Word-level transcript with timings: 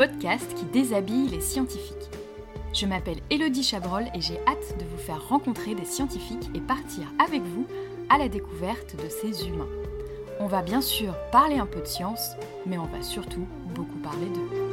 podcast 0.00 0.54
qui 0.54 0.64
déshabille 0.64 1.28
les 1.28 1.42
scientifiques. 1.42 2.08
Je 2.72 2.86
m'appelle 2.86 3.18
Elodie 3.28 3.62
Chabrol 3.62 4.04
et 4.14 4.22
j'ai 4.22 4.38
hâte 4.46 4.78
de 4.78 4.86
vous 4.86 4.96
faire 4.96 5.28
rencontrer 5.28 5.74
des 5.74 5.84
scientifiques 5.84 6.48
et 6.54 6.60
partir 6.60 7.04
avec 7.22 7.42
vous 7.42 7.66
à 8.08 8.16
la 8.16 8.30
découverte 8.30 8.96
de 8.96 9.10
ces 9.10 9.46
humains. 9.46 9.68
On 10.38 10.46
va 10.46 10.62
bien 10.62 10.80
sûr 10.80 11.14
parler 11.32 11.58
un 11.58 11.66
peu 11.66 11.80
de 11.80 11.86
science, 11.86 12.30
mais 12.64 12.78
on 12.78 12.86
va 12.86 13.02
surtout 13.02 13.46
beaucoup 13.74 13.98
parler 13.98 14.24
d'eux. 14.34 14.69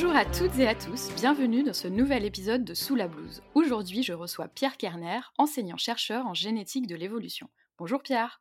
Bonjour 0.00 0.14
à 0.14 0.24
toutes 0.24 0.56
et 0.60 0.68
à 0.68 0.76
tous, 0.76 1.12
bienvenue 1.16 1.64
dans 1.64 1.72
ce 1.72 1.88
nouvel 1.88 2.24
épisode 2.24 2.62
de 2.62 2.72
Sous 2.72 2.94
la 2.94 3.08
blouse. 3.08 3.42
Aujourd'hui, 3.54 4.04
je 4.04 4.12
reçois 4.12 4.46
Pierre 4.46 4.76
Kerner, 4.76 5.18
enseignant-chercheur 5.38 6.24
en 6.24 6.34
génétique 6.34 6.86
de 6.86 6.94
l'évolution. 6.94 7.50
Bonjour 7.78 8.00
Pierre. 8.00 8.40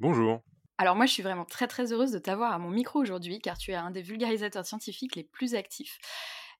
Bonjour. 0.00 0.40
Alors 0.78 0.96
moi, 0.96 1.04
je 1.04 1.12
suis 1.12 1.22
vraiment 1.22 1.44
très 1.44 1.66
très 1.66 1.92
heureuse 1.92 2.10
de 2.10 2.18
t'avoir 2.18 2.54
à 2.54 2.58
mon 2.58 2.70
micro 2.70 3.00
aujourd'hui, 3.00 3.38
car 3.38 3.58
tu 3.58 3.72
es 3.72 3.74
un 3.74 3.90
des 3.90 4.00
vulgarisateurs 4.00 4.64
scientifiques 4.64 5.14
les 5.14 5.24
plus 5.24 5.54
actifs 5.54 5.98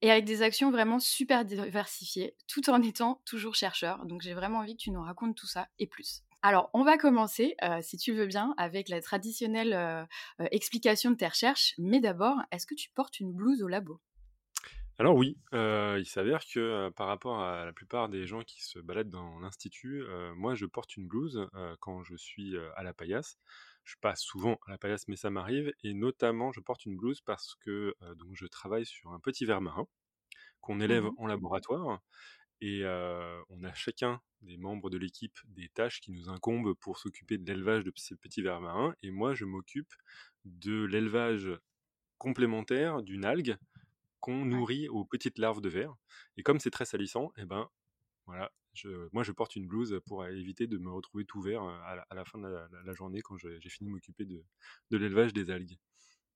et 0.02 0.11
avec 0.11 0.27
des 0.27 0.43
actions 0.43 0.71
vraiment 0.71 0.99
super 0.99 1.47
diversifiées, 1.47 2.37
tout 2.47 2.69
en 2.69 2.83
étant 2.83 3.23
toujours 3.24 3.55
chercheur. 3.55 4.05
Donc 4.05 4.21
j'ai 4.21 4.35
vraiment 4.35 4.59
envie 4.59 4.77
que 4.77 4.83
tu 4.83 4.91
nous 4.91 5.02
racontes 5.02 5.38
tout 5.38 5.47
ça 5.47 5.69
et 5.79 5.87
plus. 5.87 6.21
Alors, 6.43 6.69
on 6.74 6.85
va 6.85 6.99
commencer, 6.99 7.57
euh, 7.63 7.79
si 7.80 7.97
tu 7.97 8.13
veux 8.13 8.27
bien, 8.27 8.52
avec 8.59 8.91
la 8.91 9.01
traditionnelle 9.01 9.73
euh, 9.73 10.05
euh, 10.43 10.49
explication 10.51 11.11
de 11.13 11.16
tes 11.16 11.29
recherches. 11.29 11.73
Mais 11.79 12.01
d'abord, 12.01 12.37
est-ce 12.52 12.66
que 12.66 12.74
tu 12.74 12.91
portes 12.91 13.21
une 13.21 13.33
blouse 13.33 13.63
au 13.63 13.69
labo? 13.69 14.02
Alors 14.98 15.16
oui, 15.16 15.37
euh, 15.55 15.97
il 15.98 16.07
s'avère 16.07 16.45
que 16.47 16.61
euh, 16.61 16.91
par 16.91 17.09
rapport 17.09 17.41
à 17.43 17.65
la 17.65 17.73
plupart 17.73 18.09
des 18.09 18.27
gens 18.27 18.43
qui 18.43 18.63
se 18.65 18.79
baladent 18.79 19.10
dans 19.10 19.41
l'institut, 19.41 20.02
euh, 20.05 20.35
moi 20.37 20.55
je 20.55 20.66
porte 20.66 20.96
une 20.96 21.09
blouse 21.09 21.49
quand 21.80 22.02
je 22.05 22.15
suis 22.16 22.57
à 22.77 22.82
la 22.82 22.95
paillasse. 22.95 23.38
Je 23.83 23.96
passe 24.01 24.21
souvent 24.23 24.59
à 24.66 24.71
la 24.71 24.79
paillasse, 24.79 25.09
mais 25.09 25.16
ça 25.16 25.30
m'arrive. 25.30 25.73
Et 25.83 25.95
notamment, 25.95 26.52
je 26.52 26.60
porte 26.60 26.87
une 26.87 26.96
blouse 26.96 27.21
parce 27.21 27.55
que 27.57 27.95
donc 28.15 28.35
je 28.37 28.46
travaille 28.46 28.87
sur 28.87 29.13
un 29.13 29.21
petit 29.21 29.45
ver 29.45 29.60
marin 29.60 29.87
qu'on 30.60 30.80
élève 30.80 31.07
Mhm. 31.07 31.16
en 31.16 31.27
laboratoire. 31.27 32.01
Et 32.61 32.85
on 32.87 33.65
a 33.65 33.74
chacun 33.74 34.21
des 34.43 34.57
membres 34.59 34.90
de 34.90 34.99
l'équipe 34.99 35.38
des 35.46 35.68
tâches 35.71 36.01
qui 36.01 36.13
nous 36.13 36.30
incombent 36.30 36.74
pour 36.74 36.99
s'occuper 36.99 37.38
de 37.38 37.46
l'élevage 37.51 37.85
de 37.85 37.93
ces 37.96 38.16
petits 38.16 38.43
vers 38.43 38.61
marins. 38.61 38.95
Et 39.02 39.11
moi, 39.11 39.35
je 39.35 39.45
m'occupe 39.46 39.93
de 40.45 40.85
l'élevage 40.85 41.51
complémentaire 42.18 43.02
d'une 43.02 43.24
algue 43.24 43.57
qu'on 44.25 44.45
nourrit 44.47 44.89
aux 44.89 45.05
petites 45.05 45.39
larves 45.39 45.61
de 45.61 45.69
vers. 45.69 45.95
Et 46.37 46.43
comme 46.43 46.61
c'est 46.61 46.71
très 46.71 46.85
salissant, 46.87 47.33
eh 47.37 47.45
ben 47.47 47.69
voilà, 48.27 48.53
je, 48.75 49.09
moi 49.13 49.23
je 49.25 49.33
porte 49.33 49.57
une 49.57 49.67
blouse 49.69 50.01
pour 50.07 50.27
éviter 50.27 50.67
de 50.69 50.79
me 50.79 50.91
retrouver 50.93 51.25
tout 51.27 51.43
vert 51.43 51.63
euh, 51.65 51.80
à 51.85 51.97
la, 51.97 52.07
à 52.11 52.15
la 52.17 52.25
fin 52.25 52.39
de 52.39 52.49
la, 52.49 52.69
la- 52.73 52.83
la 52.85 52.95
journée 52.95 53.21
quand 53.23 53.37
j'ai 53.39 53.61
fini 53.71 53.89
de 53.91 53.95
m'occuper 53.95 54.27
de, 54.27 54.45
de 54.91 54.99
l'élevage 54.99 55.33
des 55.35 55.51
algues. 55.51 55.79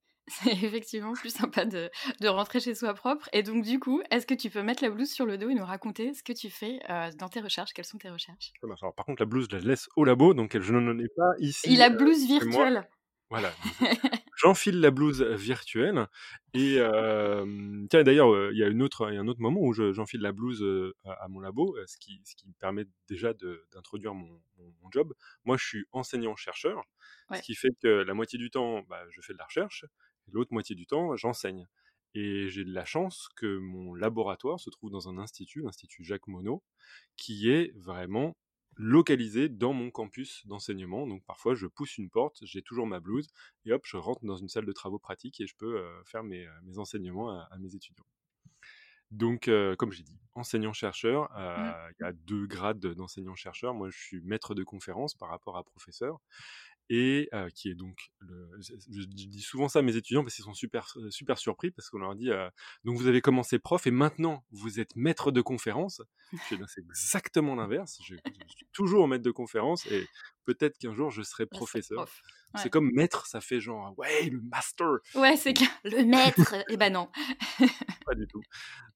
C'est 0.29 0.53
effectivement 0.63 1.13
plus 1.15 1.31
sympa 1.35 1.65
de, 1.65 1.91
de 2.21 2.29
rentrer 2.29 2.61
chez 2.61 2.75
soi 2.75 2.95
propre. 2.95 3.29
Et 3.33 3.43
donc, 3.43 3.65
du 3.65 3.79
coup, 3.81 4.03
est-ce 4.11 4.27
que 4.27 4.35
tu 4.35 4.51
peux 4.51 4.63
mettre 4.63 4.83
la 4.83 4.91
blouse 4.91 5.11
sur 5.11 5.27
le 5.27 5.39
dos 5.39 5.49
et 5.51 5.55
nous 5.55 5.65
raconter 5.65 6.15
ce 6.15 6.23
que 6.23 6.33
tu 6.33 6.51
fais 6.51 6.81
euh, 6.91 7.11
dans 7.13 7.29
tes 7.29 7.41
recherches? 7.41 7.73
Quelles 7.73 7.85
sont 7.87 7.99
tes 7.99 8.11
recherches? 8.11 8.55
Alors, 8.63 8.95
par 8.95 9.05
contre, 9.05 9.23
la 9.23 9.27
blouse, 9.27 9.49
je 9.51 9.57
la 9.57 9.63
laisse 9.63 9.89
au 9.97 10.05
labo, 10.05 10.33
donc 10.33 10.57
je 10.59 10.73
n'en 10.73 10.97
ai 10.99 11.09
pas 11.09 11.33
Et 11.63 11.77
ici 11.77 11.77
la 11.77 11.89
euh, 11.93 11.97
blouse 11.99 12.27
virtuelle? 12.27 12.89
Voilà, 13.31 13.55
j'enfile 14.39 14.81
la 14.81 14.91
blouse 14.91 15.23
virtuelle. 15.23 16.07
Et 16.55 16.77
euh, 16.79 17.87
tiens, 17.91 18.03
d'ailleurs, 18.03 18.33
euh, 18.35 18.51
il 18.53 18.57
y 18.57 18.61
y 18.61 18.65
a 18.65 18.69
un 18.69 18.81
autre 18.81 19.07
moment 19.41 19.61
où 19.61 19.73
je- 19.75 19.93
j'enfile 19.93 20.23
la 20.23 20.33
blouse 20.33 20.63
euh, 20.63 20.95
à, 21.05 21.13
à 21.25 21.29
mon 21.29 21.41
labo, 21.41 21.77
euh, 21.77 21.85
ce 21.87 21.99
qui, 21.99 22.23
ce 22.25 22.35
qui 22.37 22.49
me 22.49 22.55
permet 22.55 22.87
déjà 23.09 23.35
d'introduire 23.73 24.15
mon, 24.15 24.41
mon- 24.57 24.75
mon 24.83 24.91
job. 24.91 25.13
Moi, 25.45 25.59
je 25.59 25.67
suis 25.67 25.85
enseignant-chercheur, 25.93 26.83
ce 27.33 27.43
qui 27.43 27.55
fait 27.55 27.71
que 27.83 27.89
la 27.89 28.15
moitié 28.15 28.39
du 28.39 28.51
temps, 28.51 28.83
bah, 28.89 29.05
je 29.11 29.21
fais 29.21 29.35
de 29.35 29.39
la 29.39 29.45
recherche, 29.45 29.85
et 30.27 30.31
l'autre 30.33 30.53
moitié 30.53 30.75
du 30.75 30.87
temps, 30.87 31.15
j'enseigne. 31.17 31.67
Et 32.15 32.49
j'ai 32.49 32.65
de 32.65 32.73
la 32.73 32.87
chance 32.87 33.29
que 33.37 33.59
mon 33.59 33.95
laboratoire 33.95 34.59
se 34.59 34.71
trouve 34.71 34.91
dans 34.91 35.11
un 35.11 35.19
institut, 35.19 35.61
l'Institut 35.63 36.03
Jacques 36.05 36.27
Monod, 36.29 36.61
qui 37.17 37.51
est 37.51 37.73
vraiment 37.77 38.37
localisé 38.79 39.49
dans 39.51 39.73
mon 39.75 39.91
campus 39.91 40.47
d'enseignement. 40.47 41.07
Donc 41.07 41.25
parfois, 41.27 41.55
je 41.55 41.67
pousse 41.67 41.99
une 41.99 42.11
porte, 42.11 42.39
j'ai 42.43 42.63
toujours 42.63 42.87
ma 42.87 43.01
blouse, 43.01 43.29
et 43.67 43.73
hop, 43.73 43.83
je 43.85 43.97
rentre 43.99 44.25
dans 44.25 44.37
une 44.37 44.49
salle 44.49 44.67
de 44.67 44.73
travaux 44.73 44.99
pratiques 44.99 45.41
et 45.41 45.47
je 45.47 45.55
peux 45.57 45.79
euh, 45.79 46.03
faire 46.05 46.25
mes, 46.25 46.47
euh, 46.47 46.53
mes 46.65 46.79
enseignements 46.79 47.31
à, 47.31 47.49
à 47.51 47.59
mes 47.59 47.75
étudiants. 47.75 48.07
Donc, 49.11 49.49
euh, 49.49 49.75
comme 49.75 49.91
j'ai 49.93 50.03
dit, 50.03 50.19
enseignant-chercheur, 50.35 51.31
Mm. 51.57 51.75
euh, 51.77 51.91
il 51.99 52.03
y 52.03 52.07
a 52.07 52.13
deux 52.13 52.47
grades 52.47 52.79
d'enseignant-chercheur. 52.81 53.73
Moi, 53.75 53.89
je 53.91 53.99
suis 53.99 54.21
maître 54.21 54.55
de 54.55 54.65
conférence 54.65 55.15
par 55.15 55.31
rapport 55.31 55.57
à 55.57 55.65
professeur, 55.65 56.19
et 56.91 57.29
euh, 57.35 57.51
qui 57.51 57.71
est 57.71 57.75
donc, 57.75 58.11
le, 58.21 58.51
je, 58.61 59.05
dis 59.05 59.43
souvent 59.43 59.69
ça 59.69 59.81
à 59.81 59.83
mes 59.83 59.97
étudiants 59.97 60.23
parce 60.23 60.35
qu'ils 60.35 60.45
sont 60.45 60.55
super, 60.55 60.95
super 61.11 61.39
surpris 61.39 61.71
parce 61.71 61.91
qu'on 61.91 61.99
leur 61.99 62.15
dit, 62.15 62.31
euh, 62.31 62.49
donc 62.85 62.97
vous 62.97 63.07
avez 63.07 63.21
commencé 63.21 63.59
prof 63.59 63.87
et 63.87 63.91
maintenant 63.91 64.45
vous 64.51 64.81
êtes 64.81 64.97
maître 64.97 65.31
de 65.31 65.41
conférence. 65.41 66.03
Ben, 66.51 66.67
c'est 66.67 66.81
exactement 66.81 67.55
l'inverse. 67.55 67.99
Je, 68.05 68.15
je 68.15 68.55
suis 68.55 68.67
toujours 68.73 69.09
maître 69.09 69.25
de 69.25 69.31
conférence 69.31 69.87
et 69.87 70.07
peut-être 70.45 70.79
qu'un 70.79 70.95
jour 70.95 71.11
je 71.11 71.23
serai 71.23 71.47
professeur. 71.47 71.99
prof. 71.99 72.23
C'est 72.57 72.71
comme 72.71 72.91
maître, 72.93 73.27
ça 73.27 73.41
fait 73.41 73.61
genre, 73.61 73.93
ouais, 73.99 74.31
le 74.31 74.41
master. 74.41 74.87
Ouais, 75.15 75.37
c'est 75.37 75.53
clair. 75.53 75.69
Le 75.85 76.05
maître. 76.05 76.55
Eh 76.71 76.77
ben 76.77 76.93
non. 76.93 77.11
Pas 78.07 78.15
du 78.15 78.27
tout. 78.27 78.43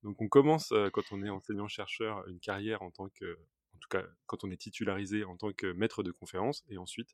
Donc 0.02 0.20
on 0.20 0.28
commence 0.28 0.72
euh, 0.72 0.88
quand 0.90 1.02
on 1.12 1.22
est 1.22 1.28
enseignant-chercheur 1.28 2.26
une 2.28 2.40
carrière 2.40 2.82
en 2.82 2.90
tant 2.90 3.08
que, 3.10 3.34
en 3.74 3.78
tout 3.78 3.88
cas 3.90 4.02
quand 4.26 4.44
on 4.44 4.50
est 4.50 4.56
titularisé 4.56 5.24
en 5.24 5.36
tant 5.36 5.52
que 5.52 5.72
maître 5.72 6.02
de 6.02 6.10
conférence 6.10 6.64
et 6.68 6.78
ensuite 6.78 7.10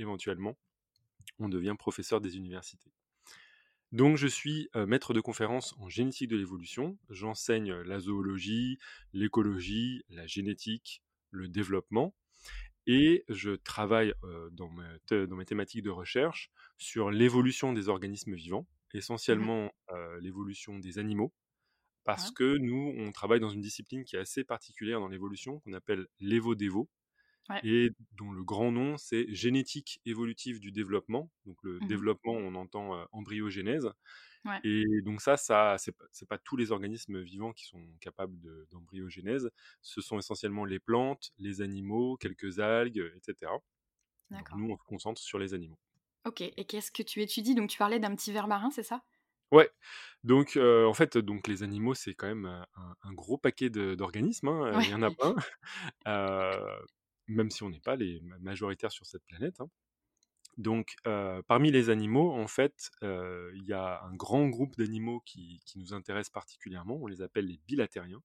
éventuellement 0.00 0.58
on 1.38 1.48
devient 1.48 1.74
professeur 1.78 2.20
des 2.20 2.36
universités. 2.36 2.92
Donc 3.92 4.16
je 4.16 4.26
suis 4.26 4.68
euh, 4.76 4.86
maître 4.86 5.14
de 5.14 5.20
conférence 5.20 5.74
en 5.78 5.88
génétique 5.88 6.28
de 6.28 6.36
l'évolution. 6.36 6.98
J'enseigne 7.08 7.72
la 7.72 7.98
zoologie, 7.98 8.78
l'écologie, 9.12 10.04
la 10.08 10.26
génétique, 10.26 11.02
le 11.30 11.48
développement 11.48 12.14
et 12.86 13.24
je 13.28 13.50
travaille 13.50 14.14
euh, 14.24 14.48
dans, 14.50 14.70
mes 14.70 14.98
thé- 15.06 15.26
dans 15.26 15.36
mes 15.36 15.44
thématiques 15.44 15.82
de 15.82 15.90
recherche 15.90 16.50
sur 16.78 17.10
l'évolution 17.10 17.72
des 17.72 17.88
organismes 17.88 18.34
vivants, 18.34 18.66
essentiellement 18.94 19.72
euh, 19.90 20.20
l'évolution 20.20 20.78
des 20.78 20.98
animaux 20.98 21.32
parce 22.04 22.30
que 22.30 22.56
nous, 22.56 22.94
on 22.96 23.12
travaille 23.12 23.40
dans 23.40 23.50
une 23.50 23.60
discipline 23.60 24.04
qui 24.04 24.16
est 24.16 24.20
assez 24.20 24.42
particulière 24.42 25.00
dans 25.00 25.08
l'évolution, 25.08 25.60
qu'on 25.60 25.74
appelle 25.74 26.06
l'évo-dévo, 26.18 26.88
Ouais. 27.48 27.64
et 27.64 27.90
dont 28.12 28.32
le 28.32 28.44
grand 28.44 28.72
nom, 28.72 28.96
c'est 28.98 29.26
génétique 29.34 30.00
évolutive 30.06 30.60
du 30.60 30.72
développement. 30.72 31.30
Donc 31.46 31.58
le 31.62 31.80
Mhm. 31.80 31.88
développement, 31.88 32.32
on 32.34 32.54
entend 32.54 32.96
euh, 32.96 33.04
embryogénèse. 33.12 33.90
Ouais. 34.44 34.62
Et 34.62 34.84
donc 35.04 35.20
ça, 35.22 35.36
ça 35.36 35.76
c'est 35.78 35.94
pas, 36.28 36.38
tous 36.38 36.56
les 36.56 36.72
organismes 36.72 37.20
vivants 37.22 37.52
qui 37.52 37.64
sont 37.66 37.82
capables 38.00 38.38
de- 38.40 38.66
d'embryogénèse. 38.70 39.50
Ce 39.82 40.00
sont 40.02 40.18
essentiellement 40.18 40.64
les 40.66 40.78
plantes, 40.80 41.32
les 41.38 41.62
animaux, 41.62 42.16
quelques 42.18 42.58
algues, 42.60 43.12
etc. 43.16 43.60
Donc 44.32 44.52
nous, 44.52 44.70
on 44.70 44.78
se 44.78 44.84
concentre 44.84 45.20
sur 45.22 45.38
les 45.38 45.54
animaux. 45.54 45.78
Ok. 46.24 46.40
Et 46.40 46.64
qu'est-ce 46.64 46.90
que 46.90 47.02
tu 47.02 47.20
étudies? 47.20 47.54
Donc, 47.54 47.68
tu 47.68 47.76
parlais 47.78 47.98
d'un 48.00 48.14
petit 48.16 48.32
ver 48.32 48.46
marin, 48.48 48.70
c'est 48.70 48.82
ça? 48.82 49.04
Ouais, 49.52 49.68
donc 50.22 50.56
euh, 50.56 50.86
en 50.86 50.94
fait, 50.94 51.18
donc 51.18 51.48
les 51.48 51.64
animaux, 51.64 51.94
c'est 51.94 52.14
quand 52.14 52.28
même 52.28 52.44
un, 52.46 52.66
un 53.02 53.12
gros 53.12 53.36
paquet 53.36 53.68
d'organismes, 53.68 54.46
hein, 54.48 54.80
il 54.80 54.88
y 54.88 54.94
en 54.94 55.02
a 55.02 55.10
plein, 55.10 55.34
euh, 56.08 56.80
même 57.30 57.50
si 57.50 57.62
on 57.64 57.70
n'est 57.70 57.80
pas 57.80 57.96
les 57.96 58.20
ma- 58.22 58.38
majoritaires 58.38 58.92
sur 58.92 59.06
cette 59.06 59.24
planète. 59.26 59.60
hein. 59.60 59.70
Donc, 60.58 60.96
euh, 61.06 61.42
parmi 61.42 61.70
les 61.70 61.90
animaux, 61.90 62.32
en 62.32 62.46
fait, 62.48 62.90
euh, 63.02 63.52
il 63.56 63.64
y 63.64 63.72
a 63.72 64.02
un 64.04 64.14
grand 64.14 64.48
groupe 64.48 64.76
d'animaux 64.76 65.20
qui, 65.20 65.60
qui 65.64 65.78
nous 65.78 65.94
intéressent 65.94 66.32
particulièrement, 66.32 66.96
on 67.00 67.06
les 67.06 67.22
appelle 67.22 67.46
les 67.46 67.58
bilatériens, 67.66 68.22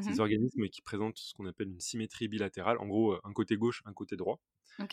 ces 0.00 0.18
Mhm. 0.18 0.20
organismes 0.20 0.68
qui 0.70 0.82
présentent 0.82 1.18
ce 1.18 1.34
qu'on 1.34 1.46
appelle 1.46 1.68
une 1.70 1.80
symétrie 1.80 2.28
bilatérale, 2.28 2.78
en 2.80 2.86
gros, 2.88 3.16
un 3.24 3.32
côté 3.34 3.56
gauche, 3.56 3.82
un 3.86 3.94
côté 3.94 4.16
droit. 4.16 4.40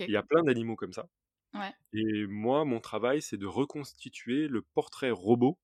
Il 0.08 0.14
y 0.14 0.18
a 0.18 0.24
plein 0.24 0.44
d'animaux 0.44 0.76
comme 0.78 0.94
ça. 0.94 1.10
Ouais. 1.54 1.76
Et 1.94 2.26
moi, 2.28 2.66
mon 2.66 2.80
travail, 2.80 3.22
c'est 3.22 3.38
de 3.38 3.46
reconstituer 3.48 4.48
le 4.48 4.62
portrait 4.62 5.12
robot 5.12 5.60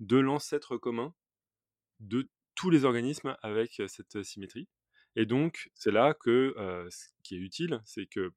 de 0.00 0.18
l'ancêtre 0.18 0.76
commun 0.76 1.14
de 2.00 2.30
tous 2.54 2.70
les 2.70 2.84
organismes 2.84 3.36
avec 3.42 3.82
cette 3.88 4.22
symétrie. 4.24 4.68
Et 5.16 5.24
donc, 5.24 5.70
c'est 5.74 5.90
là 5.90 6.14
que 6.14 6.54
euh, 6.58 6.88
ce 6.90 7.08
qui 7.22 7.34
est 7.34 7.38
utile, 7.38 7.80
c'est 7.84 8.06
que 8.06 8.32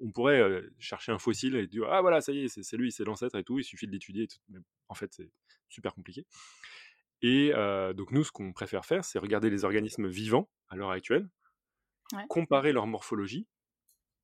on, 0.00 0.10
pourrait 0.10 0.40
euh, 0.40 0.68
chercher 0.80 1.12
un 1.12 1.18
fossile 1.18 1.54
et 1.54 1.68
dire 1.68 1.84
ah 1.88 2.00
voilà 2.00 2.20
ça 2.20 2.32
y 2.32 2.40
est 2.40 2.48
c'est 2.48 2.76
lui 2.76 2.90
c'est 2.90 3.04
l'ancêtre 3.04 3.36
et 3.36 3.44
tout 3.44 3.60
il 3.60 3.62
suffit 3.62 3.86
de 3.86 3.92
l'étudier 3.92 4.26
mais 4.48 4.58
en 4.88 4.94
fait 4.94 5.14
c'est 5.14 5.30
super 5.68 5.94
compliqué. 5.94 6.26
Et 7.22 7.52
euh, 7.54 7.92
donc 7.92 8.10
nous 8.10 8.24
ce 8.24 8.32
qu'on 8.32 8.52
préfère 8.52 8.84
faire 8.84 9.04
c'est 9.04 9.20
regarder 9.20 9.48
les 9.48 9.64
organismes 9.64 10.08
vivants 10.08 10.50
à 10.68 10.76
l'heure 10.76 10.90
actuelle 10.90 11.28
Ouais. 12.12 12.22
comparer 12.28 12.72
leur 12.72 12.86
morphologie 12.86 13.48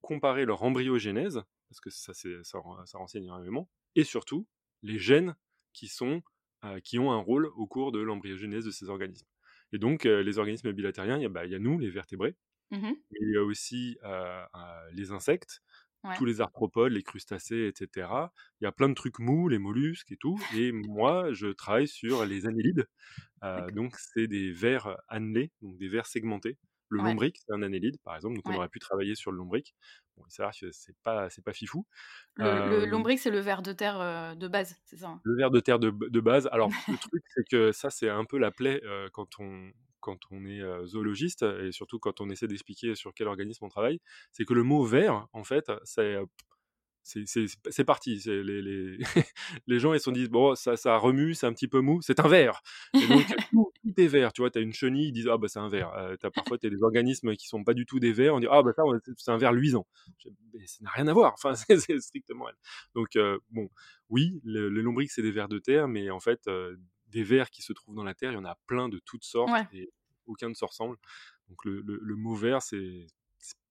comparer 0.03 0.45
leur 0.45 0.63
embryogénèse 0.63 1.43
parce 1.69 1.81
que 1.81 1.91
ça 1.91 2.15
c'est 2.15 2.45
ça, 2.45 2.61
ça 2.85 2.99
renseigne 2.99 3.25
énormément 3.25 3.69
et 3.97 4.05
surtout 4.05 4.47
les 4.83 5.01
gènes 5.01 5.35
qui 5.73 5.89
sont 5.89 6.23
qui 6.85 7.01
ont 7.01 7.11
un 7.11 7.19
rôle 7.19 7.47
au 7.57 7.67
cours 7.67 7.91
de 7.91 7.99
l'embryogénèse 7.99 8.65
de 8.65 8.71
ces 8.71 8.89
organismes 8.89 9.27
et 9.73 9.79
donc 9.79 10.05
les 10.05 10.39
organismes 10.39 10.73
bilatériens 10.73 11.17
il 11.19 11.23
y, 11.23 11.27
a- 11.27 11.29
bah, 11.29 11.47
y 11.47 11.55
a 11.55 11.59
nous 11.59 11.79
les 11.79 11.91
vertébrés 11.91 12.37
Mmh 12.71 12.93
mais 13.11 13.19
il 13.23 13.33
y 13.35 13.37
a 13.39 13.43
aussi 13.45 13.99
les 14.93 15.13
insectes, 15.13 15.63
tous 16.15 16.25
les 16.27 16.41
arthropodes, 16.41 16.93
les 16.93 17.03
crustacés, 17.03 17.67
etc. 17.69 18.33
Il 18.61 18.65
y 18.65 18.67
a 18.67 18.73
plein 18.73 18.89
de 18.89 18.95
trucs 18.95 19.19
mous, 19.19 19.49
les 19.49 19.59
mollusques 19.59 20.13
et 20.13 20.17
tout. 20.17 20.47
Et 20.51 20.73
moi, 20.73 21.33
je 21.33 21.49
travaille 21.49 21.89
sur 21.89 22.25
les 22.27 22.47
annélides. 22.47 22.87
donc, 23.73 23.97
c'est 23.99 24.29
des 24.29 24.53
vers 24.53 24.99
annelés, 25.09 25.53
donc 25.63 25.79
des 25.79 25.89
vers 25.89 26.07
segmentés. 26.07 26.59
Le 26.91 27.01
lombric, 27.01 27.39
c'est 27.39 27.55
un 27.55 27.63
annélide, 27.63 27.99
par 28.05 28.17
exemple. 28.17 28.37
Donc, 28.37 28.49
on 28.49 28.55
aurait 28.55 28.69
pu 28.69 28.79
travailler 28.81 29.15
sur 29.15 29.33
le 29.33 29.39
lombric. 29.39 29.75
Bon, 30.17 30.25
il 30.27 30.61
que 30.61 30.71
c'est 30.73 30.97
pas, 31.03 31.31
c'est 31.31 31.45
pas 31.45 31.53
fifou. 31.53 31.87
Le, 32.37 32.85
lombric, 32.87 33.19
c'est 33.19 33.31
le 33.31 33.41
ver 33.41 33.63
de 33.63 33.73
terre 33.73 34.37
de 34.37 34.49
base, 34.49 34.77
c'est 34.85 34.97
ça 34.97 35.09
hein? 35.09 35.21
Le 35.25 35.37
ver 35.37 35.51
de 35.51 35.61
terre 35.61 35.79
de, 35.79 35.91
de 35.91 36.21
base. 36.21 36.49
Alors, 36.53 36.69
le 36.89 36.99
truc, 36.99 37.23
c'est 37.35 37.45
que 37.49 37.73
ça, 37.73 37.91
c'est 37.91 38.09
un 38.09 38.25
peu 38.25 38.39
la 38.39 38.51
plaie 38.51 38.83
quand 39.13 39.39
on, 39.39 39.73
quand 40.01 40.19
on 40.31 40.45
est 40.45 40.61
zoologiste 40.87 41.43
et 41.43 41.73
surtout 41.73 41.99
quand 41.99 42.21
on 42.21 42.29
essaie 42.31 42.49
d'expliquer 42.49 42.95
sur 42.95 43.15
quel 43.15 43.29
organisme 43.29 43.65
on 43.65 43.69
travaille, 43.69 44.01
c'est 44.33 44.45
que 44.45 44.55
le 44.55 44.63
mot 44.63 44.85
ver, 44.85 45.27
en 45.33 45.45
fait, 45.45 45.71
c'est 45.85 46.19
c'est 47.03 47.85
parti. 47.85 48.23
Les, 48.27 48.63
les, 48.63 48.99
les, 49.67 49.79
gens 49.79 49.93
ils 49.93 49.99
se 49.99 50.05
sont 50.05 50.13
dit 50.13 50.29
bon 50.29 50.55
ça, 50.55 50.77
ça 50.77 50.97
remue, 50.97 51.35
c'est 51.35 51.47
un 51.47 51.53
petit 51.53 51.69
peu 51.69 51.81
mou, 51.81 52.01
c'est 52.03 52.21
un 52.21 52.29
verre. 52.29 52.63
Et 52.95 53.07
donc 53.07 53.25
tout, 53.51 53.73
est 53.97 54.07
vert. 54.07 54.33
Tu 54.33 54.43
vois, 54.43 54.51
tu 54.51 54.59
as 54.59 54.63
une 54.63 54.73
chenille, 54.73 55.09
ils 55.09 55.13
disent 55.13 55.29
ah 55.29 55.39
bah 55.39 55.49
c'est 55.49 55.59
un 55.59 55.69
verre. 55.69 55.93
Euh, 55.95 56.17
as, 56.23 56.31
parfois 56.31 56.59
tu 56.59 56.67
as 56.67 56.71
des 56.71 56.83
organismes 56.83 57.35
qui 57.35 57.49
sont 57.49 57.65
pas 57.65 57.75
du 57.75 57.87
tout 57.87 57.99
des 57.99 58.13
vers, 58.13 58.35
on 58.35 58.41
dit 58.41 58.47
ah 58.51 58.63
bah 58.63 58.73
ça 58.75 58.83
c'est 59.17 59.31
un 59.31 59.39
verre 59.39 59.53
luisant. 59.53 59.87
Mais 60.55 60.67
ça 60.67 60.79
n'a 60.83 60.91
rien 60.91 61.09
à 61.09 61.13
voir. 61.13 61.35
Enfin 61.35 61.55
c'est 61.57 62.01
strictement. 62.01 62.47
Donc 62.95 63.19
bon 63.51 63.69
oui, 64.09 64.41
le, 64.45 64.69
le 64.69 64.81
lombric 64.83 65.11
c'est 65.11 65.23
des 65.23 65.33
vers 65.33 65.49
de 65.49 65.59
terre, 65.59 65.89
mais 65.89 66.11
en 66.11 66.21
fait 66.21 66.49
des 67.09 67.23
vers 67.23 67.51
qui 67.51 67.63
se 67.63 67.73
trouvent 67.73 67.95
dans 67.95 68.05
la 68.05 68.15
terre, 68.15 68.33
il 68.33 68.35
y 68.35 68.39
en 68.39 68.45
a 68.45 68.59
plein 68.67 68.89
de 68.89 68.99
toutes 69.05 69.25
sortes 69.25 69.51
et 69.73 69.91
aucun 70.27 70.49
ne 70.49 70.55
se 70.55 70.65
ressemble. 70.65 70.97
Donc 71.49 71.65
le, 71.65 71.83
le, 71.83 72.17
mot 72.17 72.35
ver, 72.35 72.63
c'est 72.63 73.07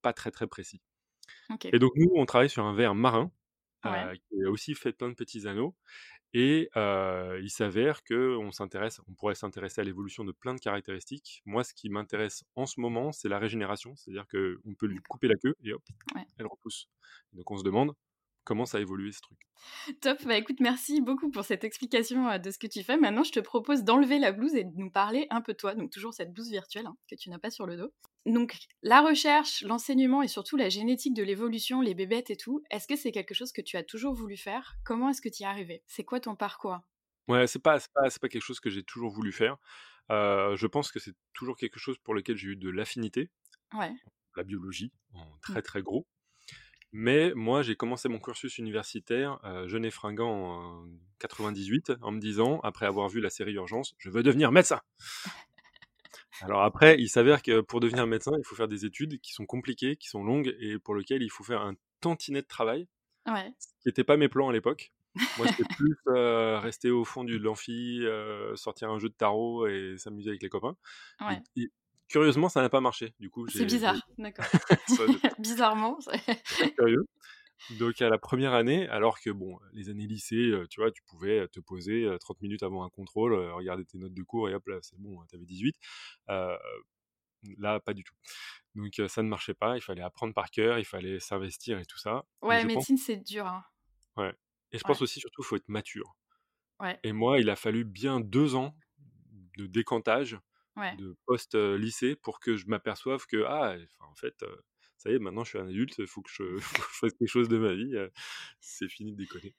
pas 0.02 0.14
très 0.14 0.32
très 0.32 0.48
précis. 0.48 0.82
Et 1.72 1.80
donc 1.80 1.92
nous, 1.96 2.12
on 2.16 2.26
travaille 2.26 2.50
sur 2.50 2.66
un 2.66 2.74
ver 2.74 2.96
marin 2.96 3.32
euh, 3.86 4.14
qui 4.14 4.44
a 4.46 4.50
aussi 4.50 4.76
fait 4.76 4.94
plein 4.94 5.10
de 5.10 5.16
petits 5.16 5.48
anneaux. 5.48 5.76
Et 6.34 6.70
euh, 6.78 7.40
il 7.42 7.50
s'avère 7.50 8.04
qu'on 8.06 8.52
s'intéresse, 8.52 9.02
on 9.10 9.14
pourrait 9.14 9.36
s'intéresser 9.36 9.82
à 9.82 9.84
l'évolution 9.84 10.24
de 10.24 10.32
plein 10.32 10.56
de 10.56 10.60
caractéristiques. 10.60 11.42
Moi, 11.46 11.64
ce 11.66 11.74
qui 11.74 11.90
m'intéresse 11.90 12.46
en 12.56 12.66
ce 12.66 12.80
moment, 12.80 13.12
c'est 13.12 13.28
la 13.28 13.38
régénération, 13.38 13.96
c'est-à-dire 13.98 14.26
qu'on 14.28 14.74
peut 14.76 14.86
lui 14.86 15.00
couper 15.10 15.28
la 15.28 15.36
queue 15.36 15.56
et 15.64 15.74
hop, 15.74 15.84
elle 16.38 16.46
repousse. 16.46 16.88
Donc 17.34 17.52
on 17.52 17.58
se 17.58 17.64
demande 17.64 17.94
comment 18.44 18.66
ça 18.66 18.78
a 18.78 18.82
évolué 18.82 19.12
ce 19.12 19.22
truc? 19.22 19.40
Top, 20.02 20.18
bah 20.26 20.38
écoute, 20.38 20.60
merci 20.60 21.02
beaucoup 21.02 21.30
pour 21.30 21.44
cette 21.44 21.64
explication 21.64 22.28
euh, 22.30 22.38
de 22.38 22.52
ce 22.52 22.58
que 22.58 22.68
tu 22.68 22.84
fais. 22.84 22.98
Maintenant, 22.98 23.24
je 23.24 23.32
te 23.32 23.40
propose 23.40 23.84
d'enlever 23.84 24.20
la 24.20 24.32
blouse 24.32 24.56
et 24.56 24.64
de 24.64 24.76
nous 24.76 24.90
parler 24.90 25.28
un 25.30 25.42
peu 25.42 25.54
de 25.54 25.58
toi, 25.58 25.76
donc 25.76 25.92
toujours 25.92 26.14
cette 26.14 26.34
blouse 26.34 26.50
virtuelle 26.50 26.88
hein, 26.88 26.98
que 27.10 27.16
tu 27.16 27.30
n'as 27.30 27.40
pas 27.40 27.52
sur 27.52 27.66
le 27.66 27.78
dos. 27.78 27.94
Donc, 28.26 28.58
la 28.84 29.02
recherche, 29.02 29.64
l'enseignement 29.64 30.22
et 30.22 30.28
surtout 30.28 30.58
la 30.58 30.70
génétique 30.70 31.14
de 31.14 31.24
l'évolution, 31.24 31.82
les 31.82 31.94
bébêtes 31.94 32.30
et 32.30 32.38
tout, 32.38 32.64
est-ce 32.70 32.88
que 32.88 32.96
c'est 32.96 33.12
quelque 33.12 33.34
chose 33.34 33.52
que 33.52 33.62
tu 33.62 33.78
as 33.78 33.84
toujours 33.84 34.14
voulu 34.14 34.38
faire? 34.38 34.76
Comment 34.84 35.10
est-ce 35.10 35.22
que 35.22 35.30
tu 35.30 35.44
y 35.44 35.46
es 35.46 35.48
arrivé 35.48 35.84
C'est 35.88 36.04
quoi 36.04 36.20
ton 36.20 36.36
parcours? 36.36 36.80
Ouais, 37.28 37.48
c'est 37.48 37.60
pas, 37.60 37.78
pas, 37.94 38.10
pas, 38.10 38.30
quelque 38.30 38.42
chose 38.42 38.60
que 38.60 38.70
j'ai 38.70 38.84
toujours 38.84 39.12
voulu 39.12 39.32
faire. 39.32 39.58
Euh, 40.12 40.56
je 40.56 40.68
pense 40.68 40.92
que 40.92 41.00
c'est 41.00 41.16
toujours 41.34 41.56
quelque 41.56 41.80
chose 41.80 41.98
pour 42.00 42.14
lequel 42.14 42.36
j'ai 42.36 42.50
eu 42.50 42.56
de 42.56 42.70
l'affinité. 42.70 43.30
Ouais. 43.74 43.94
La 44.36 44.44
biologie, 44.44 44.92
en 45.14 45.26
mmh. 45.26 45.40
très 45.42 45.62
très 45.62 45.82
gros. 45.82 46.08
Mais 46.94 47.32
moi, 47.36 47.62
j'ai 47.62 47.76
commencé 47.76 48.10
mon 48.10 48.20
cursus 48.20 48.58
universitaire, 48.58 49.40
euh, 49.46 49.68
jeune 49.68 49.86
et 49.86 49.92
fringant 49.92 50.30
en 50.30 50.86
98, 51.20 51.94
en 52.02 52.12
me 52.12 52.20
disant, 52.20 52.60
après 52.62 52.86
avoir 52.86 53.08
vu 53.08 53.22
la 53.22 53.30
série 53.30 53.54
Urgence, 53.54 53.96
je 53.98 54.10
veux 54.10 54.24
devenir 54.24 54.52
médecin. 54.52 54.82
Alors 56.42 56.64
après, 56.64 56.96
il 57.00 57.08
s'avère 57.08 57.44
que 57.44 57.62
pour 57.62 57.80
devenir 57.80 58.08
médecin, 58.08 58.32
il 58.38 58.44
faut 58.44 58.56
faire 58.56 58.68
des 58.68 58.86
études 58.86 59.22
qui 59.22 59.32
sont 59.32 59.46
compliquées, 59.46 59.96
qui 59.96 60.10
sont 60.10 60.24
longues 60.24 60.56
et 60.60 60.80
pour 60.80 60.96
lesquelles 60.96 61.22
il 61.22 61.30
faut 61.30 61.44
faire 61.44 61.62
un 61.62 61.76
tantinet 62.02 62.42
de 62.42 62.48
travail. 62.48 62.88
Ouais. 63.28 63.54
Ce 63.60 63.68
qui 63.68 63.88
n'était 63.88 64.04
pas 64.04 64.18
mes 64.18 64.28
plans 64.28 64.50
à 64.50 64.54
l'époque. 64.54 64.92
Moi, 65.38 65.48
c'était 65.48 65.66
plus 65.76 65.98
euh, 66.08 66.60
rester 66.60 66.90
au 66.90 67.04
fond 67.04 67.24
de 67.24 67.36
l'amphi, 67.36 68.00
euh, 68.04 68.56
sortir 68.56 68.90
un 68.90 68.98
jeu 68.98 69.10
de 69.10 69.14
tarot 69.14 69.68
et 69.68 69.96
s'amuser 69.98 70.30
avec 70.30 70.42
les 70.42 70.50
copains. 70.50 70.76
Ouais. 71.20 71.42
Curieusement, 72.12 72.50
ça 72.50 72.62
n'a 72.62 72.70
pas 72.70 72.82
marché. 72.82 73.14
Du 73.20 73.30
coup, 73.30 73.48
c'est 73.48 73.66
bizarre, 73.66 73.96
d'accord. 74.18 74.46
Bizarrement, 75.40 75.98
c'est 76.44 76.76
curieux. 76.76 77.06
Donc 77.80 78.02
à 78.02 78.10
la 78.10 78.18
première 78.18 78.54
année, 78.54 78.90
alors 78.90 79.22
que 79.22 79.30
bon, 79.30 79.60
les 79.72 79.90
années 79.90 80.08
lycée, 80.08 80.50
euh, 80.52 80.68
tu 80.68 80.82
vois, 80.82 80.92
tu 80.92 81.02
pouvais 81.04 81.48
te 81.48 81.60
poser 81.60 82.10
30 82.20 82.36
euh, 82.36 82.40
minutes 82.42 82.64
avant 82.64 82.84
un 82.84 82.90
contrôle, 82.90 83.34
euh, 83.34 83.54
regarder 83.54 83.86
tes 83.86 83.98
notes 83.98 84.14
de 84.14 84.24
cours 84.24 84.50
et 84.50 84.54
hop 84.56 84.68
là, 84.68 84.80
c'est 84.82 85.00
bon, 85.00 85.24
tu 85.30 85.36
avais 85.36 85.46
18. 85.46 85.76
là, 86.28 87.80
pas 87.80 87.94
du 87.94 88.04
tout. 88.04 88.16
Donc 88.76 89.00
ça 89.08 89.24
ne 89.24 89.30
marchait 89.30 89.54
pas, 89.54 89.78
il 89.78 89.82
fallait 89.82 90.02
apprendre 90.02 90.34
par 90.34 90.50
cœur, 90.50 90.80
il 90.80 90.86
fallait 90.86 91.20
s'investir 91.20 91.80
et 91.80 91.86
tout 91.86 92.00
ça. 92.00 92.26
Ouais, 92.42 92.66
médecine 92.66 92.98
c'est 92.98 93.18
dur. 93.18 93.46
Hein. 93.46 93.64
Ouais. 94.18 94.34
Et 94.74 94.78
je 94.78 94.84
pense 94.84 95.02
aussi 95.02 95.20
surtout, 95.20 95.44
il 95.44 95.46
faut 95.46 95.56
être 95.56 95.70
mature. 95.70 96.16
Ouais. 96.80 97.00
Et 97.04 97.14
moi, 97.14 97.40
il 97.40 97.50
a 97.50 97.56
fallu 97.56 97.86
bien 97.86 98.20
deux 98.20 98.56
ans 98.56 98.76
de 99.58 99.68
décantage 99.68 100.40
de 100.78 101.16
post-lycée 101.26 102.16
pour 102.16 102.40
que 102.40 102.56
je 102.56 102.68
m'aperçoive 102.68 103.26
que, 103.28 103.44
ah, 103.48 103.76
en 104.00 104.16
fait, 104.16 104.44
ça 104.98 105.10
y 105.12 105.16
est, 105.16 105.20
maintenant 105.20 105.44
je 105.44 105.50
suis 105.50 105.60
un 105.60 105.68
adulte, 105.68 105.96
il 105.98 106.08
faut, 106.08 106.22
que 106.22 106.32
je 106.32 106.58
fasse 107.02 107.14
quelque 107.14 107.30
chose 107.30 107.50
de 107.50 107.58
ma 107.58 107.74
vie, 107.74 107.94
c'est 108.60 108.90
fini 108.90 109.12
de 109.14 109.18
déconner. 109.18 109.56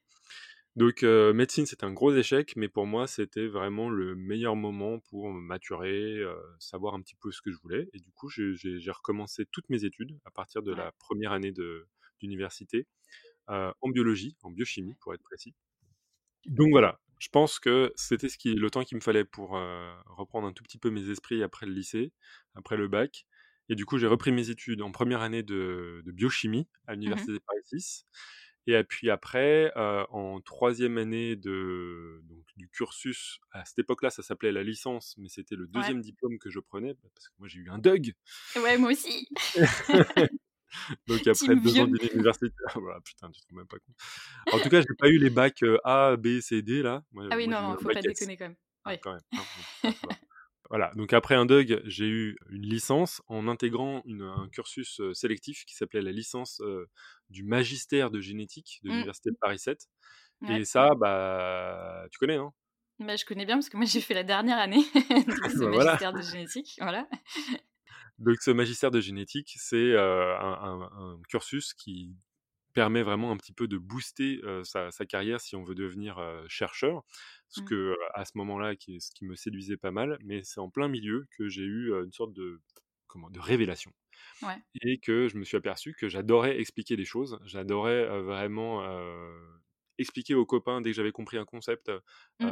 Donc, 0.74 1.02
médecine, 1.02 1.66
c'est 1.66 1.84
un 1.84 1.92
gros 1.92 2.14
échec, 2.14 2.54
mais 2.56 2.68
pour 2.68 2.86
moi, 2.86 3.06
c'était 3.06 3.46
vraiment 3.46 3.90
le 3.90 4.14
meilleur 4.14 4.56
moment 4.56 5.00
pour 5.00 5.30
maturer, 5.30 6.22
savoir 6.58 6.94
un 6.94 7.02
petit 7.02 7.16
peu 7.16 7.30
ce 7.30 7.42
que 7.42 7.50
je 7.50 7.58
voulais. 7.58 7.90
Et 7.92 8.00
du 8.00 8.10
coup, 8.12 8.30
j'ai 8.30 8.90
recommencé 8.90 9.44
toutes 9.52 9.68
mes 9.68 9.84
études 9.84 10.18
à 10.24 10.30
partir 10.30 10.62
de 10.62 10.72
la 10.72 10.92
première 10.92 11.32
année 11.32 11.52
d'université 12.20 12.86
en 13.48 13.88
biologie, 13.90 14.36
en 14.42 14.50
biochimie, 14.50 14.94
pour 15.00 15.12
être 15.12 15.22
précis. 15.22 15.54
Donc 16.46 16.70
voilà, 16.70 16.98
je 17.22 17.28
pense 17.28 17.60
que 17.60 17.92
c'était 17.94 18.28
ce 18.28 18.36
qui, 18.36 18.52
le 18.52 18.68
temps 18.68 18.82
qu'il 18.82 18.96
me 18.96 19.00
fallait 19.00 19.24
pour 19.24 19.56
euh, 19.56 19.94
reprendre 20.06 20.48
un 20.48 20.52
tout 20.52 20.64
petit 20.64 20.76
peu 20.76 20.90
mes 20.90 21.08
esprits 21.08 21.44
après 21.44 21.66
le 21.66 21.72
lycée, 21.72 22.12
après 22.56 22.76
le 22.76 22.88
bac. 22.88 23.26
Et 23.68 23.76
du 23.76 23.86
coup, 23.86 23.96
j'ai 23.96 24.08
repris 24.08 24.32
mes 24.32 24.50
études 24.50 24.82
en 24.82 24.90
première 24.90 25.20
année 25.20 25.44
de, 25.44 26.02
biochimie 26.04 26.66
à 26.88 26.92
mmh 26.92 26.94
l'Université 26.96 27.32
de 27.34 27.38
Paris 27.38 27.60
6. 27.62 28.06
Et 28.66 28.82
puis 28.82 29.08
après, 29.08 29.72
euh, 29.76 30.04
en 30.10 30.40
troisième 30.40 30.98
année 30.98 31.36
de, 31.36 32.20
donc, 32.24 32.44
du 32.56 32.68
cursus, 32.68 33.38
à 33.52 33.64
cette 33.64 33.78
époque-là, 33.78 34.10
ça 34.10 34.24
s'appelait 34.24 34.50
la 34.50 34.64
licence, 34.64 35.14
mais 35.16 35.28
c'était 35.28 35.54
le 35.54 35.68
deuxième 35.68 36.00
diplôme 36.00 36.40
que 36.40 36.50
je 36.50 36.58
prenais, 36.58 36.94
parce 37.14 37.28
que 37.28 37.34
moi 37.38 37.46
j'ai 37.46 37.60
eu 37.60 37.70
un 37.70 37.78
DUG. 37.78 38.16
Ouais, 38.56 38.78
moi 38.78 38.90
aussi. 38.90 39.28
Donc 41.06 41.26
après 41.26 41.56
deux 41.56 41.80
ans 41.80 41.86
d'université, 41.86 42.46
voilà, 42.74 43.00
putain, 43.00 43.30
tu 43.30 43.40
te 43.40 43.46
rends 43.50 43.56
même 43.56 43.66
pas 43.66 43.78
compte. 43.78 43.96
En 44.52 44.58
tout 44.58 44.68
cas, 44.70 44.80
j'ai 44.80 44.94
pas 44.98 45.08
eu 45.08 45.18
les 45.18 45.30
bacs 45.30 45.64
A, 45.84 46.16
B, 46.16 46.40
C, 46.40 46.62
D 46.62 46.82
là. 46.82 47.02
ah 47.30 47.36
oui, 47.36 47.48
non, 47.48 47.76
faut 47.78 47.88
pas 47.88 48.00
déconner 48.00 48.36
quand 48.36 48.46
même. 48.46 48.56
Ah, 48.84 48.96
quand 48.96 49.12
même. 49.12 49.94
voilà, 50.68 50.90
donc 50.96 51.12
après 51.12 51.36
un 51.36 51.46
DUG, 51.46 51.82
j'ai 51.84 52.06
eu 52.06 52.36
une 52.50 52.66
licence 52.66 53.22
en 53.28 53.46
intégrant 53.46 54.02
une, 54.06 54.22
un 54.22 54.48
cursus 54.48 55.00
sélectif 55.12 55.64
qui 55.66 55.76
s'appelait 55.76 56.02
la 56.02 56.10
licence 56.10 56.60
du 57.30 57.44
magistère 57.44 58.10
de 58.10 58.20
génétique 58.20 58.80
de 58.82 58.88
mmh. 58.88 58.92
l'Université 58.92 59.30
de 59.30 59.36
Paris 59.40 59.58
7. 59.58 59.86
Et 60.48 60.64
ça, 60.64 60.94
bah, 60.96 62.06
tu 62.10 62.18
connais, 62.18 62.36
hein 62.36 62.52
bah, 62.98 63.16
Je 63.16 63.24
connais 63.24 63.46
bien 63.46 63.56
parce 63.56 63.68
que 63.68 63.76
moi 63.76 63.86
j'ai 63.86 64.00
fait 64.00 64.14
la 64.14 64.24
dernière 64.24 64.58
année 64.58 64.82
de 64.94 65.48
ce 65.48 65.64
bah, 65.64 65.84
magistère 65.84 66.12
de 66.12 66.22
génétique. 66.22 66.76
Voilà. 66.80 67.08
Donc 68.22 68.36
ce 68.40 68.50
magistère 68.50 68.90
de 68.90 69.00
génétique, 69.00 69.54
c'est 69.58 69.96
un, 69.96 71.18
cursus 71.28 71.74
qui 71.74 72.16
permet 72.72 73.02
vraiment 73.02 73.32
un 73.32 73.36
petit 73.36 73.52
peu 73.52 73.68
de 73.68 73.76
booster 73.78 74.40
sa, 74.62 74.90
carrière 75.06 75.40
si 75.40 75.56
on 75.56 75.64
veut 75.64 75.74
devenir 75.74 76.18
chercheur, 76.48 77.02
ce 77.48 77.60
mmh. 77.60 77.64
que 77.64 77.96
à 78.14 78.24
ce 78.24 78.32
moment-là, 78.36 78.76
qui, 78.76 79.00
ce 79.00 79.10
qui 79.10 79.24
me 79.24 79.34
séduisait 79.34 79.76
pas 79.76 79.90
mal, 79.90 80.18
mais 80.24 80.42
c'est 80.44 80.60
en 80.60 80.70
plein 80.70 80.88
milieu 80.88 81.26
que 81.36 81.48
j'ai 81.48 81.64
eu 81.64 81.92
une 82.02 82.12
sorte 82.12 82.32
de 82.32 82.60
comment 83.08 83.28
de 83.28 83.40
révélation 83.40 83.92
et 84.82 84.98
que 84.98 85.28
je 85.28 85.36
me 85.36 85.44
suis 85.44 85.56
aperçu 85.56 85.94
que 85.94 86.08
j'adorais 86.08 86.58
expliquer 86.58 86.96
des 86.96 87.04
choses, 87.04 87.38
j'adorais 87.44 88.06
vraiment 88.22 88.82
expliquer 89.98 90.34
aux 90.34 90.46
copains 90.46 90.80
dès 90.80 90.90
que 90.90 90.96
j'avais 90.96 91.12
compris 91.12 91.38
un 91.38 91.44
concept. 91.44 91.90
Mmh. 92.40 92.48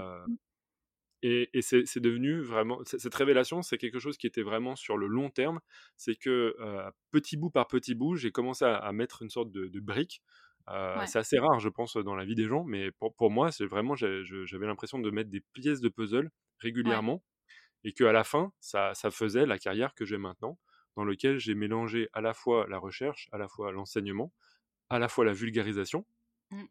Et, 1.23 1.50
c'est 1.61 2.00
devenu 2.00 2.41
vraiment 2.41 2.81
cette 2.85 3.15
révélation, 3.15 3.61
c'est 3.62 3.77
quelque 3.77 3.99
chose 3.99 4.17
qui 4.17 4.27
était 4.27 4.43
vraiment 4.43 4.75
sur 4.75 4.97
le 4.97 5.07
long 5.07 5.29
terme. 5.31 5.61
C'est 5.97 6.15
que 6.15 6.57
petit 7.11 7.37
bout 7.37 7.50
par 7.50 7.69
petit 7.69 7.95
bout, 7.95 8.17
j'ai 8.17 8.31
commencé 8.31 8.65
à, 8.65 8.93
mettre 8.93 9.23
une 9.23 9.31
sorte 9.31 9.50
de, 9.50 9.81
brique. 9.81 10.23
C'est 11.07 11.19
assez 11.19 11.39
rare, 11.39 11.61
je 11.61 11.69
pense, 11.69 11.97
dans 11.97 12.15
la 12.15 12.25
vie 12.25 12.35
des 12.35 12.47
gens, 12.47 12.65
mais 12.65 12.91
pour, 12.93 13.15
pour 13.15 13.31
moi, 13.31 13.53
c'est 13.53 13.67
vraiment 13.67 13.95
j'avais 13.97 14.67
l'impression 14.67 14.99
de 14.99 15.11
mettre 15.11 15.31
des 15.31 15.43
pièces 15.53 15.81
de 15.81 15.89
puzzle 15.89 16.31
régulièrement, 16.59 17.23
et 17.85 17.93
qu'à 17.93 18.12
la 18.12 18.25
fin, 18.25 18.53
ça, 18.61 18.95
ça 18.95 19.11
faisait 19.11 19.47
la 19.47 19.59
carrière 19.59 19.95
que 19.95 20.05
j'ai 20.05 20.19
maintenant, 20.19 20.59
dans 20.97 21.05
lequel 21.05 21.39
j'ai 21.39 21.55
mélangé 21.55 22.09
à 22.12 22.21
la 22.21 22.35
fois 22.35 22.67
la 22.69 22.79
recherche, 22.79 23.29
à 23.33 23.39
la 23.39 23.49
fois 23.49 23.73
l'enseignement, 23.73 24.33
à 24.91 24.99
la 24.99 25.09
fois 25.09 25.25
la 25.25 25.33
vulgarisation 25.33 26.05
mmh. 26.50 26.65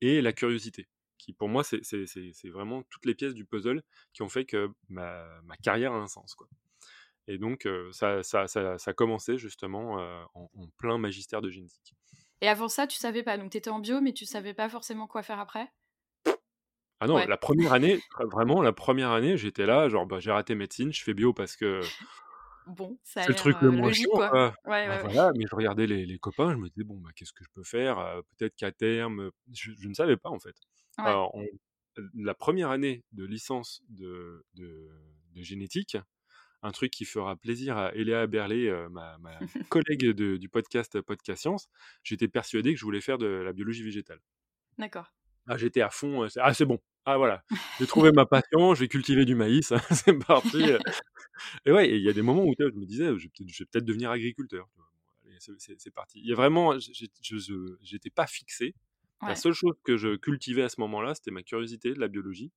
et 0.00 0.22
la 0.22 0.32
curiosité 0.32 0.88
qui 1.26 1.32
pour 1.32 1.48
moi, 1.48 1.64
c'est 1.64 2.48
vraiment 2.48 2.82
toutes 2.90 3.04
les 3.04 3.14
pièces 3.14 3.34
du 3.34 3.44
puzzle 3.44 3.82
qui 4.12 4.22
ont 4.22 4.28
fait 4.28 4.44
que 4.44 4.70
ma, 4.88 5.26
carrière 5.62 5.92
a 5.92 5.96
un 5.96 6.06
sens. 6.06 6.34
Quoi. 6.34 6.48
Et 7.26 7.38
donc, 7.38 7.68
ça, 7.92 8.22
ça, 8.22 8.46
ça, 8.46 8.78
ça 8.78 8.92
commençait 8.92 9.36
justement 9.36 9.94
en, 10.34 10.50
en, 10.54 10.68
plein 10.78 10.96
magistère 10.96 11.42
de 11.42 11.50
génétique. 11.50 11.94
Et 12.40 12.48
avant 12.48 12.68
ça, 12.68 12.86
tu 12.86 12.96
savais 12.96 13.22
pas. 13.22 13.38
Donc, 13.38 13.50
tu 13.50 13.58
étais 13.58 13.70
en 13.70 13.80
bio, 13.80 14.00
mais 14.00 14.12
tu 14.12 14.26
savais 14.26 14.54
pas 14.54 14.68
forcément 14.68 15.06
quoi 15.06 15.22
faire 15.22 15.40
après? 15.40 15.68
Ah 17.00 17.06
non, 17.06 17.18
la 17.18 17.36
première 17.36 17.72
année, 17.74 18.00
vraiment, 18.32 18.62
la 18.62 18.72
première 18.72 19.10
année, 19.10 19.36
j'étais 19.36 19.66
là, 19.66 19.88
genre, 19.88 20.06
bah, 20.06 20.18
j'ai 20.18 20.30
raté 20.30 20.54
médecine, 20.54 20.92
je 20.92 21.02
fais 21.02 21.12
bio 21.12 21.34
parce 21.34 21.54
que 21.54 21.80
bon, 22.66 22.98
ça 23.04 23.22
c'est 23.22 23.28
le 23.28 23.34
truc 23.34 23.60
le 23.60 23.70
moins 23.70 23.88
logique, 23.88 24.06
quoi. 24.08 24.54
Ouais, 24.64 24.88
Ouais, 24.88 24.98
voilà, 25.02 25.30
mais 25.36 25.44
je 25.50 25.54
regardais 25.54 25.86
les, 25.86 26.06
les, 26.06 26.18
copains, 26.18 26.52
je 26.52 26.56
me 26.56 26.68
disais, 26.70 26.84
bon, 26.84 26.96
bah, 26.96 27.10
qu'est-ce 27.14 27.34
que 27.34 27.44
je 27.44 27.50
peux 27.52 27.64
faire? 27.64 28.22
Peut-être 28.36 28.56
qu'à 28.56 28.72
terme, 28.72 29.30
je, 29.52 29.72
ne 29.86 29.92
savais 29.92 30.16
pas 30.16 30.30
en 30.30 30.38
fait. 30.38 30.56
Alors, 30.96 31.34
la 32.14 32.34
première 32.34 32.70
année 32.70 33.04
de 33.12 33.24
licence 33.24 33.82
de, 33.88 34.44
de, 34.54 34.88
de, 35.34 35.42
génétique, 35.42 35.96
un 36.62 36.72
truc 36.72 36.90
qui 36.90 37.04
fera 37.04 37.36
plaisir 37.36 37.76
à 37.76 37.94
Eléa 37.94 38.26
Berlé, 38.26 38.70
ma, 38.90 39.18
ma 39.18 39.38
collègue 39.70 40.10
de, 40.10 40.36
du 40.36 40.48
podcast 40.48 41.00
Podcast 41.00 41.42
Science, 41.42 41.68
j'étais 42.02 42.28
persuadé 42.28 42.72
que 42.72 42.80
je 42.80 42.84
voulais 42.84 43.00
faire 43.00 43.18
de 43.18 43.26
la 43.26 43.52
biologie 43.52 43.82
végétale. 43.82 44.20
D'accord. 44.78 45.12
Ah, 45.46 45.56
j'étais 45.56 45.80
à 45.80 45.90
fond. 45.90 46.26
Ah, 46.36 46.54
c'est 46.54 46.64
bon. 46.64 46.80
Ah, 47.04 47.16
voilà. 47.18 47.44
J'ai 47.78 47.86
trouvé 47.86 48.10
ma 48.10 48.26
passion, 48.26 48.74
je 48.74 48.80
vais 48.80 48.88
cultiver 48.88 49.24
du 49.24 49.36
maïs. 49.36 49.72
c'est 49.92 50.18
parti. 50.26 50.60
et 51.64 51.70
ouais, 51.70 51.88
il 51.88 52.02
y 52.02 52.08
a 52.08 52.12
des 52.12 52.22
moments 52.22 52.44
où 52.44 52.52
je 52.58 52.64
me 52.64 52.84
disais, 52.84 53.06
je 53.16 53.28
vais 53.28 53.66
peut-être 53.70 53.84
devenir 53.84 54.10
agriculteur. 54.10 54.68
C'est 55.38 55.94
parti. 55.94 56.20
Il 56.20 56.28
y 56.28 56.32
a 56.32 56.34
vraiment, 56.34 56.76
j'étais 56.78 58.10
pas 58.10 58.26
fixé. 58.26 58.74
La 59.22 59.34
seule 59.34 59.52
chose 59.52 59.74
que 59.84 59.96
je 59.96 60.16
cultivais 60.16 60.62
à 60.62 60.68
ce 60.68 60.80
moment-là, 60.80 61.14
c'était 61.14 61.30
ma 61.30 61.42
curiosité 61.42 61.94
de 61.94 62.00
la 62.00 62.08
biologie 62.08 62.52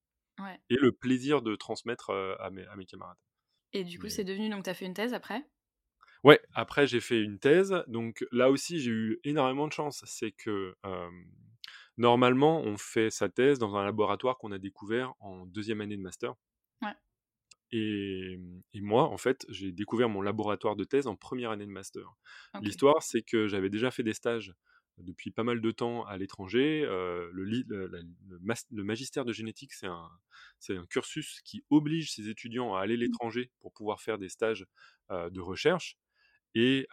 et 0.69 0.75
le 0.75 0.91
plaisir 0.91 1.41
de 1.41 1.55
transmettre 1.55 2.11
à 2.39 2.49
mes, 2.49 2.65
à 2.65 2.75
mes 2.75 2.85
camarades. 2.85 3.17
Et 3.73 3.83
du 3.83 3.99
coup, 3.99 4.09
c'est 4.09 4.23
devenu, 4.23 4.49
donc 4.49 4.63
tu 4.63 4.69
as 4.69 4.73
fait 4.73 4.85
une 4.85 4.93
thèse 4.93 5.13
après? 5.13 5.45
Ouais, 6.23 6.41
après 6.53 6.85
j'ai 6.85 6.99
fait 6.99 7.21
une 7.21 7.39
thèse. 7.39 7.73
Donc 7.87 8.25
là 8.31 8.49
aussi, 8.49 8.79
j'ai 8.79 8.91
eu 8.91 9.19
énormément 9.23 9.67
de 9.67 9.73
chance. 9.73 10.03
C'est 10.05 10.31
que 10.31 10.75
Normalement, 11.99 12.61
on 12.61 12.77
fait 12.77 13.09
sa 13.09 13.27
thèse 13.27 13.59
dans 13.59 13.75
un 13.75 13.83
laboratoire 13.83 14.37
qu'on 14.37 14.53
a 14.53 14.57
découvert 14.57 15.15
en 15.19 15.45
deuxième 15.45 15.81
année 15.81 15.97
de 15.97 16.01
master. 16.01 16.33
Ouais. 16.81 16.95
Et, 17.71 18.39
moi, 18.75 19.03
en 19.03 19.17
fait, 19.17 19.45
j'ai 19.49 19.73
découvert 19.73 20.07
mon 20.07 20.21
laboratoire 20.21 20.77
de 20.77 20.85
thèse 20.85 21.07
en 21.07 21.17
première 21.17 21.51
année 21.51 21.65
de 21.65 21.71
master. 21.71 22.15
L'histoire, 22.61 23.03
c'est 23.03 23.21
que 23.21 23.47
j'avais 23.47 23.69
déjà 23.69 23.91
fait 23.91 24.01
des 24.03 24.13
stages 24.13 24.53
depuis 24.99 25.31
pas 25.31 25.43
mal 25.43 25.61
de 25.61 25.71
temps 25.71 26.05
à 26.05 26.17
l'étranger. 26.17 26.81
le, 26.81 27.29
le, 27.31 28.83
magistère 28.83 29.25
de 29.25 29.33
génétique, 29.33 29.73
c'est 29.73 29.87
un, 29.87 30.09
un, 30.69 30.85
cursus 30.85 31.41
qui 31.43 31.63
oblige 31.69 32.13
ses 32.13 32.29
étudiants 32.29 32.75
à 32.75 32.81
aller 32.81 32.95
à 32.95 32.97
mmh. 32.97 33.01
l'étranger 33.01 33.51
pour 33.59 33.73
pouvoir 33.73 34.01
faire 34.01 34.17
des 34.17 34.29
stages 34.29 34.65
de 35.09 35.39
recherche. 35.39 35.97
Et 36.55 36.87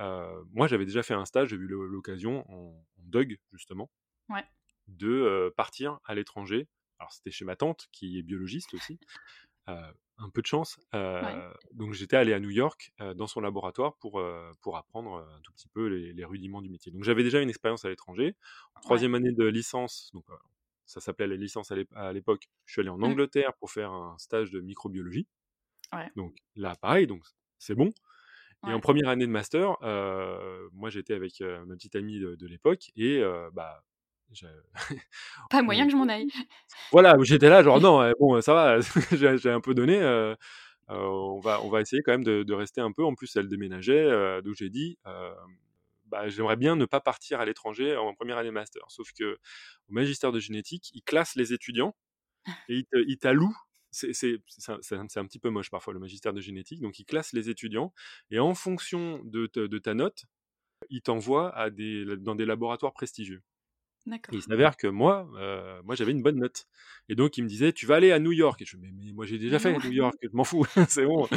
moi, 0.52 0.66
j'avais 0.66 0.86
déjà 0.86 1.02
fait 1.02 1.14
un 1.14 1.24
stage, 1.24 1.50
j'ai 1.50 1.56
eu 1.56 1.66
l'occasion 1.66 2.44
en, 2.50 2.86
en 2.98 3.04
DUG, 3.06 3.40
justement. 3.52 3.90
Ouais 4.28 4.44
de 4.88 5.52
partir 5.56 5.98
à 6.04 6.14
l'étranger. 6.14 6.68
Alors 6.98 7.12
c'était 7.12 7.30
chez 7.30 7.44
ma 7.44 7.56
tante 7.56 7.88
qui 7.92 8.18
est 8.18 8.22
biologiste 8.22 8.74
aussi. 8.74 8.98
Un 10.18 10.30
peu 10.30 10.40
de 10.42 10.46
chance. 10.46 10.78
Donc 11.72 11.92
j'étais 11.92 12.16
allé 12.16 12.32
à 12.32 12.40
New 12.40 12.50
York 12.50 12.92
dans 13.16 13.26
son 13.26 13.40
laboratoire 13.40 13.96
pour, 13.96 14.22
pour 14.60 14.76
apprendre 14.76 15.26
un 15.36 15.40
tout 15.42 15.52
petit 15.52 15.68
peu 15.68 15.86
les, 15.86 16.24
rudiments 16.24 16.62
du 16.62 16.68
métier. 16.68 16.92
Donc 16.92 17.04
j'avais 17.04 17.22
déjà 17.22 17.40
une 17.40 17.48
expérience 17.48 17.84
à 17.84 17.88
l'étranger. 17.88 18.34
En 18.74 18.80
troisième 18.80 19.14
année 19.14 19.32
de 19.32 19.44
licence, 19.44 20.10
donc 20.14 20.24
ça 20.84 21.00
s'appelait 21.00 21.26
la 21.26 21.36
licence 21.36 21.72
à 21.94 22.12
l'époque, 22.12 22.48
je 22.64 22.72
suis 22.72 22.80
allé 22.80 22.90
en 22.90 22.98
mmh. 22.98 23.04
Angleterre 23.04 23.54
pour 23.54 23.70
faire 23.70 23.90
un 23.92 24.16
stage 24.18 24.50
de 24.50 24.60
microbiologie. 24.60 25.26
Donc 26.16 26.34
là, 26.54 26.74
pareil, 26.76 27.06
donc 27.06 27.22
c'est 27.58 27.74
bon. 27.74 27.92
Et 28.66 28.72
en 28.72 28.80
première 28.80 29.08
année 29.08 29.26
de 29.26 29.30
master, 29.30 29.76
moi 30.72 30.90
j'étais 30.90 31.14
avec 31.14 31.40
ma 31.40 31.74
petite 31.74 31.96
amie 31.96 32.18
de, 32.18 32.34
de 32.34 32.46
l'époque 32.46 32.90
et 32.96 33.22
bah, 33.52 33.84
Pas 35.50 35.62
moyen 35.62 35.86
que 35.86 35.92
je 35.92 35.96
m'en 35.96 36.08
aille. 36.08 36.28
Voilà, 36.92 37.16
j'étais 37.22 37.48
là, 37.48 37.62
genre 37.62 37.80
non, 37.80 38.12
bon, 38.20 38.40
ça 38.40 38.54
va, 38.54 38.78
j'ai 39.12 39.50
un 39.50 39.60
peu 39.60 39.74
donné. 39.74 40.00
on, 40.88 41.40
va, 41.40 41.60
on 41.62 41.68
va 41.68 41.80
essayer 41.80 42.02
quand 42.02 42.12
même 42.12 42.24
de, 42.24 42.52
rester 42.52 42.80
un 42.80 42.92
peu. 42.92 43.04
En 43.04 43.14
plus, 43.14 43.34
elle 43.36 43.48
déménageait, 43.48 44.42
donc 44.42 44.54
j'ai 44.54 44.70
dit, 44.70 44.98
bah, 46.06 46.28
j'aimerais 46.28 46.56
bien 46.56 46.76
ne 46.76 46.84
pas 46.84 47.00
partir 47.00 47.40
à 47.40 47.44
l'étranger 47.44 47.96
en 47.96 48.14
première 48.14 48.38
année 48.38 48.50
master. 48.50 48.82
Sauf 48.88 49.12
que 49.12 49.38
au 49.88 49.92
magistère 49.92 50.32
de 50.32 50.38
génétique, 50.38 50.90
ils 50.94 51.02
classent 51.02 51.34
les 51.34 51.52
étudiants 51.52 51.96
et 52.68 52.86
ils 52.92 53.18
t'allouent. 53.18 53.56
C'est 53.90 54.40
un 54.92 55.26
petit 55.26 55.38
peu 55.38 55.50
moche 55.50 55.70
parfois 55.70 55.92
le 55.92 56.00
magistère 56.00 56.32
de 56.32 56.40
génétique. 56.40 56.80
Donc, 56.80 56.98
ils 56.98 57.04
classent 57.04 57.32
les 57.32 57.50
étudiants 57.50 57.92
et 58.30 58.38
en 58.38 58.54
fonction 58.54 59.20
de, 59.24 59.50
de 59.54 59.78
ta 59.78 59.94
note, 59.94 60.24
ils 60.90 61.02
t'envoient 61.02 61.52
dans 62.18 62.34
des 62.34 62.44
laboratoires 62.44 62.92
prestigieux 62.92 63.42
il 64.32 64.42
s'avère 64.42 64.76
que 64.76 64.86
moi, 64.86 65.28
euh, 65.36 65.80
moi 65.82 65.94
j'avais 65.94 66.12
une 66.12 66.22
bonne 66.22 66.38
note. 66.38 66.66
Et 67.08 67.14
donc 67.14 67.36
il 67.36 67.44
me 67.44 67.48
disait, 67.48 67.72
tu 67.72 67.86
vas 67.86 67.96
aller 67.96 68.12
à 68.12 68.18
New 68.18 68.32
York. 68.32 68.60
Et 68.62 68.64
je 68.64 68.76
mais, 68.76 68.90
mais 68.92 69.12
moi 69.12 69.26
j'ai 69.26 69.38
déjà 69.38 69.58
fait 69.58 69.76
New 69.76 69.92
York, 69.92 70.16
je 70.22 70.28
m'en 70.32 70.44
fous, 70.44 70.64
c'est 70.88 71.04
bon. 71.04 71.28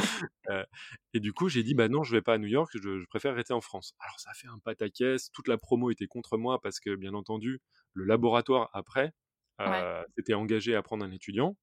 Euh, 0.48 0.64
et 1.12 1.20
du 1.20 1.32
coup 1.32 1.48
j'ai 1.48 1.62
dit, 1.62 1.74
bah 1.74 1.88
non, 1.88 2.02
je 2.02 2.14
vais 2.14 2.22
pas 2.22 2.34
à 2.34 2.38
New 2.38 2.46
York, 2.46 2.70
je, 2.74 3.04
préfère 3.06 3.34
rester 3.34 3.52
en 3.52 3.60
France. 3.60 3.94
Alors 4.00 4.18
ça 4.20 4.32
fait 4.34 4.48
un 4.48 4.58
pataquès, 4.58 5.30
toute 5.32 5.48
la 5.48 5.58
promo 5.58 5.90
était 5.90 6.06
contre 6.06 6.38
moi 6.38 6.60
parce 6.60 6.80
que 6.80 6.94
bien 6.94 7.14
entendu, 7.14 7.60
le 7.94 8.04
laboratoire 8.04 8.70
après 8.72 9.12
euh, 9.60 10.02
s'était 10.16 10.34
engagé 10.34 10.74
à 10.74 10.82
prendre 10.82 11.04
un 11.04 11.10
étudiant. 11.10 11.56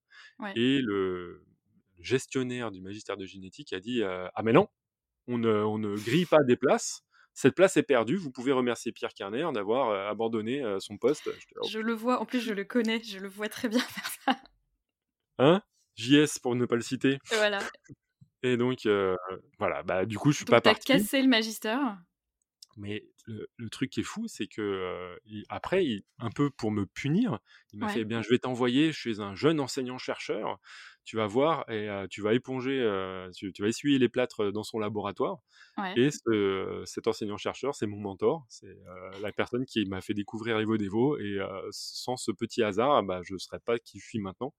Et 0.55 0.81
le 0.81 1.45
gestionnaire 1.99 2.71
du 2.71 2.81
magistère 2.81 3.17
de 3.17 3.25
génétique 3.25 3.73
a 3.73 3.79
dit, 3.79 4.03
ah 4.03 4.43
mais 4.43 4.53
non, 4.53 4.67
on 5.27 5.43
on 5.43 5.77
ne 5.77 5.95
grille 5.95 6.25
pas 6.25 6.43
des 6.43 6.57
places 6.57 7.06
cette 7.37 7.53
place 7.53 7.77
est 7.77 7.83
perdue. 7.83 8.15
Vous 8.15 8.31
pouvez 8.31 8.51
remercier 8.51 8.91
Pierre 8.91 9.13
Kerner 9.13 9.47
d'avoir 9.53 9.91
euh, 9.91 10.09
abandonné 10.09 10.63
euh, 10.63 10.79
son 10.79 10.97
poste. 10.97 11.29
Je, 11.69 11.77
le 11.77 11.93
vois, 11.93 12.19
en 12.19 12.25
plus 12.25 12.39
je 12.39 12.51
le 12.51 12.63
connais, 12.63 12.99
je 13.03 13.19
le 13.19 13.27
vois 13.27 13.47
très 13.47 13.69
bien 13.69 13.79
faire 13.79 14.09
ça. 14.25 14.41
Hein? 15.37 15.61
JS 15.97 16.39
pour 16.41 16.55
ne 16.55 16.65
pas 16.65 16.75
le 16.75 16.81
citer. 16.81 17.19
Voilà. 17.29 17.59
Et 18.41 18.57
donc, 18.57 18.87
euh, 18.87 19.15
voilà, 19.59 19.83
bah, 19.83 20.07
du 20.07 20.17
coup, 20.17 20.31
je 20.31 20.37
suis 20.37 20.45
pas 20.45 20.61
parti. 20.61 20.83
Tu 20.83 20.91
as 20.93 20.97
cassé 20.97 21.21
le 21.21 21.27
magister? 21.27 21.77
Mais 22.77 23.03
le, 23.25 23.69
truc 23.69 23.89
qui 23.89 24.01
est 24.01 24.03
fou, 24.03 24.27
c'est 24.27 24.47
que 24.47 25.17
après, 25.49 26.03
un 26.19 26.29
peu 26.29 26.49
pour 26.49 26.71
me 26.71 26.85
punir, 26.85 27.39
il 27.73 27.79
m'a 27.79 27.89
fait 27.89 28.01
eh 28.01 28.05
bien, 28.05 28.21
je 28.21 28.29
vais 28.29 28.39
t'envoyer 28.39 28.93
chez 28.93 29.19
un 29.19 29.35
jeune 29.35 29.59
enseignant-chercheur. 29.59 30.59
Tu 31.03 31.15
vas 31.15 31.25
voir 31.25 31.69
et 31.69 31.89
tu 32.09 32.21
vas 32.21 32.33
éponger, 32.33 32.77
tu, 33.35 33.51
vas 33.59 33.67
essuyer 33.67 33.97
les 33.97 34.09
plâtres 34.09 34.51
dans 34.51 34.63
son 34.63 34.79
laboratoire. 34.79 35.39
Et 35.95 36.09
cet 36.85 37.07
enseignant-chercheur, 37.07 37.75
c'est 37.75 37.87
mon 37.87 37.99
mentor, 37.99 38.45
c'est 38.47 38.77
la 39.21 39.31
personne 39.31 39.65
qui 39.65 39.85
m'a 39.85 40.01
fait 40.01 40.13
découvrir 40.13 40.59
Evo 40.59 40.77
Devo. 40.77 41.17
Et 41.17 41.39
sans 41.71 42.15
ce 42.15 42.31
petit 42.31 42.63
hasard, 42.63 43.03
bah, 43.03 43.21
je 43.23 43.33
ne 43.33 43.39
serais 43.39 43.59
pas 43.59 43.79
qui 43.79 43.99
je 43.99 44.05
suis 44.05 44.19
maintenant 44.19 44.53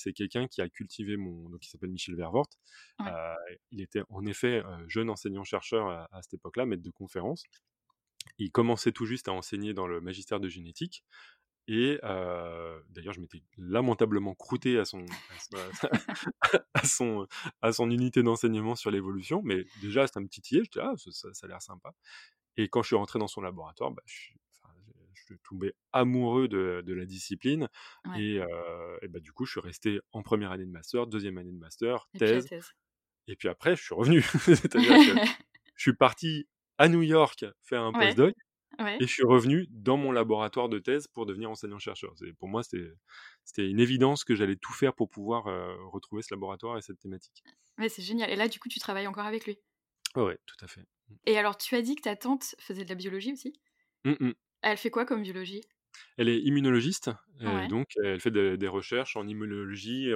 c'est 0.00 0.12
quelqu'un 0.12 0.48
qui 0.48 0.62
a 0.62 0.68
cultivé 0.68 1.16
mon, 1.16 1.50
donc 1.50 1.64
il 1.64 1.68
s'appelle 1.68 1.90
Michel 1.90 2.16
Vervort. 2.16 2.48
Euh, 3.06 3.34
il 3.70 3.80
était 3.80 4.02
en 4.08 4.24
effet 4.24 4.64
euh, 4.64 4.88
jeune 4.88 5.10
enseignant-chercheur 5.10 5.88
à, 5.88 6.22
cette 6.22 6.34
époque-là, 6.34 6.66
maître 6.66 6.82
de 6.82 6.90
conférence. 6.90 7.44
Il 8.38 8.50
commençait 8.50 8.92
tout 8.92 9.06
juste 9.06 9.28
à 9.28 9.32
enseigner 9.32 9.74
dans 9.74 9.86
le 9.86 10.00
magistère 10.00 10.40
de 10.40 10.48
génétique. 10.48 11.04
Et 11.68 12.00
euh, 12.02 12.80
d'ailleurs, 12.88 13.12
je 13.12 13.20
m'étais 13.20 13.42
lamentablement 13.58 14.34
croûté 14.34 14.78
à 14.78 14.84
son, 14.84 15.04
à, 16.74 16.84
son, 16.84 17.28
à 17.62 17.72
son 17.72 17.90
unité 17.90 18.22
d'enseignement 18.22 18.74
sur 18.74 18.90
l'évolution. 18.90 19.42
Mais 19.44 19.66
déjà, 19.80 20.06
c'est 20.06 20.18
un 20.18 20.24
petit 20.24 20.40
titillait. 20.40 20.64
Je 20.64 20.70
disais, 20.70 20.84
ah, 20.84 20.94
ça, 20.96 21.32
ça, 21.32 21.46
a 21.46 21.48
l'air 21.48 21.62
sympa. 21.62 21.92
Et 22.56 22.68
quand 22.68 22.82
je 22.82 22.88
suis 22.88 22.96
rentré 22.96 23.18
dans 23.18 23.28
son 23.28 23.40
laboratoire, 23.42 23.92
bah, 23.92 24.02
je 24.06 24.30
suis 25.34 25.42
tombais 25.48 25.74
amoureux 25.92 26.48
de, 26.48 26.92
la 26.92 27.04
discipline. 27.04 27.68
Et, 28.16 28.40
bah, 29.08 29.20
du 29.20 29.32
coup, 29.32 29.44
je 29.44 29.52
suis 29.52 29.60
resté 29.60 30.00
en 30.12 30.22
première 30.22 30.52
année 30.52 30.66
de 30.66 30.70
master, 30.70 31.06
deuxième 31.06 31.38
année 31.38 31.52
de 31.52 31.58
master, 31.58 32.08
thèse. 32.18 32.48
Et 33.26 33.36
puis, 33.36 33.48
après, 33.48 33.76
je 33.76 33.82
suis 33.82 33.94
revenu. 33.94 34.22
C'est-à-dire 34.44 34.96
que 34.96 35.20
je 35.76 35.82
suis 35.82 35.94
parti 35.94 36.48
à 36.78 36.88
New 36.88 37.02
York 37.02 37.44
faire 37.62 37.82
un 37.82 37.92
postdoc. 37.92 38.34
Et 38.78 39.06
je 39.06 39.12
suis 39.12 39.24
revenu 39.24 39.66
dans 39.70 39.98
mon 39.98 40.10
laboratoire 40.10 40.68
de 40.68 40.78
thèse 40.78 41.06
pour 41.08 41.26
devenir 41.26 41.50
enseignant-chercheur. 41.50 42.14
Pour 42.38 42.48
moi, 42.48 42.62
c'était 42.62 43.68
une 43.68 43.80
évidence 43.80 44.24
que 44.24 44.34
j'allais 44.34 44.56
tout 44.56 44.72
faire 44.72 44.94
pour 44.94 45.10
pouvoir 45.10 45.44
retrouver 45.92 46.22
ce 46.22 46.32
laboratoire 46.32 46.78
et 46.78 46.82
cette 46.82 46.98
thématique. 46.98 47.42
Ouais, 47.78 47.88
c'est 47.88 48.02
génial. 48.02 48.30
Et 48.30 48.36
là, 48.36 48.48
du 48.48 48.58
coup, 48.58 48.68
tu 48.68 48.78
travailles 48.78 49.06
encore 49.06 49.26
avec 49.26 49.46
lui? 49.46 49.58
Oui, 50.16 50.34
tout 50.46 50.56
à 50.62 50.66
fait. 50.66 50.82
Mmh. 51.08 51.14
Et 51.26 51.38
alors, 51.38 51.56
tu 51.56 51.74
as 51.76 51.82
dit 51.82 51.94
que 51.94 52.02
ta 52.02 52.16
tante 52.16 52.54
faisait 52.58 52.84
de 52.84 52.88
la 52.88 52.94
biologie 52.94 53.32
aussi? 53.32 53.52
Mmh 54.04 54.32
elle 54.62 54.76
fait 54.76 54.90
quoi 54.90 55.04
comme 55.04 55.22
biologie? 55.22 55.62
Elle 56.16 56.28
est 56.28 56.38
immunologiste, 56.40 57.10
donc 57.68 57.88
elle 58.02 58.20
fait 58.20 58.30
des 58.30 58.68
recherches 58.68 59.16
en 59.16 59.26
immunologie, 59.26 60.10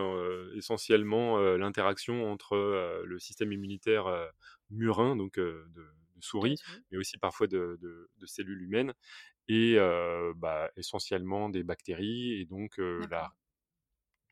essentiellement 0.55 1.39
l'interaction 1.57 2.31
entre 2.31 3.03
le 3.05 3.19
système 3.19 3.53
immunitaire 3.53 4.07
murin, 4.71 5.17
donc 5.17 5.37
de, 5.37 5.67
souris, 6.21 6.57
mais 6.91 6.99
aussi 6.99 7.19
parfois 7.19 7.49
de, 7.49 8.09
cellules 8.25 8.63
humaines, 8.63 8.95
et 9.49 9.77
bah, 10.37 10.71
essentiellement 10.77 11.49
des 11.49 11.65
bactéries, 11.65 12.41
et 12.41 12.45
donc 12.45 12.79
la 12.79 13.33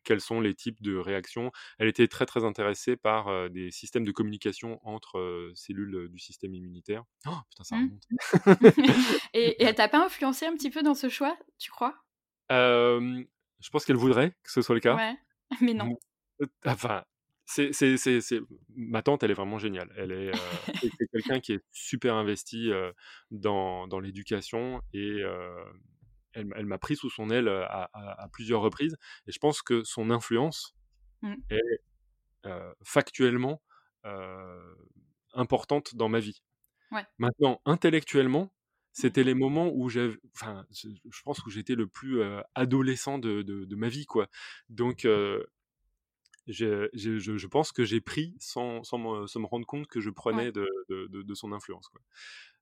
quels 0.04 0.20
sont 0.20 0.40
les 0.40 0.54
types 0.54 0.82
de 0.82 0.96
réactions. 0.96 1.50
Elle 1.78 1.88
était 1.88 2.08
très 2.08 2.26
très 2.26 2.44
intéressée 2.44 2.96
par 2.96 3.50
des 3.50 3.70
systèmes 3.70 4.04
de 4.04 4.12
communication 4.12 4.80
entre 4.86 5.50
cellules 5.54 6.08
du 6.10 6.18
système 6.18 6.54
immunitaire. 6.54 7.04
Oh, 7.26 7.36
putain, 7.50 7.64
ça 7.64 7.76
Mmh. 7.76 7.84
remonte. 7.84 8.04
et, 9.34 9.62
et 9.62 9.64
elle 9.64 9.74
t'a 9.74 9.88
pas 9.88 10.04
influencé 10.04 10.46
un 10.46 10.54
petit 10.54 10.70
peu 10.70 10.82
dans 10.82 10.94
ce 10.94 11.08
choix, 11.08 11.36
tu 11.58 11.70
crois? 11.70 11.94
Je 12.50 13.70
pense 13.70 13.84
qu'elle 13.84 13.96
voudrait 13.96 14.30
que 14.42 14.50
ce 14.50 14.62
soit 14.62 14.74
le 14.74 14.80
cas. 14.80 14.96
Ouais, 14.96 15.16
mais 15.60 15.74
non. 15.74 15.96
Enfin, 16.66 17.04
c'est 17.44 17.72
c'est 17.72 17.96
c'est 17.96 18.20
c'est 18.20 18.40
ma 18.74 19.02
tante, 19.02 19.22
elle 19.22 19.30
est 19.30 19.34
vraiment 19.34 19.58
géniale. 19.58 19.92
Elle 19.96 20.12
est, 20.12 20.32
c'est 20.80 21.06
quelqu'un 21.12 21.40
qui 21.40 21.52
est 21.52 21.64
super 21.70 22.14
investi, 22.14 22.70
dans 23.30 23.86
dans 23.86 24.00
l'éducation 24.00 24.82
et 24.92 25.22
elle 26.34 26.46
m'a 26.46 26.56
elle 26.58 26.66
m'a 26.66 26.78
pris 26.78 26.96
sous 26.96 27.10
son 27.10 27.30
aile, 27.30 27.48
à 27.48 27.90
à 27.94 28.22
à 28.24 28.28
plusieurs 28.28 28.60
reprises 28.62 28.96
et 29.26 29.32
je 29.32 29.38
pense 29.38 29.62
que 29.62 29.82
son 29.84 30.10
influence 30.10 30.74
Mmh. 31.22 31.42
est, 31.50 31.60
factuellement, 32.84 33.62
importante 35.34 35.94
dans 35.96 36.08
ma 36.08 36.20
vie. 36.20 36.42
Ouais. 36.90 37.06
Maintenant, 37.18 37.60
intellectuellement, 37.66 38.52
c'était 38.92 39.24
Mmh 39.24 39.24
les 39.24 39.34
moments 39.34 39.70
où 39.74 39.88
j'av 39.88 40.16
enfin, 40.36 40.66
je 40.72 41.22
pense 41.24 41.44
où 41.46 41.50
j'étais 41.50 41.74
le 41.76 41.86
plus, 41.88 42.22
adolescent 42.54 43.18
de 43.18 43.42
de 43.42 43.64
de 43.66 43.76
ma 43.76 43.88
vie, 43.88 44.06
quoi. 44.06 44.28
Donc 44.70 45.04
heu, 45.06 45.46
je 46.48 46.88
je 46.94 47.18
je 47.18 47.36
je 47.36 47.46
pense 47.46 47.72
que 47.72 47.84
j'ai 47.84 48.00
pris 48.00 48.34
sans 48.40 48.82
sans 48.84 48.98
me 48.98 49.26
sans 49.26 49.40
me 49.40 49.46
rendre 49.46 49.66
compte 49.66 49.86
que 49.86 50.00
je 50.00 50.10
prenais 50.10 50.52
de 50.52 50.68
de 50.88 51.06
de 51.08 51.22
de 51.22 51.34
son 51.34 51.52
influence, 51.52 51.88
quoi. 51.88 52.00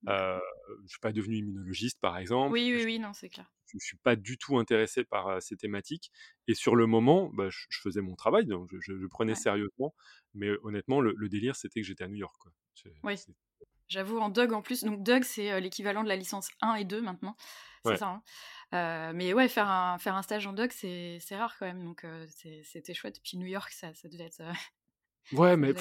Je 0.07 0.89
suis 0.89 1.01
pas 1.01 1.13
devenu 1.13 1.37
immunologiste, 1.39 2.01
par 2.01 2.19
exemple. 2.19 2.53
Oui, 2.53 2.73
oui, 2.75 2.83
Je 2.83 2.85
oui, 2.85 2.99
non, 2.99 3.13
c'est 3.15 3.29
clair. 3.31 3.51
je 3.73 3.79
suis 3.81 3.97
pas 3.99 4.17
du 4.17 4.39
tout 4.39 4.59
intéressé 4.59 5.05
par, 5.05 5.41
ces 5.43 5.57
thématiques 5.57 6.11
et 6.49 6.55
sur 6.55 6.77
le 6.77 6.87
moment, 6.87 7.31
bah, 7.35 7.49
je 7.51 7.67
je 7.71 7.81
faisais 7.81 8.01
mon 8.03 8.17
travail, 8.17 8.47
donc 8.47 8.71
je 8.81 8.99
je 8.99 9.07
prenais 9.07 9.35
Ouais. 9.35 9.37
sérieusement, 9.37 9.95
mais 10.35 10.51
honnêtement, 10.63 11.01
le 11.01 11.15
le 11.17 11.29
délire, 11.29 11.57
c'était 11.57 11.81
que 11.81 11.87
j'étais 11.87 12.05
à 12.05 12.09
New 12.09 12.17
York, 12.17 12.37
quoi. 12.41 12.53
Oui. 13.03 13.17
J'avoue, 13.89 14.19
en 14.21 14.29
Dog 14.31 14.53
en 14.53 14.63
plus, 14.63 14.85
donc 14.85 15.03
Dog, 15.03 15.25
c'est, 15.25 15.61
l'équivalent 15.61 16.05
de 16.05 16.09
la 16.09 16.17
licence 16.17 16.49
1 16.63 16.77
et 16.77 16.85
2 16.85 17.03
maintenant, 17.03 17.37
c'est 17.85 17.93
ouais. 17.93 17.97
ça, 17.97 18.09
hein? 18.09 18.23
Heu, 18.73 19.13
mais 19.15 19.33
ouais, 19.35 19.49
faire 19.49 19.69
un 19.69 19.99
faire 19.99 20.15
un 20.15 20.23
stage 20.23 20.47
en 20.47 20.53
Dog, 20.53 20.71
c'est 20.73 21.19
rare 21.33 21.57
quand 21.59 21.67
même, 21.67 21.85
donc 21.85 22.07
c'est 22.29 22.63
c'était 22.65 22.95
chouette. 22.95 23.21
Puis 23.23 23.37
New 23.39 23.47
York, 23.47 23.73
ça 23.73 23.95
ça 23.95 24.09
devait 24.09 24.25
être, 24.27 24.41
heu, 24.43 24.53
Ouais, 25.33 25.57
mais 25.57 25.73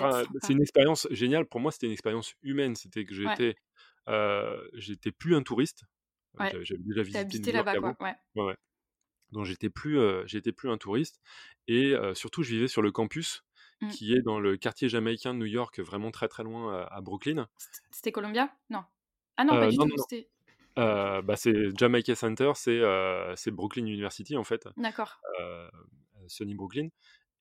c'est 0.42 0.54
une 0.54 0.62
expérience 0.62 1.08
géniale. 1.10 1.46
Pour 1.48 1.60
moi, 1.60 1.72
c'était 1.72 1.88
une 1.88 1.92
expérience 1.94 2.36
humaine. 2.44 2.76
C'était 2.76 3.06
que 3.06 3.14
Ouais, 3.24 3.40
j'étais, 3.40 3.56
j'étais 4.74 5.12
plus 5.12 5.36
un 5.36 5.42
touriste. 5.44 5.84
Ouais. 6.40 6.56
j'avais 6.64 6.84
déjà 6.84 7.04
visité 7.04 7.40
habité 7.40 7.40
New 7.40 7.54
York 7.54 7.70
là-bas, 7.74 7.94
quoi, 7.96 7.96
ouais. 8.02 8.16
Ouais, 8.36 8.44
ouais. 8.46 8.56
Donc 9.32 9.46
j'étais 9.46 9.70
plus, 9.72 10.00
j'étais 10.28 10.54
plus 10.54 10.70
un 10.72 10.78
touriste 10.80 11.20
et 11.68 11.96
surtout, 12.16 12.44
je 12.44 12.52
vivais 12.56 12.70
sur 12.70 12.82
le 12.84 12.92
campus 12.94 13.44
Mmh. 13.82 13.96
qui 13.96 14.14
est 14.14 14.22
dans 14.24 14.40
le 14.40 14.58
quartier 14.58 14.90
jamaïcain 14.90 15.34
de 15.36 15.40
New 15.40 15.46
York, 15.48 15.80
vraiment 15.82 16.12
très, 16.12 16.28
très 16.30 16.44
loin, 16.44 16.88
à 16.92 17.02
Brooklyn. 17.02 17.48
C'ét 17.58 17.84
c'était 17.92 18.12
Columbia? 18.12 18.56
Non. 18.70 18.84
Ah 19.38 19.44
non, 19.46 19.58
pas 19.58 19.68
Heu, 19.68 19.72
du 19.72 19.78
non, 19.78 19.86
tout, 19.86 19.96
Heu, 20.80 21.22
bah, 21.24 21.36
c'est 21.38 21.54
Jamaica 21.78 22.16
Center, 22.16 22.52
c'est, 22.56 22.80
heu, 22.80 23.34
c'est 23.36 23.52
Brooklyn 23.52 23.86
University, 23.86 24.38
en 24.38 24.44
fait, 24.46 24.68
d'accord. 24.76 25.20
heu, 25.40 25.70
SUNY 26.28 26.56
Brooklyn 26.56 26.90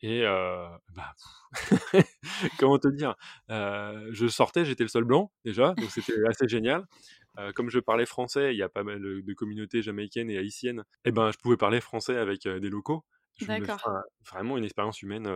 et 0.03 0.23
bah, 0.25 1.15
comment 2.59 2.79
te 2.79 2.89
dire? 2.89 3.17
Je 3.49 4.29
sortais, 4.29 4.65
j'étais 4.65 4.85
le 4.85 4.89
seul 4.89 5.05
blanc, 5.05 5.33
déjà, 5.45 5.75
donc 5.77 5.93
c'était 5.93 6.15
assez 6.29 6.49
génial. 6.49 6.87
Comme 7.55 7.71
je 7.71 7.81
parlais 7.81 8.07
français, 8.07 8.55
il 8.55 8.59
y 8.59 8.63
a 8.63 8.69
pas 8.69 8.85
mal 8.85 9.01
de 9.03 9.35
communautés 9.35 9.83
jamaïcaines 9.83 10.31
et 10.31 10.39
haïtiennes 10.39 10.85
et 11.05 11.13
ben, 11.13 11.31
je 11.33 11.39
pouvais 11.39 11.57
parler 11.57 11.81
français 11.81 12.17
avec, 12.17 12.43
des 12.49 12.71
locaux. 12.71 13.05
D'accord, 13.41 13.81
vraiment 14.31 14.57
une 14.59 14.65
expérience 14.65 15.03
humaine, 15.03 15.29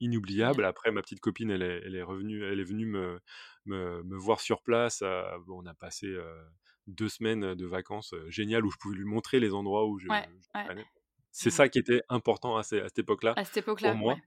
inoubliable. 0.00 0.64
Après 0.64 0.90
ma 0.92 1.02
petite 1.02 1.20
copine, 1.20 1.50
elle 1.50 1.62
est 1.62 1.82
elle 1.84 1.94
est 1.96 2.02
revenue 2.02 2.44
elle 2.44 2.60
est 2.60 2.64
venue 2.64 2.86
me 2.86 3.20
me 3.66 4.02
me 4.02 4.16
voir 4.16 4.40
sur 4.40 4.62
place, 4.62 5.02
on 5.02 5.66
a 5.66 5.74
passé, 5.74 6.14
2 6.88 7.08
semaines 7.08 7.54
de 7.54 7.66
vacances, 7.66 8.14
géniales 8.28 8.64
où 8.66 8.70
je 8.70 8.78
pouvais 8.78 8.96
lui 8.96 9.04
montrer 9.04 9.40
les 9.40 9.52
endroits 9.54 9.86
où 9.88 9.98
je 9.98 10.08
Ouais, 10.08 10.28
je 10.40 10.48
ouais. 10.54 10.70
C'est 11.32 11.50
génial. 11.50 11.52
ça 11.52 11.68
qui 11.68 11.78
était 11.78 12.02
important 12.08 12.56
à 12.56 12.62
ces 12.64 12.80
à 12.80 12.88
cette 12.88 13.00
époque-là 13.00 13.38
À 13.38 13.44
cette 13.44 13.58
pour 13.76 13.92
époque-là, 13.92 13.94
moi. 13.94 14.16
ouais. 14.16 14.22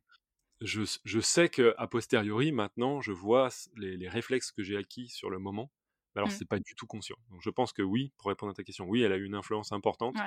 Je 0.61 0.83
je 1.05 1.19
sais 1.21 1.49
qu'à 1.49 1.87
posteriori, 1.89 2.51
maintenant, 2.53 3.01
je 3.01 3.11
vois 3.13 3.49
les 3.77 3.97
les 3.97 4.09
réflexes 4.09 4.51
que 4.53 4.63
j'ai 4.63 4.77
acquis 4.77 5.09
sur 5.09 5.29
le 5.31 5.39
moment, 5.39 5.71
mais 6.15 6.19
alors 6.21 6.31
Mmh. 6.31 6.31
c'est 6.33 6.45
pas 6.49 6.59
du 6.59 6.75
tout 6.75 6.87
conscient. 6.87 7.17
Donc 7.31 7.41
je 7.43 7.49
pense 7.51 7.73
que 7.73 7.81
oui, 7.83 8.13
pour 8.17 8.29
répondre 8.29 8.51
à 8.51 8.55
ta 8.55 8.63
question, 8.63 8.85
oui, 8.87 9.01
elle 9.03 9.13
a 9.13 9.17
eu 9.17 9.25
une 9.25 9.35
influence 9.35 9.71
importante, 9.73 10.25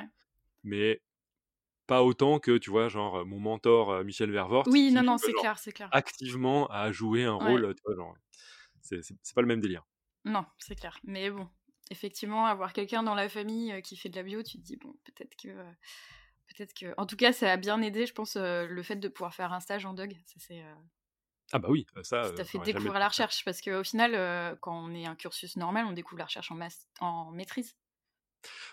mais 0.64 1.02
pas 1.88 2.02
autant 2.04 2.38
que, 2.40 2.58
tu 2.58 2.70
vois, 2.70 2.88
genre, 2.88 3.26
mon 3.26 3.40
mentor, 3.40 4.04
Michel 4.04 4.30
Vervoort 4.32 4.66
Oui, 4.66 4.90
non, 4.92 5.02
non, 5.02 5.18
c'est 5.18 5.34
clair, 5.34 5.58
c'est 5.58 5.72
clair. 5.72 5.92
activement 5.92 6.68
a 6.70 6.92
joué 6.92 7.24
un 7.24 7.34
rôle, 7.34 7.74
tu 7.76 7.82
vois, 7.86 7.96
genre, 7.96 8.16
c'est 8.82 9.02
pas 9.34 9.42
le 9.42 9.48
même 9.48 9.60
délire. 9.62 9.84
Non, 10.24 10.46
c'est 10.58 10.74
clair. 10.76 10.98
Mais 11.04 11.30
bon, 11.30 11.48
effectivement, 11.92 12.46
avoir 12.46 12.72
quelqu'un 12.74 13.02
dans 13.04 13.14
la 13.16 13.28
famille, 13.30 13.72
heu, 13.72 13.80
qui 13.82 13.96
fait 13.96 14.08
de 14.10 14.16
la 14.16 14.24
bio, 14.24 14.42
tu 14.42 14.58
te 14.58 14.64
dis: 14.64 14.76
«Bon, 14.78 14.94
peut-être 15.04 15.36
que, 15.36 15.48
heu, 15.50 15.66
peut-être 16.48 16.74
que» 16.74 16.94
en 16.98 17.06
tout 17.06 17.16
cas, 17.16 17.32
ça 17.32 17.52
a 17.52 17.56
bien 17.58 17.82
aidé, 17.82 18.06
je 18.06 18.14
pense, 18.14 18.36
heu, 18.36 18.66
le 18.68 18.82
fait 18.84 18.96
de 18.96 19.08
pouvoir 19.08 19.34
faire 19.34 19.52
un 19.52 19.60
stage 19.60 19.86
en 19.86 19.94
Dog. 19.94 20.14
Ça 20.26 20.36
c'est, 20.40 20.64
Ah 21.52 21.58
bah 21.58 21.68
oui, 21.70 21.86
ça, 22.02 22.32
ça 22.36 22.44
fait 22.44 22.58
jamais 22.70 22.90
découvrir 22.90 22.98
la 23.00 23.08
recherche 23.08 23.44
parce 23.44 23.60
qu'au 23.62 23.82
final, 23.84 24.58
quand 24.60 24.76
on 24.84 24.92
est 24.94 25.06
un 25.06 25.14
cursus 25.16 25.56
normal, 25.56 25.86
on 25.86 25.92
découvre 25.92 26.18
la 26.18 26.24
recherche 26.26 26.50
en 26.50 26.58
en 27.00 27.30
maîtrise, 27.32 27.74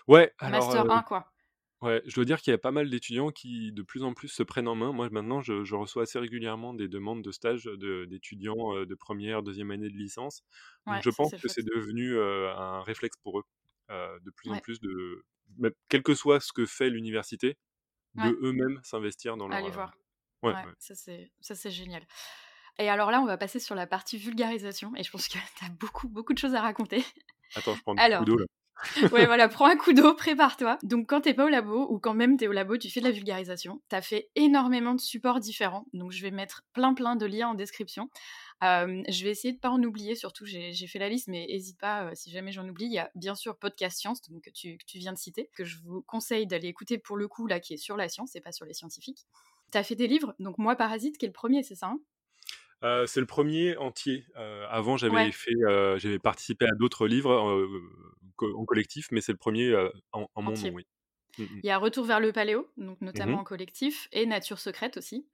Ouais, 0.08 0.32
en 0.40 0.46
alors, 0.46 0.50
master 0.50 0.84
heu 0.84 0.90
1 0.90 1.02
quoi. 1.02 1.32
Ouais, 1.82 2.02
je 2.04 2.14
dois 2.14 2.26
dire 2.26 2.42
qu'il 2.42 2.50
y 2.50 2.54
a 2.54 2.58
pas 2.58 2.72
mal 2.72 2.90
d'étudiants 2.90 3.30
qui, 3.30 3.72
de 3.72 3.82
plus 3.82 4.02
en 4.02 4.12
plus, 4.12 4.28
se 4.28 4.42
prennent 4.42 4.68
en 4.68 4.74
main. 4.74 4.92
Moi, 4.92 5.08
maintenant, 5.10 5.40
je 5.40 5.64
je 5.64 5.74
reçois 5.74 6.02
assez 6.02 6.18
régulièrement 6.18 6.74
des 6.74 6.88
demandes 6.88 7.22
de 7.22 7.30
stage 7.32 7.64
de 7.64 8.04
d'étudiants, 8.04 8.74
heu, 8.76 8.84
de 8.84 8.94
première, 8.94 9.42
deuxième 9.42 9.70
année 9.70 9.88
de 9.88 9.96
licence. 9.96 10.42
Donc 10.90 11.00
Ouais, 11.00 11.02
je 11.02 11.08
ça 11.10 11.16
pense 11.16 11.32
c'est 11.38 11.38
que 11.42 11.48
c'est 11.48 11.64
devenu, 11.64 12.18
un 12.20 12.82
réflexe 12.82 13.16
pour 13.22 13.38
eux, 13.40 13.44
de 13.88 14.30
plus 14.30 14.50
en 14.50 14.58
Ouais, 14.58 14.60
plus 14.60 14.78
de 14.80 15.24
même 15.58 15.72
quel 15.88 16.02
que 16.02 16.14
soit 16.14 16.40
ce 16.40 16.52
que 16.52 16.66
fait 16.66 16.90
l'université, 16.90 17.56
ouais, 18.16 18.34
de 18.34 18.38
eux-mêmes 18.42 18.80
s'investir 18.84 19.36
dans 19.38 19.48
leur, 19.48 19.60
allez 19.60 19.70
heu 19.70 19.70
voir. 19.70 19.92
ouais, 20.44 20.54
Ouais, 20.54 20.64
ouais. 20.64 20.74
ça 20.78 20.94
c'est 20.94 21.32
ça 21.40 21.54
c'est 21.54 21.70
génial. 21.70 22.06
Et 22.78 22.88
alors 22.90 23.10
là, 23.10 23.20
on 23.22 23.26
va 23.26 23.38
passer 23.38 23.60
sur 23.60 23.74
la 23.76 23.86
partie 23.86 24.18
vulgarisation 24.18 24.92
et 24.96 25.04
je 25.04 25.10
pense 25.12 25.28
que 25.28 25.34
tu 25.58 25.66
as 25.66 25.70
beaucoup, 25.70 26.08
beaucoup 26.08 26.34
de 26.34 26.38
choses 26.38 26.54
à 26.54 26.62
raconter. 26.62 27.04
Attends, 27.54 27.74
je 27.76 27.82
prends 27.82 27.92
un 27.94 27.98
petit 27.98 28.10
coup 28.10 28.24
Alors 28.24 28.24
d'eau 28.24 28.36
là. 28.38 28.46
Ouais, 29.12 29.26
voilà, 29.26 29.48
prends 29.48 29.66
un 29.66 29.76
coup 29.76 29.92
d'eau, 29.92 30.14
prépare-toi. 30.14 30.78
Donc, 30.82 31.08
quand 31.08 31.20
t'es 31.22 31.34
pas 31.34 31.44
au 31.44 31.48
labo, 31.48 31.86
ou 31.90 31.98
quand 31.98 32.14
même 32.14 32.36
t'es 32.36 32.46
au 32.48 32.52
labo, 32.52 32.76
tu 32.78 32.90
fais 32.90 33.00
de 33.00 33.04
la 33.04 33.10
vulgarisation. 33.10 33.82
T'as 33.88 34.00
fait 34.00 34.30
énormément 34.36 34.94
de 34.94 35.00
supports 35.00 35.40
différents. 35.40 35.86
Donc, 35.92 36.12
je 36.12 36.22
vais 36.22 36.30
mettre 36.30 36.62
plein, 36.72 36.94
plein 36.94 37.16
de 37.16 37.26
liens 37.26 37.48
en 37.48 37.54
description. 37.54 38.08
Euh, 38.62 39.02
je 39.08 39.24
vais 39.24 39.30
essayer 39.30 39.54
de 39.54 39.58
pas 39.58 39.70
en 39.70 39.82
oublier, 39.82 40.14
surtout 40.14 40.44
j'ai 40.46 40.86
fait 40.86 40.98
la 40.98 41.08
liste, 41.08 41.28
mais 41.28 41.46
hésite 41.50 41.78
pas 41.78 42.04
euh, 42.04 42.10
si 42.14 42.30
jamais 42.30 42.52
j'en 42.52 42.68
oublie. 42.68 42.86
Il 42.86 42.92
y 42.92 42.98
a 42.98 43.10
bien 43.14 43.34
sûr 43.34 43.58
Podcast 43.58 43.98
Science, 43.98 44.22
donc, 44.30 44.42
que, 44.44 44.50
tu, 44.50 44.76
que 44.78 44.84
tu 44.86 44.98
viens 44.98 45.12
de 45.12 45.18
citer, 45.18 45.50
que 45.56 45.64
je 45.64 45.78
vous 45.84 46.02
conseille 46.02 46.46
d'aller 46.46 46.68
écouter 46.68 46.98
pour 46.98 47.16
le 47.16 47.28
coup, 47.28 47.46
là, 47.46 47.60
qui 47.60 47.74
est 47.74 47.78
sur 47.78 47.96
la 47.96 48.08
science 48.08 48.36
et 48.36 48.40
pas 48.40 48.52
sur 48.52 48.66
les 48.66 48.74
scientifiques. 48.74 49.26
T'as 49.70 49.82
fait 49.82 49.94
des 49.96 50.06
livres, 50.08 50.34
donc 50.40 50.58
Moi 50.58 50.76
Parasite, 50.76 51.18
qui 51.18 51.24
est 51.26 51.28
le 51.28 51.32
premier, 51.32 51.62
c'est 51.62 51.76
ça 51.76 51.86
hein? 51.88 52.00
Heu, 52.82 53.06
c'est 53.06 53.20
le 53.20 53.26
premier 53.26 53.76
entier. 53.76 54.24
Heu, 54.36 54.64
avant, 54.70 54.96
j'avais 54.96 55.16
Ouais, 55.16 55.32
fait, 55.32 55.52
heu, 55.68 55.98
j'avais 55.98 56.18
participé 56.18 56.64
à 56.66 56.74
d'autres 56.74 57.06
livres, 57.06 57.30
co 58.40 58.58
en 58.58 58.64
collectif, 58.66 59.08
mais 59.12 59.20
c'est 59.22 59.32
le 59.32 59.38
premier 59.38 59.68
er 59.70 59.90
en 60.12 60.28
en 60.34 60.42
mon 60.42 60.58
nom, 60.58 60.72
oui. 60.74 60.84
Mmh 61.38 61.44
mh. 61.44 61.62
Il 61.62 61.68
y 61.68 61.70
a 61.70 61.78
Retour 61.78 62.04
vers 62.06 62.20
le 62.20 62.32
paléo, 62.32 62.68
donc 62.76 63.00
notamment 63.02 63.38
Mmh 63.38 63.40
en 63.40 63.44
collectif, 63.44 64.08
et 64.12 64.26
Nature 64.26 64.58
secrète 64.60 64.96
aussi. 64.98 65.28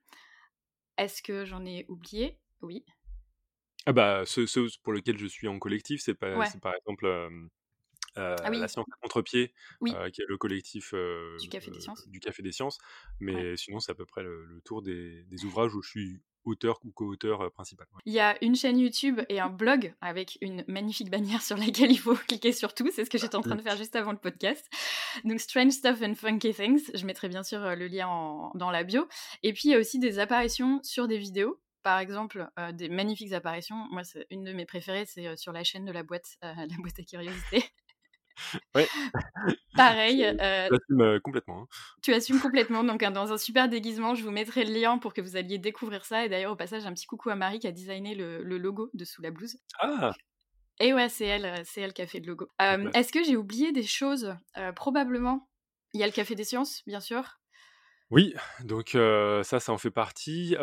Est-ce 0.99 1.23
que 1.23 1.43
j'en 1.43 1.65
ai 1.65 1.85
oublié? 1.89 2.37
Oui. 2.61 2.85
Ah 3.85 3.93
bah, 3.93 4.23
ceux 4.25 4.45
ceux 4.47 4.67
pour 4.83 4.93
lesquels 4.93 5.17
je 5.17 5.25
suis 5.27 5.47
en 5.47 5.59
collectif, 5.59 6.01
c'est 6.01 6.15
Ouais. 6.33 6.51
c'est 6.51 6.59
par 6.61 6.73
exemple, 6.75 7.05
Ah 8.43 8.49
La 8.59 8.67
Science 8.67 8.85
à 8.91 8.97
contre-pied, 9.01 9.53
oui, 9.81 9.99
qui 10.13 10.21
est 10.21 10.25
le 10.27 10.37
collectif, 10.37 10.93
du 11.39 11.49
Café 11.49 11.71
des 11.71 11.79
Sciences. 11.79 12.07
du 12.07 12.19
Café 12.19 12.43
des 12.43 12.51
Sciences, 12.51 12.77
Ouais. 13.33 13.47
mais 13.49 13.57
sinon 13.57 13.79
c'est 13.79 13.91
à 13.91 13.95
peu 13.95 14.05
près 14.05 14.23
le 14.23 14.45
le 14.45 14.61
tour 14.61 14.81
des 14.81 15.23
des 15.25 15.45
ouvrages 15.45 15.73
où 15.75 15.81
je 15.81 15.89
suis 15.89 16.21
auteur 16.47 16.79
ou 16.83 16.91
coauteur, 16.91 17.43
heu, 17.43 17.49
principal. 17.49 17.85
Il 18.05 18.13
y 18.13 18.19
a 18.19 18.41
une 18.43 18.55
chaîne 18.55 18.77
YouTube 18.79 19.21
et 19.29 19.39
un 19.39 19.49
blog 19.49 19.93
avec 20.01 20.37
une 20.41 20.63
magnifique 20.67 21.09
bannière 21.09 21.41
sur 21.41 21.57
laquelle 21.57 21.91
il 21.91 21.99
faut 21.99 22.15
cliquer 22.27 22.51
sur 22.51 22.73
tout. 22.73 22.89
C'est 22.93 23.05
ce 23.05 23.09
que 23.09 23.17
j'étais 23.17 23.35
en 23.35 23.41
train 23.41 23.55
de 23.55 23.61
faire 23.61 23.77
juste 23.77 23.95
avant 23.95 24.11
le 24.11 24.17
podcast. 24.17 24.65
Donc 25.23 25.39
Strange 25.39 25.71
Stuff 25.71 26.01
and 26.01 26.15
Funky 26.15 26.53
Things. 26.53 26.89
Je 26.93 27.05
mettrai 27.05 27.29
bien 27.29 27.43
sûr 27.43 27.63
euh, 27.63 27.75
le 27.75 27.87
lien 27.87 28.07
en- 28.07 28.51
dans 28.55 28.71
la 28.71 28.83
bio. 28.83 29.07
Et 29.43 29.53
puis 29.53 29.63
il 29.65 29.71
y 29.71 29.75
a 29.75 29.79
aussi 29.79 29.99
des 29.99 30.19
apparitions 30.19 30.79
sur 30.83 31.07
des 31.07 31.17
vidéos. 31.17 31.59
Par 31.83 31.99
exemple, 31.99 32.49
euh, 32.59 32.73
des 32.73 32.89
magnifiques 32.89 33.31
apparitions. 33.31 33.87
Moi, 33.91 34.03
c'est 34.03 34.27
une 34.29 34.43
de 34.43 34.51
mes 34.51 34.65
préférées, 34.65 35.05
c'est 35.05 35.25
euh, 35.25 35.35
sur 35.37 35.53
la 35.53 35.63
chaîne 35.63 35.85
de 35.85 35.91
la 35.93 36.03
boîte, 36.03 36.35
euh, 36.43 36.53
la 36.69 36.75
boîte 36.79 36.99
à 36.99 37.03
curiosité. 37.03 37.63
Je 38.75 38.85
Pareil, 39.75 40.23
euh, 40.23 40.67
j'assume, 40.71 41.01
heu, 41.01 41.19
complètement, 41.19 41.61
hein. 41.61 41.67
Tu 42.01 42.13
assumes 42.13 42.39
complètement, 42.39 42.83
donc 42.83 43.03
hein, 43.03 43.11
dans 43.11 43.31
un 43.31 43.37
super 43.37 43.69
déguisement, 43.69 44.15
je 44.15 44.23
vous 44.23 44.31
mettrai 44.31 44.65
le 44.65 44.73
lien 44.73 44.97
pour 44.97 45.13
que 45.13 45.21
vous 45.21 45.35
alliez 45.35 45.57
découvrir 45.57 46.05
ça. 46.05 46.25
Et 46.25 46.29
d'ailleurs, 46.29 46.51
au 46.51 46.55
passage, 46.55 46.85
un 46.85 46.93
petit 46.93 47.05
coucou 47.05 47.29
à 47.29 47.35
Marie 47.35 47.59
qui 47.59 47.67
a 47.67 47.71
designé 47.71 48.15
le, 48.15 48.43
le 48.43 48.57
logo 48.57 48.89
dessous 48.93 49.21
la 49.21 49.31
blouse. 49.31 49.57
Ah! 49.79 50.13
Et 50.79 50.93
ouais, 50.93 51.09
c'est 51.09 51.25
elle, 51.25 51.45
euh, 51.45 51.61
c'est 51.63 51.81
elle 51.81 51.93
qui 51.93 52.01
a 52.01 52.07
fait 52.07 52.19
le 52.19 52.27
logo. 52.27 52.47
Euh. 52.61 52.89
Est-ce 52.93 53.11
que 53.11 53.23
j'ai 53.23 53.35
oublié 53.35 53.71
des 53.71 53.83
choses? 53.83 54.35
Euh, 54.57 54.71
Probablement. 54.71 55.49
Il 55.93 55.99
y 55.99 56.03
a 56.03 56.05
le 56.05 56.11
Café 56.11 56.35
des 56.35 56.43
Sciences, 56.43 56.83
bien 56.85 56.99
sûr. 56.99 57.39
Oui, 58.11 58.35
donc 58.63 58.91
ça, 58.91 59.59
ça 59.59 59.71
en 59.71 59.77
fait 59.77 59.91
partie. 59.91 60.55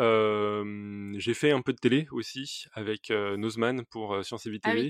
J'ai 1.17 1.33
fait 1.33 1.51
un 1.51 1.61
peu 1.61 1.73
de 1.73 1.77
télé 1.77 2.07
aussi 2.11 2.65
avec, 2.73 3.11
heu, 3.11 3.35
Nozman 3.35 3.83
pour, 3.85 4.23
Science 4.23 4.45
et 4.45 4.51
Vie 4.51 4.59
Ah 4.63 4.71
TV. 4.71 4.89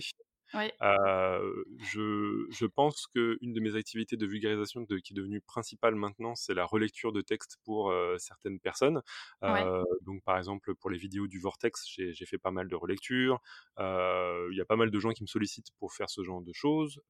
Oui, 0.53 0.69
je 0.81 2.45
je 2.49 2.65
pense 2.65 3.07
qu'une 3.07 3.53
de 3.53 3.59
mes 3.59 3.75
activités 3.75 4.17
de 4.17 4.25
vulgarisation 4.25 4.81
de 4.81 4.97
qui 4.97 5.13
est 5.13 5.15
devenue 5.15 5.41
principale 5.41 5.95
maintenant, 5.95 6.35
c'est 6.35 6.53
la 6.53 6.65
relecture 6.65 7.11
de 7.11 7.21
textes 7.21 7.57
pour, 7.63 7.93
certaines 8.17 8.59
personnes. 8.59 9.01
Donc 9.41 10.23
par 10.23 10.37
exemple, 10.37 10.75
pour 10.75 10.89
les 10.89 10.97
vidéos 10.97 11.27
du 11.27 11.39
Vortex, 11.39 11.85
j'ai 11.87 12.25
fait 12.25 12.37
pas 12.37 12.51
mal 12.51 12.67
de 12.67 12.75
relectures. 12.75 13.41
Il 13.77 14.55
y 14.55 14.61
a 14.61 14.65
pas 14.65 14.75
mal 14.75 14.91
de 14.91 14.99
gens 14.99 15.11
qui 15.11 15.23
me 15.23 15.27
sollicitent 15.27 15.71
pour 15.79 15.93
faire 15.93 16.09
ce 16.09 16.23
genre 16.23 16.41
de 16.41 16.53
choses. 16.53 17.01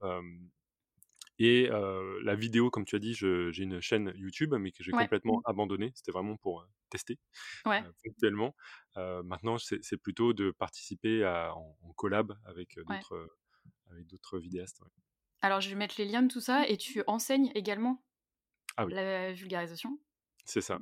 Et 1.40 1.68
la 1.70 2.36
vidéo, 2.36 2.70
comme 2.72 2.86
tu 2.86 2.96
as 2.96 3.00
dit, 3.00 3.14
j'ai 3.16 3.64
une 3.64 3.82
chaîne 3.82 4.14
YouTube, 4.16 4.54
mais 4.60 4.72
que 4.72 4.84
j'ai 4.84 4.94
Ouais. 4.94 5.10
complètement 5.10 5.42
abandonnée. 5.46 5.92
C'était 5.96 6.12
vraiment 6.12 6.38
pour, 6.38 6.66
tester, 6.90 7.20
Ouais. 7.66 7.86
ponctuellement. 8.04 8.56
Maintenant, 8.98 9.58
c'est 9.60 9.98
plutôt 9.98 10.34
de 10.34 10.52
participer 10.52 11.24
à 11.26 11.56
en 11.56 11.78
en 11.84 11.94
collab 11.94 12.34
avec, 12.46 12.80
Ouais. 12.88 13.06
d'autres, 14.08 14.40
vidéastes. 14.40 14.82
Alors 15.42 15.62
je 15.62 15.70
vais 15.70 15.76
mettre 15.76 15.96
les 15.98 16.06
liens 16.06 16.22
de 16.24 16.28
tout 16.28 16.40
ça 16.42 16.68
et 16.68 16.78
tu 16.78 17.04
enseignes 17.08 17.52
également 17.56 18.04
Ah 18.78 18.86
oui. 18.86 18.96
la 18.96 19.34
vulgarisation? 19.34 20.00
C'est 20.46 20.62
ça. 20.62 20.80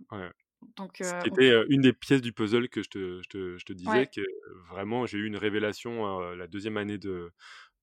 Donc 0.77 1.01
Ce 1.01 1.13
heu, 1.13 1.21
qui 1.21 1.27
on 1.31 1.37
était, 1.39 1.51
peut 1.51 1.51
heu, 1.51 1.65
une 1.69 1.81
des 1.81 1.93
pièces 1.93 2.21
du 2.21 2.33
puzzle 2.33 2.69
que 2.69 2.83
je 2.83 2.89
te 2.89 3.21
je 3.23 3.29
te 3.29 3.57
je 3.57 3.65
te 3.65 3.73
disais 3.73 4.07
Ouais. 4.07 4.07
que 4.07 4.21
vraiment 4.69 5.05
j'ai 5.07 5.17
eu 5.19 5.25
une 5.27 5.37
révélation, 5.37 6.19
la 6.35 6.47
2e 6.47 6.77
année 6.77 6.97
de 6.97 7.31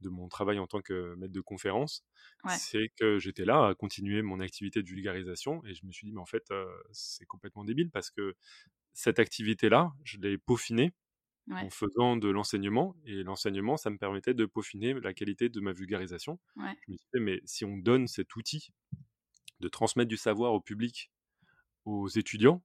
de 0.01 0.09
mon 0.11 0.29
travail 0.29 0.59
en 0.59 0.67
tant 0.67 0.81
que 0.83 1.15
maître 1.17 1.33
de 1.33 1.41
conférence. 1.41 2.05
Ouais. 2.45 2.61
C'est 2.61 2.91
que 2.99 3.19
j'étais 3.19 3.45
là 3.45 3.69
à 3.69 3.75
continuer 3.75 4.23
mon 4.23 4.41
activité 4.41 4.83
de 4.83 4.89
vulgarisation 4.89 5.65
et 5.67 5.75
je 5.75 5.87
me 5.87 5.93
suis 5.93 6.07
dit: 6.07 6.13
«Mais 6.13 6.21
en 6.21 6.27
fait, 6.27 6.45
c'est 6.93 7.27
complètement 7.27 7.65
débile» 7.65 7.91
parce 7.91 8.11
que 8.11 8.35
cette 8.95 9.19
activité-là, 9.21 9.93
je 10.05 10.19
l'ai 10.19 10.39
peaufinée 10.39 10.93
en 11.61 11.71
faisant 11.71 12.17
de 12.17 12.29
l'enseignement 12.31 12.97
et 13.07 13.23
l'enseignement, 13.25 13.77
ça 13.79 13.91
me 13.91 13.99
permettait 13.99 14.35
de 14.35 14.47
peaufiner 14.47 14.95
la 14.95 15.15
qualité 15.15 15.49
de 15.51 15.61
ma 15.61 15.73
vulgarisation. 15.73 16.41
Ouais. 16.57 16.77
Je 16.89 16.93
me 16.93 16.97
disais: 16.99 17.21
«Mais 17.25 17.41
si 17.47 17.65
on 17.67 17.79
donne 17.79 18.09
cet 18.09 18.37
outil 18.37 18.71
de 19.61 19.69
transmettre 19.69 20.09
du 20.09 20.17
savoir 20.17 20.53
au 20.55 20.61
public, 20.61 21.13
aux 21.87 22.09
étudiants, 22.09 22.65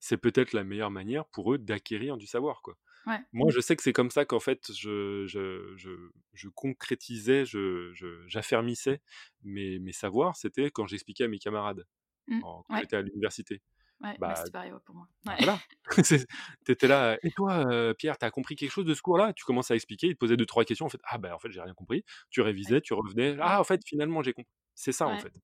c'est 0.00 0.18
peut-être 0.18 0.52
la 0.54 0.64
meilleure 0.64 0.90
manière 0.92 1.26
pour 1.28 1.54
eux 1.54 1.58
d'acquérir 1.58 2.16
du 2.18 2.26
savoir, 2.26 2.62
quoi». 2.62 2.78
Ouais. 3.06 3.24
Moi, 3.32 3.50
je 3.52 3.60
sais 3.60 3.76
que 3.76 3.82
c'est 3.82 3.92
comme 3.92 4.10
ça 4.10 4.24
qu'en 4.24 4.40
fait 4.40 4.72
je 4.72 5.26
je 5.26 5.74
je 5.76 5.90
je 6.34 6.48
concrétisais, 6.48 7.44
je 7.46 7.92
je 7.94 8.26
j'affermissais 8.28 9.00
mes 9.42 9.78
mes 9.80 9.92
savoirs, 9.92 10.36
c'était 10.36 10.70
quand 10.70 10.86
j'expliquais 10.86 11.24
à 11.24 11.28
mes 11.28 11.38
camarades, 11.40 11.84
Mmh, 12.28 12.42
quand 12.42 12.66
ouais. 12.70 12.82
j'étais 12.82 12.96
à 12.96 13.02
l'université. 13.02 13.62
Ouais, 14.00 14.18
bah, 14.26 14.34
Bah 14.34 14.44
c'est 14.44 14.50
pareil, 14.52 14.72
ouais, 14.72 14.80
pour 14.84 14.94
moi. 14.94 15.08
bah, 15.24 15.32
Ouais. 15.32 15.36
voilà, 15.38 15.62
c'est 16.04 16.26
tu 16.66 16.72
étais 16.72 16.88
là: 16.88 17.18
«Et 17.24 17.32
toi, 17.32 17.66
heu, 17.72 17.94
Pierre, 17.94 18.18
tu 18.18 18.26
as 18.26 18.30
compris 18.32 18.56
quelque 18.56 18.70
chose 18.72 18.86
de 18.86 18.94
ce 18.94 19.02
cours-là?» 19.02 19.32
tu 19.34 19.44
commences 19.44 19.70
à 19.72 19.76
expliquer, 19.76 20.08
ils 20.08 20.14
te 20.14 20.18
posaient 20.20 20.36
2-3 20.38 20.64
questions, 20.66 20.86
en 20.86 20.90
fait: 20.90 21.00
«Ah 21.04 21.18
bah, 21.18 21.34
en 21.34 21.38
fait, 21.40 21.50
j'ai 21.52 21.60
rien 21.62 21.74
compris». 21.74 22.04
Tu 22.30 22.40
révisais, 22.42 22.80
tu 22.82 22.94
revenais. 22.94 23.36
«Ah, 23.40 23.60
en 23.60 23.64
fait, 23.64 23.80
finalement, 23.86 24.22
j'ai 24.22 24.32
compris». 24.34 24.50
C'est 24.74 24.92
ça, 24.92 25.08
en 25.08 25.18
fait. 25.18 25.34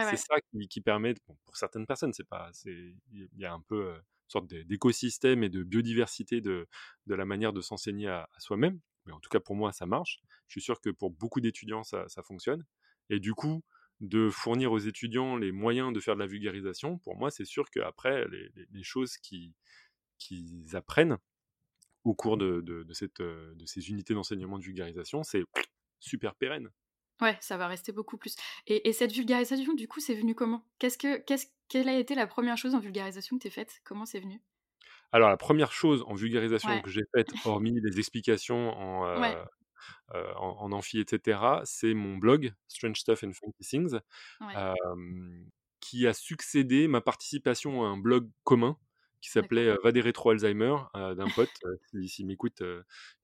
C'est 0.00 0.16
ça 0.18 0.36
qui 0.52 0.68
qui 0.68 0.80
permet, 0.82 1.14
bon, 1.28 1.36
pour 1.46 1.56
certaines 1.56 1.86
personnes, 1.86 2.12
c'est 2.14 2.28
pas 2.28 2.50
c'est 2.54 2.94
il 3.12 3.28
y 3.38 3.44
a 3.46 3.52
un 3.54 3.60
peu, 3.60 3.94
une 3.96 4.02
sorte 4.32 4.48
d'é 4.48 4.64
d'écosystème 4.64 5.42
et 5.44 5.48
de 5.50 5.62
biodiversité 5.64 6.40
de 6.40 6.68
de 7.06 7.14
la 7.14 7.24
manière 7.24 7.52
de 7.52 7.60
s'enseigner 7.60 8.08
à 8.08 8.28
soi-même, 8.38 8.80
mais 9.06 9.12
en 9.12 9.20
tout 9.20 9.30
cas 9.30 9.40
pour 9.40 9.56
moi, 9.56 9.72
ça 9.72 9.86
marche. 9.86 10.20
Je 10.48 10.52
suis 10.54 10.62
sûr 10.62 10.80
que 10.80 10.90
pour 10.90 11.10
beaucoup 11.10 11.40
d'étudiants, 11.40 11.84
ça 11.84 12.04
ça 12.08 12.22
fonctionne 12.22 12.64
et 13.10 13.20
du 13.20 13.34
coup, 13.34 13.62
de 14.00 14.30
fournir 14.30 14.72
aux 14.72 14.78
étudiants 14.78 15.36
les 15.36 15.52
moyens 15.52 15.92
de 15.92 16.00
faire 16.00 16.14
de 16.16 16.20
la 16.20 16.26
vulgarisation, 16.26 16.98
pour 16.98 17.16
moi, 17.16 17.30
c'est 17.30 17.44
sûr 17.44 17.70
qu'après 17.70 18.26
les 18.28 18.50
les 18.70 18.82
choses 18.84 19.16
qui 19.18 19.54
qu'ils 20.18 20.76
apprennent 20.76 21.18
au 22.04 22.14
cours 22.14 22.36
de 22.36 22.60
de 22.62 22.82
de 22.84 22.94
cette, 22.94 23.20
heu, 23.20 23.54
de 23.56 23.66
ces 23.66 23.90
unités 23.90 24.14
d'enseignement 24.14 24.58
de 24.58 24.64
vulgarisation, 24.64 25.22
c'est 25.24 25.44
super 26.00 26.34
pérenne. 26.36 26.70
Ouais, 27.22 27.38
ça 27.40 27.56
va 27.56 27.68
rester 27.68 27.92
beaucoup 27.92 28.18
plus 28.18 28.36
et 28.66 28.88
et 28.88 28.92
cette 28.92 29.12
vulgarisation, 29.12 29.74
du 29.74 29.86
coup, 29.88 30.00
c'est 30.00 30.14
venu 30.16 30.34
comment? 30.34 30.66
Qu'est-ce 30.80 30.98
que 30.98 31.18
qu'est-ce 31.18 31.46
quelle 31.68 31.88
a 31.88 31.96
été 31.98 32.14
la 32.16 32.26
1re 32.26 32.58
chose 32.58 32.74
en 32.74 32.80
vulgarisation 32.80 33.38
que 33.38 33.42
tu 33.42 33.48
aies 33.48 33.50
faite? 33.50 33.80
Comment 33.84 34.06
c'est 34.06 34.20
venu? 34.20 34.42
Alors 35.14 35.28
la 35.28 35.36
1re 35.36 35.72
chose 35.72 36.02
en 36.06 36.14
vulgarisation 36.14 36.80
Ouais. 36.80 36.82
que 36.82 36.88
j'ai 36.88 37.02
faite, 37.14 37.34
hormis 37.44 37.78
les 37.82 37.98
explications 37.98 38.70
en, 38.72 39.06
Ouais. 39.14 39.36
heu 39.36 39.44
heu, 40.14 40.26
en 40.36 40.56
en 40.62 40.72
amphi 40.72 41.00
et 41.00 41.04
cetera, 41.08 41.62
c'est 41.64 41.94
mon 41.94 42.16
blog 42.18 42.54
Strange 42.68 42.98
Stuff 43.00 43.24
and 43.24 43.32
Funky 43.32 43.64
Things, 43.64 44.00
Ouais. 44.40 44.62
qui 45.80 46.06
a 46.06 46.14
succédé 46.14 46.88
ma 46.88 47.00
participation 47.02 47.84
à 47.84 47.88
un 47.88 47.98
blog 47.98 48.30
commun 48.44 48.78
qui 49.22 49.30
s'appelait, 49.30 49.74
Va 49.82 49.92
des 49.92 50.02
rétro 50.02 50.30
Alzheimer, 50.30 50.76
d'un 50.94 51.30
pote, 51.30 51.50
s'il 52.06 52.26
m'écoute, 52.26 52.62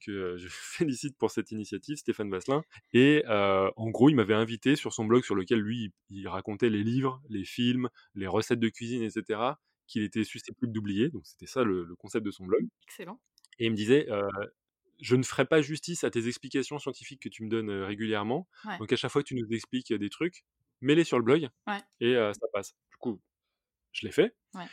que, 0.00 0.36
je 0.38 0.48
félicite 0.50 1.18
pour 1.18 1.30
cette 1.30 1.50
initiative, 1.52 1.96
Stéphane 1.98 2.30
Vasselin 2.30 2.62
et 2.94 3.24
en 3.28 3.90
gros, 3.90 4.08
il 4.08 4.14
m'avait 4.16 4.34
invité 4.34 4.76
sur 4.76 4.94
son 4.94 5.04
blog 5.04 5.24
sur 5.24 5.34
lequel 5.34 5.60
lui, 5.60 5.92
il 6.10 6.26
racontait 6.28 6.70
les 6.70 6.82
livres, 6.84 7.20
les 7.28 7.44
films, 7.44 7.90
les 8.14 8.26
recettes 8.28 8.60
de 8.60 8.68
cuisine 8.70 9.02
et 9.02 9.10
cetera, 9.10 9.60
qu'il 9.86 10.02
était 10.02 10.24
susceptible 10.24 10.72
d'oublier, 10.72 11.08
donc 11.10 11.26
c'était 11.26 11.46
ça 11.46 11.64
le 11.64 11.84
le 11.84 11.96
concept 11.96 12.24
de 12.26 12.30
son 12.30 12.44
blog 12.46 12.62
Excellent. 12.86 13.20
et 13.58 13.66
il 13.66 13.70
me 13.72 13.76
disait, 13.76 14.06
«Je 15.00 15.16
ne 15.16 15.22
ferai 15.22 15.46
pas 15.46 15.62
justice 15.62 16.04
à 16.04 16.10
tes 16.10 16.26
explications 16.28 16.78
scientifiques 16.78 17.22
que 17.22 17.28
tu 17.28 17.44
me 17.44 17.48
donnes, 17.50 17.70
régulièrement, 17.70 18.48
Ouais. 18.64 18.78
donc 18.78 18.92
à 18.92 18.96
chaque 18.96 19.10
fois 19.12 19.22
que 19.22 19.28
tu 19.28 19.34
nous 19.36 19.46
expliques, 19.52 19.92
des 19.92 20.10
trucs, 20.10 20.44
mets-les 20.82 21.04
sur 21.04 21.18
le 21.18 21.24
blog 21.24 21.48
Ouais. 21.66 21.82
et 22.00 22.14
ça 22.14 22.46
passe». 22.52 22.74
Du 22.90 22.96
coup, 22.98 23.20
je 23.92 24.06
l'ai 24.06 24.12
fait 24.12 24.34
Ouais. 24.54 24.68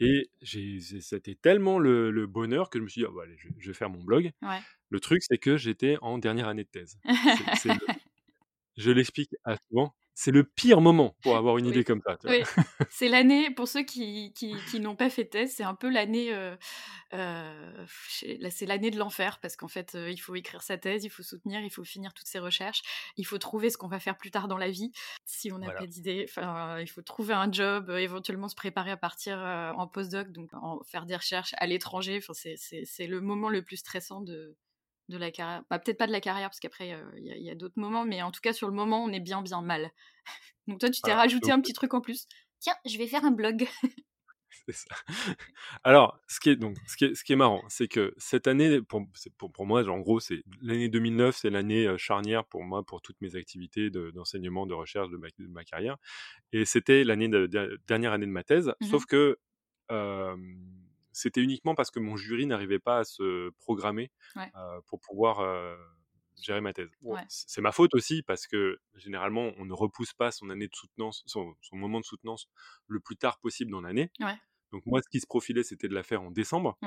Et 0.00 0.30
j'ai 0.42 0.80
c'est 0.80 1.00
c'était 1.00 1.34
tellement 1.36 1.78
le 1.78 2.10
le 2.10 2.26
bonheur 2.26 2.70
que 2.70 2.78
je 2.78 2.84
me 2.84 2.88
suis 2.88 3.02
dit: 3.02 3.06
«Ah 3.08 3.12
bah, 3.14 3.22
allez, 3.24 3.36
je 3.38 3.48
vais 3.48 3.54
je 3.58 3.68
vais 3.68 3.74
faire 3.74 3.90
mon 3.90 4.02
blog». 4.04 4.32
Ouais. 4.42 4.64
Le 4.90 5.00
truc, 5.00 5.22
c'est 5.24 5.38
que 5.38 5.56
j'étais 5.58 5.98
en 6.02 6.18
dernière 6.18 6.48
année 6.48 6.64
de 6.64 6.70
thèse. 6.70 7.00
C'est 7.30 7.50
c'est 7.54 7.72
le 7.74 7.80
je 8.78 8.90
l'explique 8.92 9.30
à 9.44 9.56
souvent, 9.68 9.94
c'est 10.14 10.30
le 10.30 10.44
pire 10.44 10.80
moment 10.80 11.16
pour 11.22 11.36
avoir 11.36 11.58
une 11.58 11.66
idée 11.66 11.84
comme 11.84 12.00
ça, 12.06 12.18
oui. 12.26 12.42
C'est 12.92 13.08
l'année 13.08 13.50
pour 13.50 13.68
ceux 13.68 13.82
qui 13.84 14.32
qui 14.34 14.64
qui 14.64 14.80
n'ont 14.80 14.96
pas 14.96 15.10
fait 15.10 15.24
thèse, 15.24 15.54
c'est 15.54 15.62
un 15.62 15.74
peu 15.74 15.88
l'année, 15.88 16.32
chez 18.08 18.38
là, 18.38 18.50
c'est 18.50 18.66
l'année 18.66 18.90
de 18.90 18.98
l'enfer 18.98 19.38
parce 19.40 19.56
qu'en 19.56 19.68
fait, 19.68 19.94
heu, 19.94 20.10
il 20.10 20.16
faut 20.18 20.34
écrire 20.34 20.62
sa 20.62 20.78
thèse, 20.78 21.04
il 21.04 21.10
faut 21.10 21.22
soutenir, 21.22 21.60
il 21.60 21.70
faut 21.70 21.84
finir 21.84 22.12
toutes 22.14 22.26
ses 22.26 22.38
recherches, 22.38 22.82
il 23.16 23.24
faut 23.26 23.38
trouver 23.38 23.70
ce 23.70 23.78
qu'on 23.78 23.88
va 23.88 24.00
faire 24.00 24.16
plus 24.16 24.30
tard 24.30 24.48
dans 24.48 24.58
la 24.58 24.70
vie, 24.70 24.92
si 25.24 25.52
on 25.52 25.58
n'a 25.58 25.66
Voilà. 25.66 25.80
pas 25.80 25.86
d'idée. 25.86 26.26
Enfin, 26.28 26.78
il 26.80 26.88
faut 26.88 27.02
trouver 27.02 27.34
un 27.34 27.50
job, 27.50 27.90
éventuellement 27.90 28.48
se 28.48 28.54
préparer 28.54 28.90
à 28.90 28.96
partir, 28.96 29.38
en 29.38 29.86
post-doc, 29.86 30.32
donc 30.32 30.50
en 30.54 30.80
faire 30.84 31.06
des 31.06 31.16
recherches 31.16 31.54
à 31.58 31.66
l'étranger. 31.66 32.18
Enfin, 32.22 32.32
c'est 32.34 33.06
le 33.06 33.20
moment 33.20 33.48
le 33.48 33.62
plus 33.62 33.76
stressant 33.78 34.20
de 34.20 34.56
de 35.10 35.18
la 35.18 35.30
carrière. 35.32 35.64
Bah, 35.70 35.78
peut-être 35.78 35.98
pas 35.98 36.06
de 36.08 36.12
la 36.12 36.20
carrière 36.22 36.48
parce 36.50 36.60
qu'après, 36.60 36.94
heu, 36.94 37.12
il 37.18 37.26
y 37.26 37.50
a 37.50 37.52
a 37.52 37.54
d'autres 37.56 37.78
moments, 37.80 38.04
mais 38.04 38.22
en 38.22 38.30
tout 38.32 38.40
cas, 38.42 38.52
sur 38.54 38.68
le 38.68 38.74
moment, 38.74 39.04
on 39.04 39.10
est 39.12 39.20
bien, 39.20 39.42
bien 39.42 39.62
mal. 39.62 39.90
Donc 40.68 40.80
toi, 40.80 40.90
tu 40.90 41.02
t'es 41.02 41.14
Voilà, 41.14 41.14
rajouté 41.14 41.52
donc 41.52 41.52
un 41.52 41.60
petit 41.60 41.74
truc 41.74 41.94
en 41.94 42.00
plus: 42.02 42.26
«Tiens, 42.60 42.74
je 42.86 42.98
vais 42.98 43.08
faire 43.08 43.24
un 43.26 43.32
blog». 43.32 43.68
C'est 44.66 44.72
ça. 44.72 44.86
Alors, 45.84 46.20
ce 46.28 46.40
qui 46.40 46.50
est 46.50 46.56
donc 46.56 46.76
ce 46.86 46.96
qui 46.96 47.04
est 47.06 47.14
ce 47.14 47.24
qui 47.24 47.32
est 47.32 47.36
marrant, 47.36 47.62
c'est 47.68 47.88
que 47.88 48.14
cette 48.18 48.46
année, 48.48 48.82
pour 48.82 49.02
pour 49.38 49.52
pour 49.52 49.66
moi, 49.66 49.84
en 49.88 50.00
gros, 50.00 50.20
c'est 50.20 50.42
l'année 50.60 50.88
2009, 50.88 51.36
c'est 51.36 51.50
l'année, 51.50 51.86
heu, 51.86 51.96
charnière 51.98 52.44
pour 52.46 52.64
moi, 52.64 52.84
pour 52.84 53.00
toutes 53.02 53.20
mes 53.20 53.36
activités 53.36 53.90
de 53.90 54.10
d'enseignement, 54.10 54.66
de 54.66 54.74
recherche 54.74 55.10
de 55.10 55.16
ma 55.16 55.28
de 55.38 55.46
ma 55.48 55.64
carrière 55.64 55.96
et 56.52 56.64
c'était 56.66 57.04
l'année 57.04 57.28
de 57.28 57.46
de 57.46 57.80
dernière 57.88 58.12
année 58.14 58.26
de 58.26 58.32
ma 58.32 58.44
thèse, 58.44 58.72
Mmh 58.80 59.00
sauf 59.00 59.06
que, 59.06 59.38
c'était 61.20 61.42
uniquement 61.42 61.74
parce 61.74 61.90
que 61.90 62.00
mon 62.00 62.16
jury 62.16 62.46
n'arrivait 62.46 62.78
pas 62.80 62.98
à 63.00 63.04
se 63.04 63.50
programmer, 63.58 64.10
Ouais. 64.36 64.52
heu, 64.56 64.80
pour 64.86 65.00
pouvoir, 65.00 65.40
heu, 65.42 65.76
gérer 66.40 66.60
ma 66.62 66.72
thèse. 66.72 66.90
Ouais. 67.08 67.26
c'est 67.28 67.60
ma 67.62 67.72
faute 67.72 67.94
aussi 67.94 68.22
parce 68.22 68.46
que 68.48 68.78
généralement, 68.94 69.52
on 69.58 69.64
ne 69.66 69.72
repousse 69.74 70.14
pas 70.14 70.30
son 70.32 70.50
année 70.50 70.68
de 70.68 70.74
soutenance, 70.76 71.22
son 71.26 71.54
son 71.62 71.76
moment 71.76 72.00
de 72.00 72.04
soutenance 72.06 72.48
le 72.88 73.00
plus 73.00 73.16
tard 73.16 73.38
possible 73.40 73.70
dans 73.72 73.80
l'année. 73.82 74.12
Ouais. 74.20 74.40
Donc 74.72 74.84
moi, 74.86 75.00
ce 75.02 75.08
qui 75.10 75.20
se 75.20 75.26
profilait, 75.28 75.64
c'était 75.64 75.88
de 75.88 75.94
la 75.94 76.02
faire 76.04 76.22
en 76.22 76.30
décembre 76.32 76.78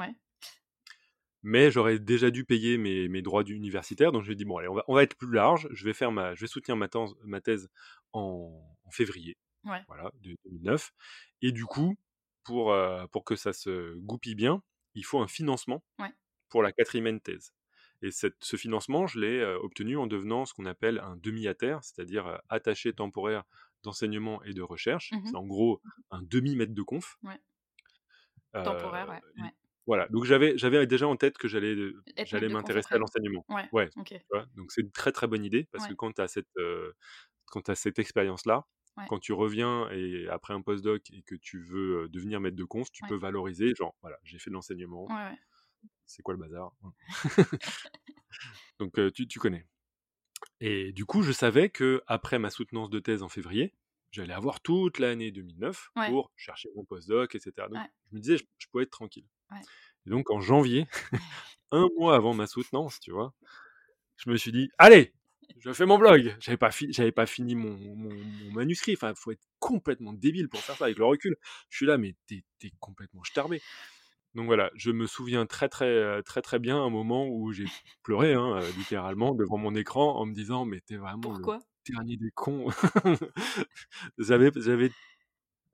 mais 1.43 1.71
j'aurais 1.71 1.99
déjà 1.99 2.31
dû 2.31 2.45
payer 2.45 2.77
mes 2.77 3.09
mes 3.09 3.21
droits 3.21 3.43
d'universitaire, 3.43 4.11
donc 4.11 4.21
je 4.23 4.27
lui 4.27 4.33
ai 4.33 4.35
dit: 4.37 4.45
«Bon 4.45 4.57
allez, 4.57 4.67
on 4.69 4.75
va 4.75 4.83
on 4.87 4.95
va 4.95 5.03
être 5.03 5.15
plus 5.17 5.31
large, 5.33 5.67
je 5.71 5.85
vais 5.85 5.93
faire 5.93 6.11
ma 6.11 6.35
je 6.35 6.41
vais 6.41 6.47
soutenir 6.47 6.77
ma 6.77 7.41
thèse 7.41 7.67
en 8.13 8.77
en 8.85 8.91
février», 8.91 9.37
Ouais. 9.65 9.85
voilà, 9.87 10.11
de 10.21 10.35
2009 10.45 10.91
et 11.41 11.51
du 11.51 11.65
coup, 11.65 11.95
pour, 12.43 12.75
pour 13.11 13.23
que 13.25 13.35
ça 13.35 13.53
se 13.53 13.95
goupille 13.95 14.35
bien, 14.35 14.61
il 14.95 15.05
faut 15.05 15.19
un 15.19 15.27
financement 15.27 15.83
Ouais. 15.99 16.11
pour 16.49 16.63
la 16.63 16.71
4e 16.71 17.07
année 17.07 17.19
de 17.19 17.23
thèse 17.23 17.53
et 18.03 18.11
cette 18.11 18.35
ce 18.43 18.57
financement, 18.57 19.07
je 19.07 19.19
l'ai, 19.19 19.43
obtenu 19.61 19.97
en 19.97 20.07
devenant 20.07 20.45
ce 20.45 20.53
qu'on 20.53 20.65
appelle 20.65 20.99
un 20.99 21.15
demi-ATER, 21.15 21.77
c'est-à-dire, 21.81 22.41
attaché 22.49 22.93
temporaire 22.93 23.43
d'enseignement 23.83 24.43
et 24.43 24.53
de 24.53 24.61
recherche. 24.61 25.11
Mmh 25.13 25.17
mh. 25.17 25.25
C'est 25.27 25.35
en 25.37 25.45
gros 25.45 25.81
un 26.11 26.21
demi 26.21 26.55
maître 26.55 26.73
de 26.73 26.81
conf. 26.81 27.17
Ouais. 27.23 27.39
Temporaire, 28.51 29.09
ouais, 29.09 29.49
voilà, 29.87 30.07
donc 30.09 30.23
j'avais 30.25 30.57
j'avais 30.57 30.85
déjà 30.87 31.07
en 31.07 31.15
tête 31.17 31.37
que 31.37 31.47
j'allais, 31.47 31.75
m'intéresser 32.49 32.93
à 32.93 32.97
l'enseignement. 32.97 33.45
Ouais? 33.49 33.89
Donc 33.95 34.71
c'est 34.71 34.81
une 34.81 34.91
très, 34.91 35.11
très 35.11 35.27
bonne 35.27 35.43
idée 35.43 35.67
parce 35.71 35.87
que 35.87 35.93
quand 35.93 36.11
tu 36.13 36.21
as 36.21 36.27
cette, 36.27 36.47
quand 37.45 37.61
tu 37.61 37.71
as 37.71 37.75
cette 37.75 37.99
expérience-là, 37.99 38.65
Ouais. 38.97 39.05
quand 39.07 39.19
tu 39.19 39.33
reviens 39.33 39.89
et 39.91 40.27
après 40.29 40.53
un 40.53 40.61
postdoc 40.61 41.09
et 41.11 41.23
que 41.23 41.35
tu 41.35 41.61
veux 41.63 42.07
devenir 42.09 42.39
maître 42.39 42.55
de 42.57 42.63
conf, 42.63 42.91
tu 42.91 43.03
Ouais. 43.03 43.09
peux 43.09 43.15
valoriser, 43.15 43.73
genre, 43.75 43.95
voilà, 44.01 44.17
j'ai 44.23 44.39
fait 44.39 44.49
de 44.51 44.55
l'enseignement, 44.55 45.05
Ouais, 45.07 45.37
c'est 46.05 46.21
quoi 46.23 46.33
le 46.35 46.39
bazar 46.39 46.73
Donc 48.79 48.99
euh, 48.99 49.11
tu, 49.11 49.27
tu 49.27 49.39
connais. 49.39 49.65
Et 50.59 50.91
du 50.91 51.05
coup, 51.05 51.21
je 51.23 51.31
savais 51.31 51.69
que 51.69 52.01
après 52.07 52.39
ma 52.39 52.49
soutenance 52.49 52.89
de 52.89 52.99
thèse 52.99 53.23
en 53.23 53.29
février, 53.29 53.73
j'allais 54.11 54.33
avoir 54.33 54.61
toute 54.61 54.99
l'année 54.99 55.31
2009 55.31 55.89
Ouais. 55.95 56.09
pour 56.09 56.31
chercher 56.35 56.69
mon 56.75 56.85
postdoc, 56.85 57.35
etc. 57.35 57.67
Donc 57.69 57.83
je 58.11 58.15
me 58.15 58.21
disais, 58.21 58.37
je, 58.37 58.43
je 58.57 58.67
pouvais 58.67 58.83
être 58.83 58.91
tranquille. 58.91 59.27
Et 60.05 60.09
donc 60.09 60.29
en 60.31 60.41
janvier, 60.41 60.87
un 61.71 61.87
mois 61.97 62.15
avant 62.15 62.33
ma 62.33 62.47
soutenance, 62.47 62.99
tu 62.99 63.11
vois, 63.11 63.33
je 64.17 64.29
me 64.29 64.37
suis 64.37 64.51
dit, 64.51 64.69
allez, 64.77 65.13
je 65.59 65.71
fais 65.73 65.85
mon 65.85 65.97
blog. 65.97 66.35
J'avais 66.39 66.57
pas, 66.57 66.71
fi- 66.71 66.91
j'avais 66.91 67.11
pas 67.11 67.25
fini 67.25 67.55
mon, 67.55 67.71
mon- 67.71 68.13
mon 68.13 68.51
manuscrit. 68.51 68.93
Enfin, 68.93 69.13
faut 69.15 69.31
être 69.31 69.43
complètement 69.59 70.13
débile 70.13 70.49
pour 70.49 70.59
faire 70.59 70.75
ça 70.75 70.85
avec 70.85 70.97
le 70.97 71.05
recul. 71.05 71.35
Je 71.69 71.77
suis 71.77 71.85
là, 71.85 71.97
mais 71.97 72.15
t'es, 72.27 72.43
complètement 72.79 73.23
starbé. 73.23 73.61
Donc 74.35 74.45
voilà, 74.47 74.71
je 74.75 74.89
me 74.91 75.05
souviens 75.05 75.45
très 75.45 75.69
très 75.69 75.85
euh, 75.85 76.21
très 76.23 76.41
très 76.41 76.57
bien 76.57 76.81
un 76.83 76.89
moment 76.89 77.27
où 77.27 77.51
j'ai 77.51 77.65
pleuré, 78.01 78.33
hein, 78.33 78.57
euh, 78.57 78.71
littéralement, 78.77 79.35
devant 79.35 79.57
mon 79.57 79.75
écran 79.75 80.17
en 80.17 80.25
me 80.25 80.33
disant, 80.33 80.65
mais 80.65 80.81
t'es 80.81 80.95
vraiment 80.95 81.29
le 81.29 81.35
Pourquoi? 81.35 81.59
dernier 81.87 82.17
des 82.17 82.31
cons. 82.33 82.67
j'avais, 84.17 84.49
j'avais, 84.55 84.89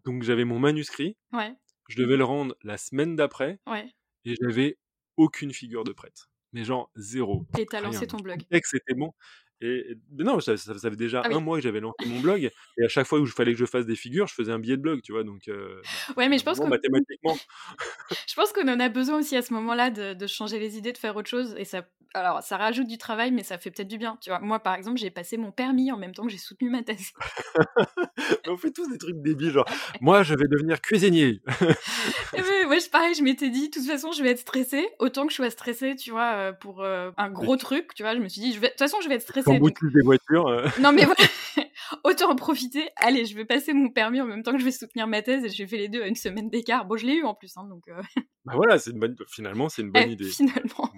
donc 0.03 0.23
j'avais 0.23 0.43
mon 0.45 0.60
manuscrit. 0.60 1.15
Ouais, 1.32 1.55
Je 1.88 1.97
devais 2.01 2.17
le 2.17 2.25
rendre 2.25 2.55
la 2.63 2.77
semaine 2.77 3.15
d'après 3.15 3.60
ouais. 3.67 3.88
et 4.25 4.36
j'avais 4.41 4.77
aucune 5.17 5.53
figure 5.53 5.84
de 5.84 5.93
prête. 5.93 6.27
Mais 6.51 6.63
genre 6.63 6.91
zéro. 6.95 7.45
Et 7.58 7.65
t'as 7.65 7.79
lancé 7.79 8.08
ton 8.08 8.17
blog. 8.17 8.39
Le 8.39 8.45
texte 8.45 8.73
était 8.73 8.95
bon. 8.95 9.13
Et, 9.62 9.98
mais 10.12 10.24
non, 10.24 10.39
ça, 10.39 10.56
ça 10.58 10.74
faisait 10.74 10.89
déjà 10.91 11.22
Ah 11.24 11.28
oui. 11.30 11.36
un 11.36 11.39
mois 11.39 11.58
que 11.58 11.63
j'avais 11.63 11.80
lancé 11.82 12.06
mon 12.08 12.19
blog. 12.19 12.50
Et 12.78 12.86
à 12.86 12.88
chaque 12.88 13.08
fois 13.08 13.19
où 13.19 13.26
il 13.26 13.32
fallait 13.32 13.54
que 13.54 13.60
je 13.60 13.65
fasse 13.65 13.86
des 13.86 13.95
figures, 13.95 14.28
je 14.28 14.34
faisais 14.34 14.52
un 14.52 14.60
billet 14.60 14.78
de 14.78 14.82
blog, 14.82 15.02
tu 15.02 15.12
vois. 15.12 15.24
Donc, 15.24 15.48
euh, 15.48 15.82
Ouais, 16.15 16.30
mais 16.30 16.38
je 16.38 16.43
pense 16.43 16.60
que 16.60 16.65
mathématiquement, 16.65 17.38
je 18.28 18.36
pense 18.36 18.54
qu'on 18.54 18.67
en 18.67 18.80
a 18.80 18.89
besoin 18.89 19.19
aussi 19.19 19.36
à 19.36 19.41
ce 19.41 19.54
moment-là 19.54 19.89
de, 19.89 20.13
de 20.13 20.28
changer 20.28 20.60
les 20.60 20.78
idées, 20.78 20.93
de 20.93 20.98
faire 20.98 21.15
autre 21.15 21.30
chose. 21.30 21.56
Et 21.58 21.65
ça, 21.65 21.84
alors, 22.15 22.41
ça 22.41 22.58
rajoute 22.58 22.88
du 22.88 22.98
travail, 22.98 23.32
mais 23.32 23.43
ça 23.43 23.58
fait 23.58 23.69
peut-être 23.69 23.88
du 23.88 23.98
bien. 23.98 24.17
Tu 24.22 24.30
vois, 24.30 24.39
moi, 24.39 24.60
par 24.60 24.74
exemple, 24.74 24.98
j'ai 24.98 25.12
passé 25.12 25.38
mon 25.38 25.52
permis 25.52 25.91
en 25.91 25.98
même 25.98 26.13
temps 26.13 26.24
que 26.24 26.32
j'ai 26.32 26.39
soutenu 26.39 26.69
ma 26.69 26.82
thèse. 26.82 27.12
on 28.48 28.58
fait 28.58 28.72
tous 28.72 28.89
des 28.89 28.98
trucs 28.98 29.22
débiles. 29.22 29.52
Genre, 29.52 29.65
moi, 30.02 30.24
je 30.24 30.34
vais 30.34 30.48
devenir 30.48 30.82
cuisinier. 30.82 31.41
Et 32.34 32.65
ouais, 32.65 32.78
pareil, 32.91 33.13
je 33.13 33.22
m'étais 33.22 33.50
dit, 33.50 33.69
de 33.69 33.74
toute 33.74 33.86
façon, 33.86 34.12
je 34.12 34.24
vais 34.24 34.32
être 34.32 34.39
stressée. 34.39 34.88
Autant 34.98 35.26
que 35.26 35.32
je 35.32 35.36
sois 35.36 35.52
stressée, 35.52 35.95
tu 35.95 36.10
vois, 36.10 36.32
euh, 36.34 36.52
pour 36.52 36.82
euh, 36.82 37.12
un 37.17 37.30
gros 37.30 37.58
truc, 37.58 37.93
tu 37.93 38.02
vois, 38.02 38.15
je 38.15 38.19
me 38.19 38.28
suis 38.28 38.41
dit, 38.41 38.54
je 38.54 38.60
vais... 38.60 38.67
de 38.67 38.72
toute 38.72 38.80
façon, 38.80 38.98
je 39.02 39.10
vais 39.10 39.15
être 39.15 39.22
stressée. 39.22 39.49
T'emboutilles 39.54 39.92
des 39.94 40.02
voitures. 40.04 40.48
euh. 40.48 40.68
Non, 40.80 40.92
mais 40.92 41.06
voilà, 41.06 41.22
autant 42.04 42.32
en 42.32 42.36
profiter. 42.36 42.90
Allez, 42.96 43.26
je 43.26 43.36
vais 43.36 43.46
passer 43.46 43.74
mon 43.74 43.90
permis 43.90 44.22
en 44.22 44.26
même 44.26 44.44
temps 44.44 44.52
que 44.52 44.60
je 44.60 44.66
vais 44.66 44.72
soutenir 44.72 45.08
ma 45.08 45.22
thèse 45.22 45.44
et 45.46 45.50
j'ai 45.50 45.68
fait 45.68 45.78
les 45.78 45.90
deux 45.90 46.02
à 46.02 46.08
une 46.08 46.16
semaine 46.16 46.50
d'écart. 46.50 46.86
Bon, 46.86 46.98
je 46.98 47.06
l'ai 47.06 47.16
eu 47.16 47.24
en 47.24 47.34
plus, 47.36 47.56
hein, 47.58 47.66
donc 47.68 47.88
euh, 47.88 48.02
Bah 48.46 48.54
voilà, 48.56 48.80
c'est 48.80 48.92
une 48.92 49.00
bonne, 49.00 49.16
finalement, 49.28 49.70
c'est 49.70 49.82
une 49.82 49.92
bonne 49.92 50.10
eh, 50.10 50.14
idée. 50.14 50.30
finalement. 50.30 50.92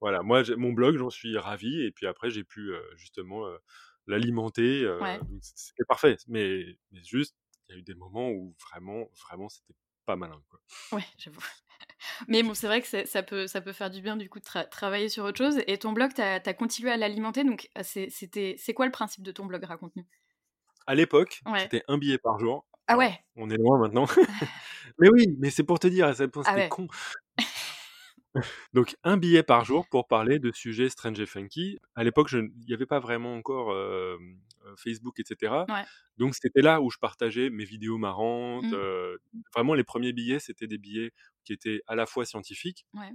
Voilà, 0.00 0.22
moi, 0.22 0.42
mon 0.56 0.72
blog, 0.72 0.96
j'en 0.96 1.10
suis 1.10 1.36
ravi. 1.36 1.82
Et 1.82 1.90
puis 1.90 2.06
après, 2.06 2.30
j'ai 2.30 2.44
pu 2.44 2.72
euh, 2.72 2.80
justement 2.96 3.46
euh, 3.46 3.56
l'alimenter. 4.06 4.88
Ouais. 5.00 5.18
C'était 5.40 5.84
parfait. 5.88 6.16
Mais, 6.28 6.64
mais 6.92 7.02
juste, 7.04 7.34
il 7.68 7.72
y 7.72 7.76
a 7.76 7.78
eu 7.80 7.82
des 7.82 7.94
moments 7.94 8.30
où 8.30 8.54
vraiment, 8.70 9.08
vraiment, 9.28 9.48
c'était 9.48 9.74
pas 10.08 10.16
malin. 10.16 10.40
Quoi. 10.50 10.58
Ouais, 10.98 11.04
j'avoue. 11.18 11.40
Mais 12.28 12.42
bon, 12.42 12.54
c'est 12.54 12.66
vrai 12.66 12.80
que 12.80 13.04
ça 13.06 13.22
peut, 13.22 13.46
ça 13.46 13.60
peut 13.60 13.72
faire 13.74 13.90
du 13.90 14.00
bien 14.00 14.16
du 14.16 14.28
coup 14.30 14.38
de 14.40 14.44
tra- 14.44 14.68
travailler 14.68 15.08
sur 15.10 15.24
autre 15.24 15.36
chose. 15.36 15.60
Et 15.66 15.78
ton 15.78 15.92
blog, 15.92 16.12
t'as 16.14 16.40
as 16.44 16.54
continué 16.54 16.90
à 16.90 16.96
l'alimenter. 16.96 17.44
Donc, 17.44 17.68
euh, 17.76 17.82
c'est- 17.84 18.08
c'était, 18.10 18.56
c'est 18.58 18.72
quoi 18.72 18.86
le 18.86 18.92
principe 18.92 19.22
de 19.22 19.30
ton 19.32 19.44
blog 19.44 19.62
Raconte-nous? 19.64 20.06
À 20.86 20.94
l'époque, 20.94 21.42
Ouais. 21.46 21.60
c'était 21.60 21.82
un 21.88 21.98
billet 21.98 22.16
par 22.16 22.38
jour. 22.38 22.64
Ah 22.86 22.92
Alors, 22.94 23.00
ouais? 23.00 23.20
On 23.36 23.50
est 23.50 23.58
loin 23.58 23.78
maintenant. 23.78 24.06
mais 24.98 25.10
oui, 25.10 25.36
mais 25.38 25.50
c'est 25.50 25.64
pour 25.64 25.78
te 25.78 25.86
dire 25.86 26.10
point 26.32 26.42
Ah 26.46 26.54
ouais. 26.54 26.68
con. 26.70 26.88
Donc, 28.72 28.96
un 29.04 29.16
billet 29.18 29.42
par 29.42 29.64
jour 29.64 29.86
pour 29.88 30.06
parler 30.08 30.38
de 30.38 30.50
sujets 30.52 30.88
strange 30.88 31.20
et 31.20 31.26
funky. 31.26 31.78
À 31.94 32.04
l'époque, 32.04 32.28
je- 32.28 32.38
il 32.38 32.66
n'y 32.66 32.72
avait 32.74 32.86
pas 32.86 33.00
vraiment 33.00 33.34
encore 33.34 33.72
euh, 33.72 34.16
Facebook, 34.76 35.18
etc. 35.20 35.64
Ouais. 35.68 35.84
Donc, 36.16 36.34
c'était 36.34 36.62
là 36.62 36.80
où 36.80 36.90
je 36.90 36.98
partageais 36.98 37.50
mes 37.50 37.64
vidéos 37.64 37.98
marrantes. 37.98 38.64
Mm. 38.64 38.74
euh, 38.74 39.16
vraiment, 39.54 39.74
les 39.74 39.84
premiers 39.84 40.12
billets, 40.12 40.38
c'était 40.40 40.66
des 40.66 40.78
billets 40.78 41.12
qui 41.44 41.52
étaient 41.52 41.82
à 41.86 41.94
la 41.94 42.06
fois 42.06 42.24
scientifiques, 42.24 42.86
Ouais. 42.94 43.10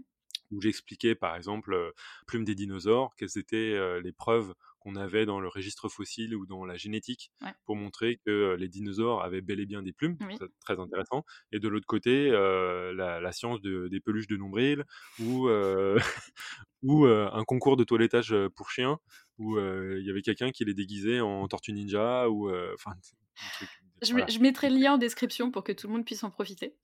Où 0.53 0.61
j'expliquais, 0.61 1.15
par 1.15 1.35
exemple, 1.35 1.73
euh, 1.73 1.91
plume 2.27 2.43
des 2.45 2.55
dinosaures, 2.55 3.15
quelles 3.17 3.37
étaient 3.37 3.73
euh, 3.73 4.01
les 4.01 4.11
preuves 4.13 4.53
qu'on 4.79 4.95
avait 4.95 5.25
dans 5.25 5.39
le 5.39 5.47
registre 5.47 5.87
fossile 5.89 6.35
ou 6.35 6.45
dans 6.45 6.65
la 6.65 6.75
génétique 6.75 7.31
Ouais. 7.41 7.53
pour 7.65 7.75
montrer 7.77 8.17
que 8.25 8.29
euh, 8.31 8.57
les 8.57 8.67
dinosaures 8.67 9.23
avaient 9.23 9.41
bel 9.41 9.59
et 9.61 9.65
bien 9.65 9.81
des 9.81 9.93
plumes. 9.93 10.17
Oui. 10.21 10.35
C'est 10.37 10.47
très 10.59 10.79
intéressant. 10.79 11.23
Et 11.53 11.59
de 11.59 11.67
l'autre 11.69 11.85
côté, 11.87 12.29
euh, 12.31 12.93
la, 12.93 13.19
la 13.21 13.31
science 13.31 13.61
de- 13.61 13.87
des 13.89 13.99
peluches 14.01 14.27
de 14.27 14.35
nombril 14.37 14.83
ou, 15.19 15.47
euh, 15.47 15.97
ou 16.83 17.05
euh, 17.05 17.29
un 17.31 17.43
concours 17.45 17.77
de 17.77 17.83
toilettage 17.85 18.35
pour 18.55 18.69
chiens 18.71 18.99
où 19.39 19.57
il 19.57 20.05
y 20.05 20.09
avait 20.11 20.21
quelqu'un 20.21 20.51
qui 20.51 20.63
les 20.63 20.75
déguisait 20.75 21.19
en 21.19 21.47
tortue 21.47 21.73
ninja 21.73 22.29
ou 22.29 22.51
enfin 22.75 22.91
je 24.03 24.39
mettrai 24.39 24.69
le 24.69 24.77
lien 24.77 24.93
en 24.93 24.97
description 24.97 25.49
pour 25.49 25.63
que 25.63 25.71
tout 25.71 25.87
le 25.87 25.93
monde 25.93 26.05
puisse 26.05 26.23
en 26.23 26.29
profiter. 26.29 26.75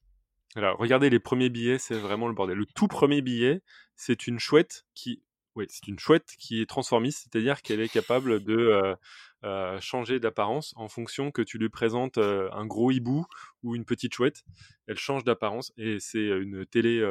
Alors, 0.56 0.78
regardez 0.78 1.10
les 1.10 1.20
premiers 1.20 1.50
billets, 1.50 1.78
c'est 1.78 1.98
vraiment 1.98 2.28
le 2.28 2.34
bordel. 2.34 2.58
Le 2.58 2.66
tout 2.66 2.88
premier 2.88 3.22
billet, 3.22 3.62
c'est 3.96 4.28
une 4.28 4.40
chouette 4.40 4.86
qui, 4.96 5.22
oui, 5.56 5.66
c'est 5.70 5.88
une 5.88 6.00
chouette 6.00 6.36
qui 6.40 6.62
est 6.62 6.66
transformiste, 6.66 7.24
c'est-à-dire 7.24 7.62
qu'elle 7.62 7.82
est 7.82 7.92
capable 7.92 8.44
de 8.44 8.56
euh, 8.56 8.96
euh, 9.44 9.80
changer 9.80 10.20
d'apparence 10.20 10.74
en 10.76 10.88
fonction 10.88 11.32
que 11.32 11.42
tu 11.42 11.58
lui 11.58 11.70
présentes 11.70 12.18
euh, 12.18 12.50
un 12.52 12.66
gros 12.66 12.92
hibou 12.92 13.26
ou 13.62 13.76
une 13.76 13.86
petite 13.86 14.14
chouette. 14.14 14.44
Elle 14.88 14.98
change 14.98 15.24
d'apparence 15.24 15.72
et 15.78 16.00
c'est 16.00 16.26
une 16.26 16.66
télé 16.66 17.04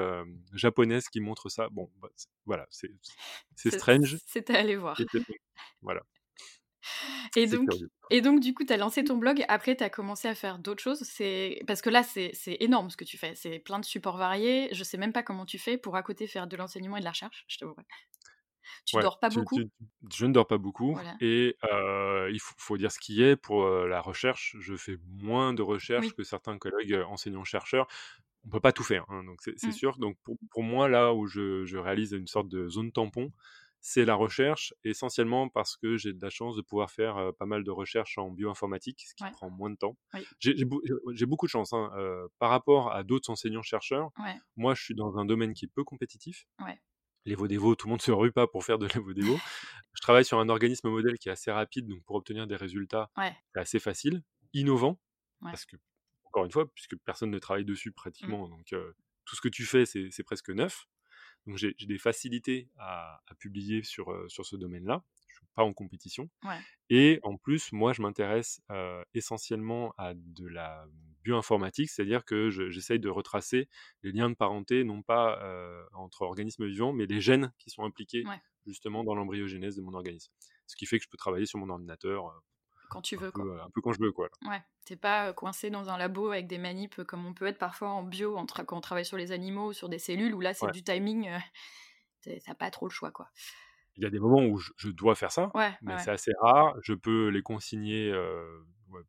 japonaise 0.52 1.08
qui 1.08 1.20
montre 1.20 1.48
ça. 1.48 1.68
Bon, 1.70 1.90
bah, 2.00 2.08
voilà, 2.44 2.66
c'est 2.70 2.90
strange. 3.70 4.16
C'était 4.26 4.56
à 4.56 4.60
aller 4.60 4.76
voir. 4.76 4.98
Voilà, 5.82 6.02
Et 7.36 7.46
donc, 7.46 7.68
curieux. 7.68 7.90
et 8.10 8.20
donc, 8.20 8.40
du 8.40 8.54
coup, 8.54 8.64
tu 8.64 8.72
as 8.72 8.76
lancé 8.76 9.04
ton 9.04 9.16
blog. 9.16 9.44
Après, 9.48 9.76
tu 9.76 9.84
as 9.84 9.90
commencé 9.90 10.28
à 10.28 10.34
faire 10.34 10.58
d'autres 10.58 10.82
choses. 10.82 11.00
C'est 11.02 11.62
Parce 11.66 11.82
que 11.82 11.90
là, 11.90 12.02
c'est 12.02 12.30
c'est 12.34 12.56
énorme 12.60 12.90
ce 12.90 12.96
que 12.96 13.04
tu 13.04 13.18
fais. 13.18 13.34
C'est 13.34 13.58
plein 13.58 13.78
de 13.78 13.84
supports 13.84 14.16
variés. 14.16 14.68
Je 14.72 14.84
sais 14.84 14.98
même 14.98 15.12
pas 15.12 15.22
comment 15.22 15.46
tu 15.46 15.58
fais 15.58 15.78
pour 15.78 15.96
à 15.96 16.02
côté 16.02 16.26
faire 16.26 16.46
de 16.46 16.56
l'enseignement 16.56 16.96
et 16.96 17.00
de 17.00 17.04
la 17.04 17.10
recherche. 17.10 17.44
Je 17.48 17.58
t'avouerai. 17.58 17.82
Tu 18.84 18.96
Ouais, 18.96 19.02
dors 19.02 19.18
pas 19.18 19.30
tu- 19.30 19.38
beaucoup? 19.38 19.56
tu- 19.56 19.68
je 20.14 20.26
ne 20.26 20.32
dors 20.32 20.46
pas 20.46 20.58
beaucoup 20.58 20.92
Voilà. 20.92 21.14
et 21.20 21.56
euh, 21.72 22.28
il 22.32 22.40
faut, 22.40 22.54
faut 22.58 22.76
dire 22.76 22.92
ce 22.92 22.98
qui 22.98 23.22
est 23.22 23.36
pour 23.36 23.64
euh, 23.64 23.86
la 23.88 24.00
recherche. 24.00 24.56
Je 24.60 24.76
fais 24.76 24.96
moins 25.06 25.54
de 25.54 25.62
recherche 25.62 26.06
Oui. 26.06 26.14
que 26.14 26.22
certains 26.22 26.58
collègues 26.58 26.92
euh, 26.94 27.04
enseignants-chercheurs. 27.06 27.86
On 28.46 28.50
peut 28.50 28.60
pas 28.60 28.72
tout 28.72 28.84
faire, 28.84 29.04
hein, 29.08 29.24
donc 29.24 29.38
c'est 29.42 29.58
c'est 29.58 29.68
Mm. 29.68 29.72
sûr. 29.72 29.98
Donc 29.98 30.16
pour, 30.24 30.36
pour 30.50 30.62
moi, 30.62 30.88
là 30.88 31.12
où 31.14 31.26
je, 31.26 31.64
je 31.66 31.76
réalise 31.78 32.12
une 32.12 32.26
sorte 32.28 32.48
de 32.48 32.68
zone 32.68 32.92
tampon, 32.92 33.32
c'est 33.80 34.04
la 34.04 34.14
recherche, 34.16 34.74
essentiellement 34.84 35.48
parce 35.48 35.76
que 35.76 35.96
j'ai 35.96 36.12
de 36.12 36.20
la 36.22 36.30
chance 36.30 36.56
de 36.56 36.62
pouvoir 36.62 36.90
faire 36.90 37.16
euh, 37.16 37.32
pas 37.32 37.46
mal 37.46 37.64
de 37.64 37.70
recherches 37.70 38.18
en 38.18 38.30
bioinformatique, 38.30 39.04
ce 39.06 39.14
qui 39.14 39.24
Ouais. 39.24 39.30
prend 39.30 39.50
moins 39.50 39.70
de 39.70 39.76
temps. 39.76 39.96
Oui. 40.14 40.26
J'ai 40.40 40.56
j'ai 40.56 40.64
beau- 40.64 40.82
j'ai 41.12 41.26
beaucoup 41.26 41.46
de 41.46 41.50
chance 41.50 41.72
hein, 41.72 41.90
euh, 41.96 42.26
par 42.38 42.50
rapport 42.50 42.92
à 42.92 43.02
d'autres 43.04 43.30
enseignants-chercheurs. 43.30 44.10
Ouais. 44.18 44.36
Moi, 44.56 44.74
je 44.74 44.82
suis 44.82 44.94
dans 44.94 45.16
un 45.18 45.24
domaine 45.24 45.54
qui 45.54 45.66
est 45.66 45.68
peu 45.74 45.84
compétitif 45.84 46.46
Ouais. 46.60 46.80
les 47.24 47.34
Vodévo, 47.34 47.74
tout 47.76 47.86
le 47.86 47.90
monde 47.92 48.02
se 48.02 48.10
rue 48.12 48.32
pas 48.32 48.46
pour 48.46 48.64
faire 48.64 48.78
de 48.78 48.86
la 48.86 49.00
Vodévo. 49.00 49.36
je 49.94 50.00
travaille 50.00 50.24
sur 50.24 50.38
un 50.40 50.48
organisme 50.48 50.88
modèle 50.88 51.18
qui 51.18 51.28
est 51.28 51.32
assez 51.32 51.50
rapide, 51.52 51.86
donc 51.88 52.02
pour 52.04 52.16
obtenir 52.16 52.46
des 52.46 52.56
résultats, 52.56 53.10
c'est 53.54 53.60
assez 53.60 53.78
facile, 53.78 54.22
innovant, 54.54 54.98
parce 55.42 55.66
que, 55.66 55.76
encore 56.24 56.44
une 56.44 56.50
fois, 56.52 56.70
puisque 56.72 56.96
personne 57.04 57.30
ne 57.30 57.38
travaille 57.38 57.64
dessus 57.64 57.92
pratiquement, 57.92 58.48
donc 58.48 58.72
euh, 58.72 58.92
tout 59.24 59.36
ce 59.36 59.40
que 59.40 59.48
tu 59.48 59.64
fais, 59.66 59.84
c'est 59.86 60.22
presque 60.24 60.50
neuf. 60.50 60.86
Donc 61.48 61.56
j'ai 61.56 61.74
des 61.86 61.98
facilités 61.98 62.68
à, 62.78 63.20
à 63.26 63.34
publier 63.34 63.82
sur, 63.82 64.12
euh, 64.12 64.28
sur 64.28 64.44
ce 64.46 64.54
domaine-là. 64.54 65.02
Je 65.28 65.34
suis 65.36 65.46
pas 65.54 65.64
en 65.64 65.72
compétition. 65.72 66.28
Ouais. 66.44 66.58
Et 66.90 67.18
en 67.22 67.36
plus, 67.36 67.72
moi, 67.72 67.92
je 67.94 68.02
m'intéresse 68.02 68.60
euh, 68.70 69.02
essentiellement 69.14 69.92
à 69.98 70.12
de 70.14 70.46
la 70.46 70.86
bioinformatique, 71.24 71.90
c'est-à-dire 71.90 72.24
que 72.24 72.50
je- 72.50 72.70
j'essaye 72.70 73.00
de 73.00 73.08
retracer 73.08 73.68
les 74.02 74.12
liens 74.12 74.30
de 74.30 74.34
parenté, 74.34 74.84
non 74.84 75.02
pas 75.02 75.42
euh, 75.42 75.82
entre 75.94 76.22
organismes 76.22 76.66
vivants, 76.66 76.92
mais 76.92 77.06
les 77.06 77.20
gènes 77.20 77.52
qui 77.58 77.70
sont 77.70 77.82
impliqués 77.84 78.24
Ouais. 78.26 78.40
justement 78.66 79.02
dans 79.04 79.14
l'embryogenèse 79.14 79.74
de 79.76 79.80
mon 79.82 79.94
organisme. 79.94 80.32
Ce 80.66 80.76
qui 80.76 80.84
fait 80.86 80.98
que 80.98 81.04
je 81.04 81.08
peux 81.08 81.16
travailler 81.18 81.46
sur 81.46 81.58
mon 81.58 81.70
ordinateur 81.70 82.26
Quand 82.90 83.02
tu 83.02 83.16
un, 83.16 83.20
veux, 83.20 83.30
peu, 83.32 83.42
quoi. 83.42 83.54
euh, 83.54 83.64
un 83.64 83.70
peu 83.70 83.80
quand 83.80 83.92
je 83.92 84.00
veux. 84.00 84.12
Quoi. 84.12 84.28
Ouais. 84.46 84.62
T'es 84.84 84.96
pas 84.96 85.28
euh, 85.28 85.32
coincé 85.32 85.70
dans 85.70 85.90
un 85.90 85.98
labo 85.98 86.30
avec 86.30 86.46
des 86.46 86.58
manips 86.58 86.98
euh, 87.00 87.04
comme 87.04 87.26
on 87.26 87.34
peut 87.34 87.46
être 87.46 87.58
parfois 87.58 87.88
en 87.90 88.02
bio 88.02 88.36
en 88.36 88.44
tra- 88.46 88.64
quand 88.64 88.76
on 88.76 88.80
travaille 88.80 89.04
sur 89.04 89.16
les 89.16 89.32
animaux 89.32 89.68
ou 89.68 89.72
sur 89.72 89.88
des 89.88 89.98
cellules 89.98 90.34
où 90.34 90.40
là, 90.40 90.54
c'est 90.54 90.66
Ouais. 90.66 90.72
du 90.72 90.82
timing. 90.82 91.28
euh, 91.28 91.38
T'as 92.44 92.54
pas 92.54 92.70
trop 92.70 92.86
le 92.86 92.90
choix, 92.92 93.10
quoi. 93.10 93.28
Il 93.96 94.02
y 94.02 94.06
a 94.06 94.10
des 94.10 94.18
moments 94.20 94.44
où 94.44 94.58
je, 94.58 94.70
je 94.76 94.90
dois 94.90 95.14
faire 95.14 95.32
ça, 95.32 95.50
Ouais. 95.54 95.72
mais 95.82 95.94
ouais, 95.94 95.98
c'est 95.98 96.10
assez 96.10 96.32
rare. 96.40 96.76
Je 96.82 96.92
peux 96.94 97.28
les 97.28 97.42
consigner, 97.42 98.12
euh, 98.12 98.60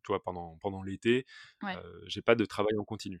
toi, 0.02 0.22
pendant, 0.22 0.56
pendant 0.60 0.82
l'été. 0.82 1.26
Euh, 1.64 2.00
j'ai 2.06 2.22
pas 2.22 2.34
de 2.34 2.44
travail 2.44 2.76
en 2.78 2.84
continu. 2.84 3.20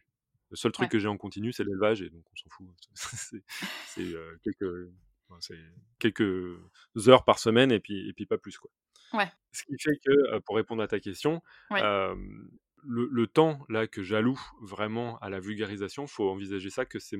Le 0.50 0.56
seul 0.56 0.72
truc 0.72 0.90
que 0.90 0.98
j'ai 0.98 1.06
en 1.06 1.16
continu, 1.16 1.52
c'est 1.52 1.62
l'élevage, 1.62 2.02
et 2.02 2.10
donc 2.10 2.24
on 2.32 2.36
s'en 2.36 2.48
fout. 2.50 2.66
c'est 2.94 3.44
c'est, 3.86 4.14
quelques, 4.42 4.90
c'est 5.38 5.58
quelques 6.00 6.58
heures 7.06 7.24
par 7.24 7.38
semaine, 7.38 7.70
et 7.70 7.78
puis, 7.78 8.08
et 8.08 8.12
puis 8.12 8.26
pas 8.26 8.36
plus. 8.38 8.58
Quoi. 8.58 8.70
Ouais. 9.12 9.30
Ce 9.52 9.64
qui 9.64 9.74
fait 9.78 9.98
que, 10.04 10.38
pour 10.40 10.56
répondre 10.56 10.82
à 10.82 10.88
ta 10.88 11.00
question, 11.00 11.42
le, 11.70 13.08
le, 13.10 13.26
temps 13.26 13.64
là 13.68 13.86
que 13.86 14.02
j'alloue 14.02 14.40
vraiment 14.60 15.18
à 15.18 15.28
la 15.28 15.40
vulgarisation, 15.40 16.06
faut 16.06 16.30
envisager 16.30 16.70
ça 16.70 16.86
que 16.86 16.98
c'est 16.98 17.18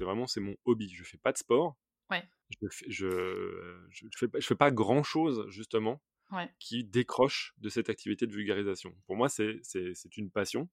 vraiment 0.00 0.26
c'est 0.26 0.40
mon 0.40 0.56
hobby. 0.64 0.88
Je 0.94 1.02
fais 1.04 1.18
pas 1.18 1.32
de 1.32 1.38
sport. 1.38 1.76
Ouais. 2.10 2.22
Je, 2.50 2.68
fais, 2.70 2.84
je, 2.88 3.86
je, 3.90 4.06
fais, 4.16 4.26
je 4.34 4.46
fais 4.46 4.54
pas 4.54 4.70
grand 4.70 5.02
chose 5.02 5.46
justement 5.48 6.00
qui 6.58 6.84
décroche 6.84 7.54
de 7.58 7.68
cette 7.68 7.90
activité 7.90 8.26
de 8.26 8.32
vulgarisation. 8.32 8.94
Pour 9.06 9.16
moi, 9.16 9.28
c'est 9.28 9.60
une 10.16 10.30
passion. 10.30 10.68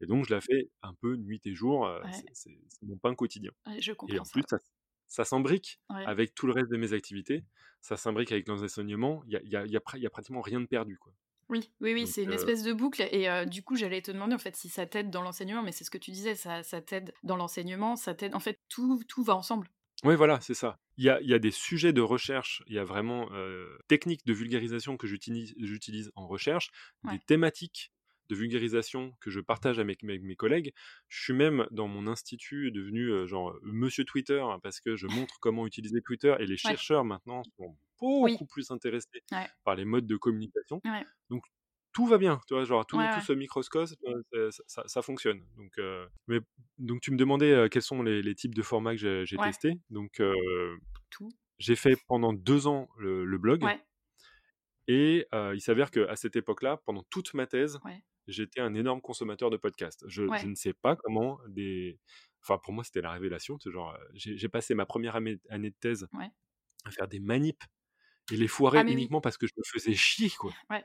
Et 0.00 0.06
donc, 0.06 0.26
je 0.26 0.34
la 0.34 0.40
fais 0.40 0.70
un 0.82 0.94
peu 0.94 1.16
nuit 1.16 1.40
et 1.44 1.54
jour. 1.54 1.88
C'est 2.32 2.50
mon 2.82 2.96
pain 2.96 3.14
quotidien. 3.14 3.50
je 3.78 3.92
et 4.08 4.18
en 4.18 4.24
plus, 4.24 4.42
ça, 4.48 4.58
ça 5.12 5.26
s'imbrique 5.26 5.78
avec 5.90 6.34
tout 6.34 6.46
le 6.46 6.54
reste 6.54 6.70
de 6.70 6.78
mes 6.78 6.94
activités. 6.94 7.44
Ça 7.82 7.98
s'imbrique 7.98 8.32
avec 8.32 8.48
l'enseignement. 8.48 9.22
Il 9.26 9.30
n'y 9.30 9.56
a, 9.56 9.66
y 9.66 9.76
a, 9.76 9.96
y 9.98 10.06
a, 10.06 10.10
pratiquement 10.10 10.40
rien 10.40 10.58
de 10.58 10.66
perdu. 10.66 10.96
Quoi. 10.96 11.12
Oui, 11.50 11.70
oui, 11.82 11.92
oui, 11.92 12.06
c'est 12.06 12.22
une 12.22 12.32
espèce 12.32 12.62
de 12.62 12.72
boucle. 12.72 13.06
Et 13.12 13.28
du 13.44 13.62
coup, 13.62 13.76
j'allais 13.76 14.00
te 14.00 14.10
demander 14.10 14.34
en 14.34 14.38
fait 14.38 14.56
si 14.56 14.70
ça 14.70 14.86
t'aide 14.86 15.10
dans 15.10 15.20
l'enseignement, 15.20 15.62
mais 15.62 15.72
c'est 15.72 15.84
ce 15.84 15.90
que 15.90 15.98
tu 15.98 16.12
disais, 16.12 16.34
ça, 16.34 16.62
ça 16.62 16.80
t'aide 16.80 17.12
dans 17.24 17.36
l'enseignement, 17.36 17.94
ça 17.94 18.14
t'aide. 18.14 18.34
En 18.34 18.40
fait, 18.40 18.58
tout, 18.70 19.02
tout 19.06 19.22
va 19.22 19.36
ensemble. 19.36 19.68
Oui, 20.02 20.16
voilà, 20.16 20.40
c'est 20.40 20.54
ça. 20.54 20.78
Il 20.96 21.04
y 21.04 21.10
a, 21.10 21.20
y 21.20 21.34
a, 21.34 21.38
des 21.38 21.50
sujets 21.50 21.92
de 21.92 22.00
recherche, 22.00 22.62
il 22.66 22.74
y 22.74 22.78
a 22.78 22.84
vraiment 22.84 23.28
techniques 23.88 24.24
de 24.24 24.32
vulgarisation 24.32 24.96
que 24.96 25.06
j'utilise 25.06 26.10
en 26.14 26.26
recherche, 26.26 26.70
des 27.04 27.18
thématiques 27.18 27.92
de 28.32 28.38
vulgarisation 28.38 29.12
que 29.20 29.30
je 29.30 29.40
partage 29.40 29.78
avec 29.78 30.02
mes, 30.02 30.36
collègues. 30.36 30.72
Je 31.08 31.22
suis 31.22 31.32
même 31.32 31.66
dans 31.70 31.88
mon 31.88 32.06
institut 32.06 32.72
devenu 32.72 33.26
genre 33.26 33.54
Monsieur 33.62 34.04
Twitter 34.04 34.42
parce 34.62 34.80
que 34.80 34.96
je 34.96 35.06
montre 35.06 35.38
comment 35.40 35.66
utiliser 35.66 36.00
Twitter 36.00 36.34
et 36.40 36.46
les 36.46 36.56
chercheurs 36.56 37.04
maintenant 37.04 37.42
sont 37.56 37.76
beaucoup 38.00 38.46
plus 38.46 38.70
intéressés 38.70 39.22
par 39.64 39.76
les 39.76 39.84
modes 39.84 40.06
de 40.06 40.16
communication. 40.16 40.80
Donc 41.30 41.44
tout 41.92 42.06
va 42.06 42.16
bien, 42.16 42.40
tu 42.48 42.54
vois, 42.54 42.64
genre 42.64 42.86
tout, 42.86 42.96
tout 42.96 43.20
ce 43.20 43.34
microscope, 43.34 43.86
ça, 44.66 44.82
ça, 44.86 45.02
fonctionne. 45.02 45.42
Donc, 45.56 45.78
mais, 46.26 46.38
donc 46.78 47.00
tu 47.02 47.10
me 47.10 47.16
demandais 47.16 47.68
quels 47.70 47.82
sont 47.82 48.02
les, 48.02 48.34
types 48.34 48.54
de 48.54 48.62
formats 48.62 48.96
que 48.96 49.24
j'ai 49.24 49.36
testés. 49.36 49.74
Donc, 49.90 50.22
j'ai 51.58 51.76
fait 51.76 51.96
pendant 52.08 52.32
deux 52.32 52.66
ans 52.66 52.88
le, 52.98 53.38
blog. 53.38 53.64
Et 54.88 55.26
il 55.32 55.60
s'avère 55.60 55.90
qu'à 55.90 56.16
cette 56.16 56.36
époque-là, 56.36 56.78
pendant 56.84 57.04
toute 57.10 57.34
ma 57.34 57.46
thèse, 57.46 57.78
j'étais 58.32 58.60
un 58.60 58.74
énorme 58.74 59.00
consommateur 59.00 59.50
de 59.50 59.56
podcasts. 59.56 60.04
Je, 60.08 60.24
je, 60.38 60.46
ne 60.46 60.54
sais 60.54 60.72
pas 60.72 60.96
comment 60.96 61.38
des. 61.48 61.98
Enfin, 62.42 62.58
pour 62.58 62.72
moi, 62.72 62.82
c'était 62.82 63.02
la 63.02 63.12
révélation. 63.12 63.58
Genre, 63.64 63.96
j'ai 64.14 64.48
passé 64.48 64.74
ma 64.74 64.86
première 64.86 65.14
année, 65.16 65.38
de 65.50 65.74
thèse 65.80 66.08
à 66.84 66.90
faire 66.90 67.06
des 67.06 67.20
manips 67.20 67.62
et 68.32 68.36
les 68.36 68.48
foirer 68.48 68.78
ah, 68.78 68.90
uniquement 68.90 69.20
parce 69.20 69.36
que 69.36 69.46
je 69.46 69.52
me 69.56 69.62
faisais 69.64 69.94
chier, 69.94 70.30
quoi. 70.30 70.52
Ouais. 70.70 70.84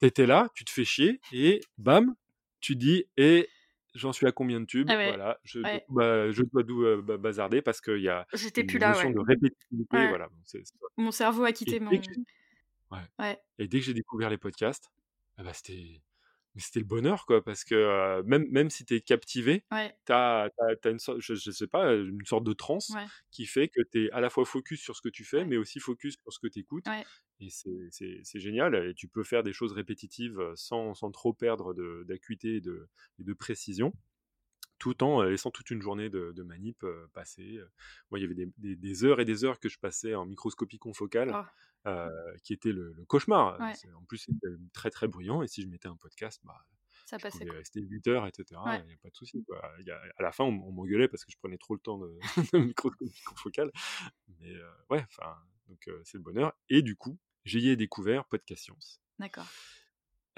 T'étais 0.00 0.26
là, 0.26 0.48
tu 0.54 0.64
te 0.64 0.70
fais 0.70 0.84
chier 0.84 1.20
et 1.32 1.60
bam, 1.76 2.14
tu 2.60 2.76
dis 2.76 3.04
et 3.16 3.48
j'en 3.94 4.12
suis 4.12 4.26
à 4.26 4.32
combien 4.32 4.60
de 4.60 4.66
tubes? 4.66 4.88
Ah 4.88 4.94
Voilà, 4.94 5.40
je, 5.42 5.60
bah, 5.88 6.30
je 6.30 6.42
dois 6.42 6.62
d'où 6.62 7.02
bazarder 7.18 7.62
parce 7.62 7.80
qu'il 7.80 8.00
y 8.00 8.08
a 8.08 8.26
une 8.32 8.66
plus 8.66 8.78
notion 8.78 9.10
de 9.10 9.18
répétitivité. 9.18 10.08
Voilà, 10.08 10.28
Mon 10.96 11.10
cerveau 11.10 11.44
a 11.44 11.52
quitté 11.52 11.80
mon. 11.80 11.90
Ouais. 13.18 13.38
Et 13.58 13.68
dès 13.68 13.80
que 13.80 13.84
j'ai 13.84 13.94
découvert 13.94 14.30
les 14.30 14.38
podcasts, 14.38 14.90
ah 15.36 15.42
bah, 15.42 15.52
c'était 15.52 16.00
c'était 16.60 16.80
le 16.80 16.86
bonheur, 16.86 17.26
quoi, 17.26 17.42
parce 17.42 17.64
que 17.64 18.22
même, 18.22 18.46
même 18.50 18.70
si 18.70 18.84
tu 18.84 18.94
es 18.94 19.00
captivé, 19.00 19.64
tu 20.06 20.12
as, 20.12 20.50
une 20.84 20.98
sorte, 20.98 21.20
je, 21.20 21.34
sais 21.34 21.66
pas, 21.66 21.94
une 21.94 22.24
sorte 22.24 22.44
de 22.44 22.52
transe 22.52 22.92
qui 23.30 23.46
fait 23.46 23.68
que 23.68 23.80
tu 23.82 24.06
es 24.06 24.10
à 24.10 24.20
la 24.20 24.30
fois 24.30 24.44
focus 24.44 24.80
sur 24.80 24.96
ce 24.96 25.02
que 25.02 25.08
tu 25.08 25.24
fais, 25.24 25.44
mais 25.44 25.56
aussi 25.56 25.80
focus 25.80 26.16
sur 26.22 26.32
ce 26.32 26.38
que 26.38 26.48
tu 26.48 26.60
écoutes. 26.60 26.86
Et 27.40 27.50
c'est 27.50 28.40
génial. 28.40 28.74
Et 28.88 28.94
tu 28.94 29.08
peux 29.08 29.24
faire 29.24 29.42
des 29.42 29.52
choses 29.52 29.72
répétitives 29.72 30.40
sans, 30.54 30.94
sans 30.94 31.10
trop 31.10 31.32
perdre 31.32 31.74
d'acuité 32.04 32.56
et 32.56 32.60
de, 32.60 32.88
de 33.18 33.32
précision 33.32 33.92
tout 34.78 35.02
en 35.02 35.22
laissant 35.22 35.50
toute 35.50 35.70
une 35.70 35.82
journée 35.82 36.08
de, 36.08 36.42
manip 36.42 36.84
passer. 37.12 37.58
Moi, 38.10 38.20
il 38.20 38.22
y 38.22 38.24
avait 38.24 38.34
des, 38.34 38.76
des, 38.76 39.04
heures 39.04 39.20
et 39.20 39.24
des 39.24 39.44
heures 39.44 39.58
que 39.58 39.68
je 39.68 39.78
passais 39.78 40.14
en 40.14 40.24
microscopie 40.24 40.78
confocale. 40.78 41.32
Oh. 41.34 41.44
Euh, 41.86 42.10
qui 42.42 42.52
était 42.52 42.72
le, 42.72 42.92
cauchemar. 43.06 43.58
En 43.60 44.04
plus, 44.04 44.18
c'était 44.18 44.48
très 44.72 44.90
très 44.90 45.08
bruyant. 45.08 45.42
Et 45.42 45.48
si 45.48 45.62
je 45.62 45.68
mettais 45.68 45.88
un 45.88 45.96
podcast, 45.96 46.40
bah, 46.44 46.66
ça 47.06 47.18
passait. 47.18 47.46
Je 47.46 47.52
rester 47.52 47.80
8 47.80 48.06
heures, 48.08 48.26
etc. 48.26 48.60
Il 48.80 48.86
n'y 48.86 48.92
a 48.92 48.96
pas 48.98 49.08
de 49.08 49.16
souci. 49.16 49.42
à 50.18 50.22
la 50.22 50.32
fin, 50.32 50.44
on, 50.44 50.72
m'engueulait 50.72 51.08
parce 51.08 51.24
que 51.24 51.32
je 51.32 51.38
prenais 51.38 51.56
trop 51.56 51.74
le 51.74 51.80
temps 51.80 51.96
de, 51.98 52.18
de 52.52 52.58
microscopie 52.58 53.22
confocale. 53.24 53.72
Mais 54.40 54.54
euh, 54.54 54.70
ouais, 54.90 55.02
enfin, 55.04 55.34
donc 55.68 55.88
euh, 55.88 56.02
c'est 56.04 56.18
le 56.18 56.22
bonheur. 56.22 56.52
Et 56.68 56.82
du 56.82 56.96
coup, 56.96 57.18
j'y 57.44 57.68
ai 57.68 57.76
découvert 57.76 58.26
Podcast 58.26 58.64
Science. 58.64 59.00
D'accord. 59.18 59.46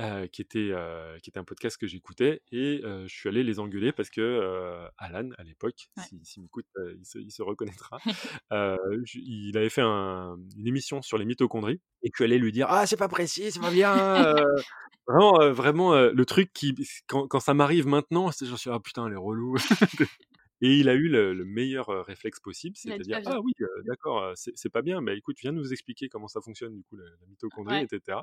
Euh, 0.01 0.27
qui, 0.29 0.41
était, 0.41 0.71
euh, 0.73 1.19
qui 1.19 1.29
était 1.29 1.39
un 1.39 1.45
podcast 1.45 1.77
que 1.77 1.87
j'écoutais 1.87 2.41
et 2.53 2.81
euh, 2.85 3.07
je 3.07 3.15
suis 3.15 3.29
allé 3.29 3.43
les 3.43 3.59
engueuler 3.59 3.93
parce 3.93 4.09
que 4.09 4.89
Alan, 4.97 5.29
à 5.37 5.43
l'époque, 5.43 5.89
s'il 6.09 6.25
si, 6.25 6.41
m'écoute, 6.41 6.65
il, 6.77 7.03
il, 7.17 7.31
se 7.31 7.43
reconnaîtra, 7.43 7.99
il 9.15 9.53
avait 9.59 9.69
fait 9.69 9.83
un, 9.83 10.39
une 10.57 10.67
émission 10.67 11.03
sur 11.03 11.19
les 11.19 11.27
mitochondries 11.27 11.81
et 12.03 12.09
je 12.09 12.17
suis 12.17 12.25
allé 12.25 12.39
lui 12.39 12.51
dire 12.51 12.67
Ah, 12.71 12.87
c'est 12.87 12.97
pas 12.97 13.09
précis, 13.09 13.51
c'est 13.51 13.61
pas 13.61 13.71
bien 13.71 13.95
Vraiment, 15.07 15.53
vraiment 15.53 15.95
le 15.95 16.25
truc 16.25 16.51
qui, 16.55 16.75
quand, 17.07 17.27
quand 17.27 17.41
ça 17.41 17.53
m'arrive 17.53 17.87
maintenant, 17.87 18.31
c'est 18.31 18.47
genre, 18.47 18.59
ah 18.69 18.81
putain, 18.81 19.09
les 19.09 19.17
relous 19.17 19.57
Et 20.63 20.79
il 20.79 20.89
a 20.89 20.95
eu 20.95 21.09
le, 21.09 21.45
meilleur 21.45 21.89
réflexe 22.07 22.41
possible, 22.41 22.77
c'est-à-dire 22.77 23.21
ah 23.27 23.41
oui, 23.41 23.53
d'accord, 23.85 24.33
c'est 24.35 24.71
pas 24.71 24.83
bien, 24.83 25.03
mais 25.03 25.19
écoute, 25.19 25.37
viens 25.41 25.53
nous 25.53 25.73
expliquer 25.73 26.09
comment 26.09 26.29
ça 26.29 26.41
fonctionne 26.41 26.75
du 26.75 26.85
coup 26.85 26.97
la, 26.97 27.05
mitochondrie, 27.29 27.83
etc. 27.83 28.21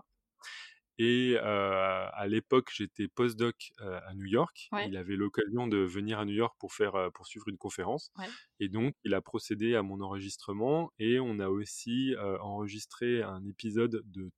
Et 0.99 1.37
à 1.37 2.25
l'époque, 2.27 2.69
j'étais 2.73 3.07
postdoc 3.07 3.71
à 3.79 4.13
New 4.15 4.25
York. 4.25 4.69
Il 4.85 4.97
avait 4.97 5.15
l'occasion 5.15 5.67
de 5.67 5.77
venir 5.77 6.19
à 6.19 6.25
New 6.25 6.33
York 6.33 6.55
pour 6.59 6.73
faire 6.73 7.11
poursuivre 7.13 7.47
une 7.49 7.57
conférence. 7.57 8.11
Et 8.59 8.69
donc, 8.69 8.95
il 9.03 9.13
a 9.13 9.21
procédé 9.21 9.75
à 9.75 9.83
mon 9.83 10.01
enregistrement 10.01 10.91
et 10.99 11.19
on 11.19 11.39
a 11.39 11.49
aussi 11.49 12.15
enregistré 12.41 13.21
un 13.21 13.45
épisode 13.45 14.01
de 14.05 14.31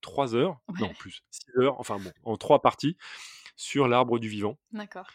3 0.00 0.34
heures, 0.36 0.60
non 0.80 0.94
plus, 0.94 1.20
6 1.30 1.58
heures, 1.58 1.80
enfin 1.80 1.98
bon, 1.98 2.12
en 2.22 2.36
trois 2.36 2.62
parties 2.62 2.96
sur 3.56 3.88
l'arbre 3.88 4.18
du 4.18 4.28
vivant. 4.28 4.56
D'accord 4.70 5.08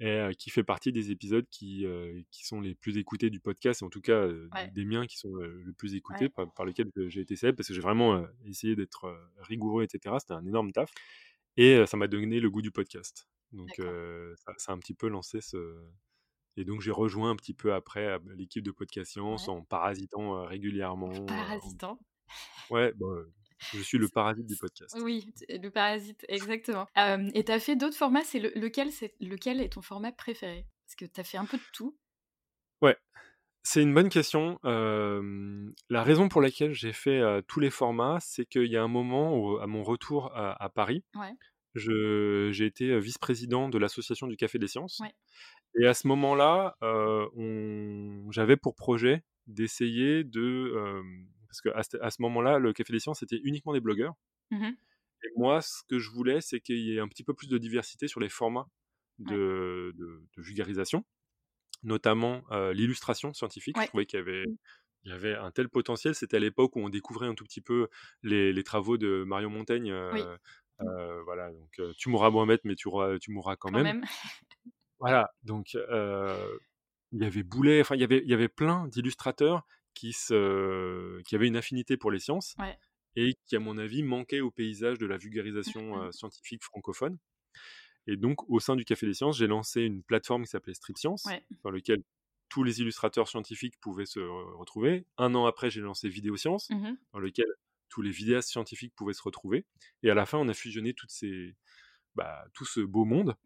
et 0.00 0.30
qui 0.38 0.50
fait 0.50 0.62
partie 0.62 0.92
des 0.92 1.10
épisodes 1.10 1.46
qui, 1.50 1.86
qui 2.30 2.46
sont 2.46 2.60
les 2.60 2.74
plus 2.74 2.96
écoutés 2.96 3.30
du 3.30 3.40
podcast, 3.40 3.82
en 3.82 3.90
tout 3.90 4.00
cas 4.00 4.26
des 4.72 4.84
miens 4.84 5.06
qui 5.06 5.18
sont 5.18 5.34
le 5.34 5.72
plus 5.72 5.94
écoutés, 5.94 6.28
par, 6.28 6.64
lesquels 6.64 6.90
j'ai 7.08 7.20
été 7.20 7.36
célèbre, 7.36 7.56
parce 7.56 7.68
que 7.68 7.74
j'ai 7.74 7.80
vraiment 7.80 8.24
essayé 8.44 8.74
d'être 8.76 9.14
rigoureux, 9.38 9.82
etc. 9.82 10.16
C'était 10.18 10.34
un 10.34 10.46
énorme 10.46 10.72
taf. 10.72 10.90
Et 11.56 11.84
ça 11.86 11.96
m'a 11.96 12.08
donné 12.08 12.40
le 12.40 12.50
goût 12.50 12.62
du 12.62 12.70
podcast. 12.70 13.28
Donc 13.52 13.70
ça, 13.76 14.72
a 14.72 14.72
un 14.72 14.78
petit 14.78 14.94
peu 14.94 15.08
lancé 15.08 15.40
ce... 15.40 15.56
Et 16.58 16.64
donc 16.64 16.82
j'ai 16.82 16.90
rejoint 16.90 17.30
un 17.30 17.36
petit 17.36 17.54
peu 17.54 17.72
après 17.72 18.18
l'équipe 18.36 18.62
de 18.62 18.72
Podcast 18.72 19.12
Science 19.12 19.48
en 19.48 19.62
parasitant 19.62 20.44
régulièrement. 20.44 21.24
Parasitant 21.24 21.98
Ouais, 22.70 22.92
bon, 22.94 23.24
je 23.72 23.82
suis 23.82 23.98
le 23.98 24.08
parasite 24.08 24.46
du 24.46 24.56
podcast. 24.56 24.96
Oui, 25.00 25.32
le 25.48 25.68
parasite, 25.68 26.24
exactement. 26.28 26.86
et 26.96 27.44
tu 27.44 27.52
as 27.52 27.60
fait 27.60 27.76
d'autres 27.76 27.96
formats, 27.96 28.24
c'est 28.24 28.40
lequel, 28.40 28.88
est, 28.88 29.14
lequel 29.20 29.60
est 29.60 29.70
ton 29.70 29.82
format 29.82 30.12
préféré? 30.12 30.66
Parce 30.86 30.96
que 30.96 31.04
tu 31.04 31.20
as 31.20 31.24
fait 31.24 31.38
un 31.38 31.46
peu 31.46 31.56
de 31.56 31.62
tout. 31.72 31.96
Ouais, 32.82 32.96
c'est 33.62 33.82
une 33.82 33.94
bonne 33.94 34.08
question. 34.08 34.58
la 34.64 36.02
raison 36.02 36.28
pour 36.28 36.40
laquelle 36.40 36.72
j'ai 36.72 36.92
fait 36.92 37.20
tous 37.46 37.60
les 37.60 37.70
formats, 37.70 38.18
c'est 38.20 38.44
qu'il 38.44 38.66
y 38.66 38.76
a 38.76 38.82
un 38.82 38.88
moment, 38.88 39.36
où, 39.36 39.58
à 39.58 39.66
mon 39.66 39.82
retour 39.82 40.32
à, 40.34 40.68
Paris, 40.70 41.04
j'ai 41.74 42.66
été 42.66 42.98
vice-président 42.98 43.68
de 43.68 43.78
l'association 43.78 44.26
du 44.26 44.36
Café 44.36 44.58
des 44.58 44.68
Sciences. 44.68 45.00
Et 45.80 45.86
à 45.86 45.94
ce 45.94 46.08
moment-là, 46.08 46.76
j'avais 48.30 48.56
pour 48.56 48.74
projet 48.74 49.22
d'essayer 49.46 50.24
de 50.24 51.02
parce 51.52 51.60
qu'à 51.60 52.00
à 52.00 52.10
ce 52.10 52.22
moment-là, 52.22 52.58
le 52.58 52.72
Café 52.72 52.94
des 52.94 53.00
Sciences, 53.00 53.20
c'était 53.20 53.40
uniquement 53.44 53.74
des 53.74 53.80
blogueurs. 53.80 54.14
Mmh 54.50 54.70
et 55.24 55.28
moi, 55.36 55.62
ce 55.62 55.84
que 55.88 56.00
je 56.00 56.10
voulais, 56.10 56.40
c'est 56.40 56.58
qu'il 56.58 56.78
y 56.78 56.96
ait 56.96 56.98
un 56.98 57.06
petit 57.06 57.22
peu 57.22 57.32
plus 57.32 57.46
de 57.46 57.56
diversité 57.56 58.08
sur 58.08 58.18
les 58.18 58.28
formats 58.28 58.66
de, 59.20 59.94
vulgarisation, 60.36 61.04
notamment 61.84 62.42
l'illustration 62.72 63.32
scientifique. 63.32 63.76
Je 63.80 63.86
trouvais 63.86 64.04
qu'il 64.04 64.18
y 64.18 64.22
avait, 64.22 64.44
mmh. 64.46 64.56
il 65.04 65.10
y 65.12 65.14
avait 65.14 65.36
un 65.36 65.52
tel 65.52 65.68
potentiel. 65.68 66.16
C'était 66.16 66.38
à 66.38 66.40
l'époque 66.40 66.74
où 66.74 66.80
on 66.80 66.88
découvrait 66.88 67.28
un 67.28 67.36
tout 67.36 67.44
petit 67.44 67.60
peu 67.60 67.86
les, 68.24 68.64
travaux 68.64 68.96
de 68.98 69.22
Marion 69.24 69.50
Montaigne. 69.50 69.92
Mmh. 69.92 70.82
voilà, 71.24 71.52
donc 71.52 71.80
tu 71.96 72.08
mourras 72.08 72.30
Mohamed, 72.30 72.58
mais 72.64 72.74
tu, 72.74 72.88
tu 73.20 73.30
mourras 73.30 73.54
quand, 73.54 73.70
même. 73.70 74.04
voilà, 74.98 75.30
donc 75.44 75.74
il 75.74 77.20
y 77.20 77.24
avait 77.24 77.44
Boulet, 77.44 77.80
enfin 77.80 77.94
il 77.94 78.00
y 78.00 78.04
avait, 78.04 78.22
il 78.24 78.28
y 78.28 78.34
avait 78.34 78.48
plein 78.48 78.88
d'illustrateurs 78.88 79.64
qui, 79.94 80.12
se, 80.12 81.20
qui 81.22 81.34
avait 81.34 81.46
une 81.46 81.56
affinité 81.56 81.96
pour 81.96 82.10
les 82.10 82.18
sciences 82.18 82.54
et 83.16 83.34
qui, 83.46 83.56
à 83.56 83.58
mon 83.60 83.78
avis, 83.78 84.02
manquait 84.02 84.40
au 84.40 84.50
paysage 84.50 84.98
de 84.98 85.06
la 85.06 85.16
vulgarisation 85.16 85.96
mmh 85.96 86.12
scientifique 86.12 86.62
francophone. 86.62 87.18
Et 88.06 88.16
donc, 88.16 88.48
au 88.50 88.58
sein 88.58 88.74
du 88.74 88.84
Café 88.84 89.06
des 89.06 89.14
Sciences, 89.14 89.38
j'ai 89.38 89.46
lancé 89.46 89.82
une 89.82 90.02
plateforme 90.02 90.42
qui 90.42 90.50
s'appelait 90.50 90.74
Strip 90.74 90.98
Science, 90.98 91.28
dans 91.62 91.70
laquelle 91.70 92.02
tous 92.48 92.64
les 92.64 92.80
illustrateurs 92.80 93.28
scientifiques 93.28 93.78
pouvaient 93.80 94.06
se 94.06 94.20
retrouver. 94.20 95.06
Un 95.18 95.34
an 95.34 95.46
après, 95.46 95.70
j'ai 95.70 95.80
lancé 95.80 96.08
Vidéo 96.08 96.36
Science, 96.36 96.70
mmh 96.70 96.96
dans 97.12 97.20
lequel 97.20 97.46
tous 97.88 98.02
les 98.02 98.10
vidéastes 98.10 98.48
scientifiques 98.48 98.94
pouvaient 98.96 99.12
se 99.12 99.22
retrouver. 99.22 99.66
Et 100.02 100.10
à 100.10 100.14
la 100.14 100.24
fin, 100.26 100.38
on 100.38 100.48
a 100.48 100.54
fusionné 100.54 100.94
toutes 100.94 101.10
ces, 101.10 101.54
bah, 102.14 102.44
tout 102.54 102.64
ce 102.64 102.80
beau 102.80 103.04
monde. 103.04 103.36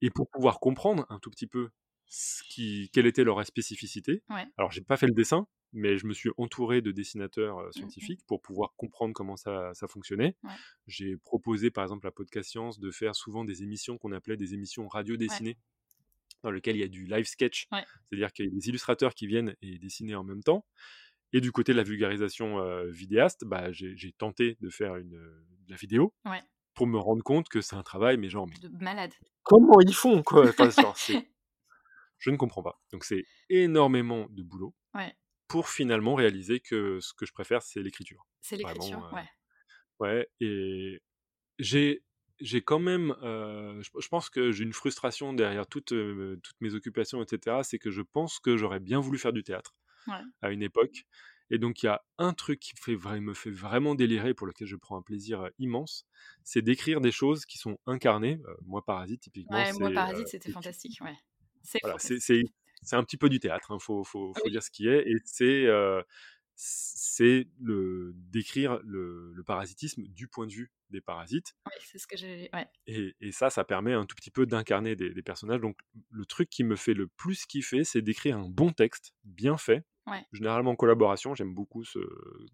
Et 0.00 0.10
pour 0.10 0.30
pouvoir 0.30 0.60
comprendre 0.60 1.04
un 1.10 1.18
tout 1.18 1.30
petit 1.30 1.46
peu 1.48 1.70
ce 2.12 2.42
qui, 2.42 2.90
quelle 2.92 3.06
était 3.06 3.24
leur 3.24 3.44
spécificité, 3.46 4.22
Ouais. 4.28 4.44
alors 4.58 4.70
j'ai 4.72 4.80
pas 4.82 4.96
fait 4.96 5.06
le 5.06 5.14
dessin, 5.14 5.46
mais 5.72 5.96
je 5.96 6.06
me 6.06 6.12
suis 6.12 6.30
entouré 6.36 6.82
de 6.82 6.90
dessinateurs 6.90 7.58
euh, 7.58 7.66
Mmh, 7.66 7.68
mmh. 7.68 7.72
scientifiques 7.72 8.20
pour 8.26 8.42
pouvoir 8.42 8.74
comprendre 8.76 9.14
comment 9.14 9.36
ça, 9.36 9.70
ça 9.74 9.86
fonctionnait. 9.86 10.34
Ouais. 10.42 10.50
J'ai 10.88 11.16
proposé 11.18 11.70
par 11.70 11.84
exemple 11.84 12.06
à 12.08 12.10
Podcast 12.10 12.50
Science 12.50 12.80
de 12.80 12.90
faire 12.90 13.14
souvent 13.14 13.44
des 13.44 13.62
émissions 13.62 13.96
qu'on 13.96 14.10
appelait 14.12 14.36
des 14.36 14.52
émissions 14.54 14.88
radio 14.88 15.16
dessinées, 15.16 15.56
dans 16.42 16.50
lesquelles 16.50 16.74
il 16.76 16.80
y 16.80 16.84
a 16.84 16.88
du 16.88 17.04
live 17.06 17.26
sketch, 17.26 17.68
c'est-à-dire 17.70 18.32
qu'il 18.32 18.46
y 18.46 18.48
a 18.48 18.50
des 18.50 18.68
illustrateurs 18.68 19.14
qui 19.14 19.26
viennent 19.28 19.54
et 19.62 19.78
dessiner 19.78 20.14
en 20.16 20.24
même 20.24 20.42
temps. 20.42 20.64
Et 21.32 21.40
du 21.40 21.52
côté 21.52 21.70
de 21.70 21.76
la 21.76 21.84
vulgarisation 21.84 22.58
euh, 22.58 22.90
vidéaste, 22.90 23.44
bah, 23.44 23.70
j'ai 23.70 24.12
tenté 24.18 24.56
de 24.60 24.68
faire 24.68 24.96
une, 24.96 25.14
euh, 25.14 25.44
de 25.66 25.70
la 25.70 25.76
vidéo 25.76 26.12
pour 26.74 26.88
me 26.88 26.98
rendre 26.98 27.22
compte 27.22 27.48
que 27.48 27.60
c'est 27.60 27.76
un 27.76 27.82
travail, 27.84 28.16
mais 28.16 28.28
genre, 28.28 28.48
mais 28.48 28.68
De 28.68 28.74
malade. 28.82 29.12
comment 29.44 29.78
ils 29.80 29.94
font 29.94 30.22
quoi? 30.24 30.48
Enfin, 30.48 30.70
c'est- 30.96 31.28
Je 32.20 32.30
ne 32.30 32.36
comprends 32.36 32.62
pas. 32.62 32.80
Donc 32.92 33.04
c'est 33.04 33.24
énormément 33.48 34.28
de 34.30 34.42
boulot 34.44 34.74
Ouais. 34.94 35.14
pour 35.48 35.68
finalement 35.68 36.14
réaliser 36.14 36.60
que 36.60 37.00
ce 37.00 37.12
que 37.14 37.26
je 37.26 37.32
préfère, 37.32 37.62
c'est 37.62 37.82
l'écriture. 37.82 38.26
C'est 38.40 38.56
l'écriture, 38.56 39.04
euh, 39.06 39.16
ouais. 39.16 39.28
Ouais, 40.00 40.28
et 40.40 41.00
j'ai 41.58 42.02
j'ai 42.40 42.62
quand 42.62 42.78
même, 42.78 43.14
euh, 43.22 43.82
je, 43.82 43.90
je 44.00 44.08
pense 44.08 44.30
que 44.30 44.50
j'ai 44.52 44.64
une 44.64 44.72
frustration 44.72 45.34
derrière 45.34 45.66
toutes, 45.66 45.92
euh, 45.92 46.40
toutes 46.42 46.60
mes 46.62 46.74
occupations, 46.74 47.22
etc. 47.22 47.62
C'est 47.64 47.78
que 47.78 47.90
je 47.90 48.00
pense 48.02 48.38
que 48.40 48.56
j'aurais 48.56 48.80
bien 48.80 49.00
voulu 49.00 49.18
faire 49.18 49.32
du 49.34 49.42
théâtre 49.44 49.74
Ouais. 50.06 50.22
à 50.42 50.50
une 50.50 50.62
époque. 50.62 51.04
Et 51.50 51.58
donc 51.58 51.82
il 51.82 51.86
y 51.86 51.88
a 51.90 52.02
un 52.18 52.32
truc 52.32 52.60
qui 52.60 52.72
me 52.76 52.80
fait, 52.82 52.94
vra- 52.96 53.20
me 53.20 53.34
fait 53.34 53.50
vraiment 53.50 53.94
délirer, 53.94 54.34
pour 54.34 54.46
lequel 54.46 54.66
je 54.68 54.76
prends 54.76 54.96
un 54.96 55.02
plaisir 55.02 55.42
euh, 55.42 55.50
immense, 55.58 56.06
c'est 56.44 56.62
d'écrire 56.62 57.00
des 57.02 57.12
choses 57.12 57.44
qui 57.44 57.58
sont 57.58 57.78
incarnées. 57.86 58.40
Moi, 58.64 58.82
Parasite, 58.86 59.20
typiquement, 59.22 59.56
Ouais, 59.56 59.72
moi, 59.74 59.90
Parasite, 59.92 60.28
c'était 60.28 60.50
fantastique, 60.52 60.98
ouais. 61.02 61.16
C'est 61.62 61.80
voilà, 61.82 61.98
un 62.96 63.04
petit 63.04 63.16
peu 63.16 63.28
du 63.28 63.40
théâtre, 63.40 63.72
il 63.78 63.82
faut, 63.82 64.04
faut, 64.04 64.34
faut 64.34 64.48
Oui. 64.48 64.50
dire 64.50 64.62
ce 64.62 64.70
qui 64.70 64.88
est, 64.88 65.08
et 65.08 65.16
c'est 65.24 65.66
euh, 65.66 66.02
c'est 66.54 67.48
le 67.60 68.12
décrire 68.16 68.80
le, 68.84 69.32
le 69.34 69.44
parasitisme 69.44 70.02
du 70.04 70.28
point 70.28 70.46
de 70.46 70.52
vue 70.52 70.72
des 70.90 71.00
parasites, 71.00 71.54
Ouais, 71.66 71.72
c'est 71.82 71.98
ce 71.98 72.06
que 72.06 72.16
j'ai. 72.16 72.50
Ouais. 72.52 72.68
et, 72.86 73.14
et 73.20 73.32
ça, 73.32 73.50
ça 73.50 73.64
permet 73.64 73.92
un 73.92 74.06
tout 74.06 74.16
petit 74.16 74.30
peu 74.30 74.46
d'incarner 74.46 74.96
des, 74.96 75.10
des 75.10 75.22
personnages. 75.22 75.60
Donc 75.60 75.78
le 76.10 76.24
truc 76.26 76.48
qui 76.50 76.64
me 76.64 76.76
fait 76.76 76.94
le 76.94 77.06
plus 77.08 77.46
kiffer, 77.46 77.84
c'est 77.84 78.02
d'écrire 78.02 78.38
un 78.38 78.48
bon 78.48 78.72
texte, 78.72 79.14
bien 79.24 79.56
fait, 79.58 79.84
Ouais. 80.06 80.26
généralement 80.32 80.72
en 80.72 80.76
collaboration, 80.76 81.34
j'aime 81.34 81.54
beaucoup 81.54 81.84
ce, 81.84 81.98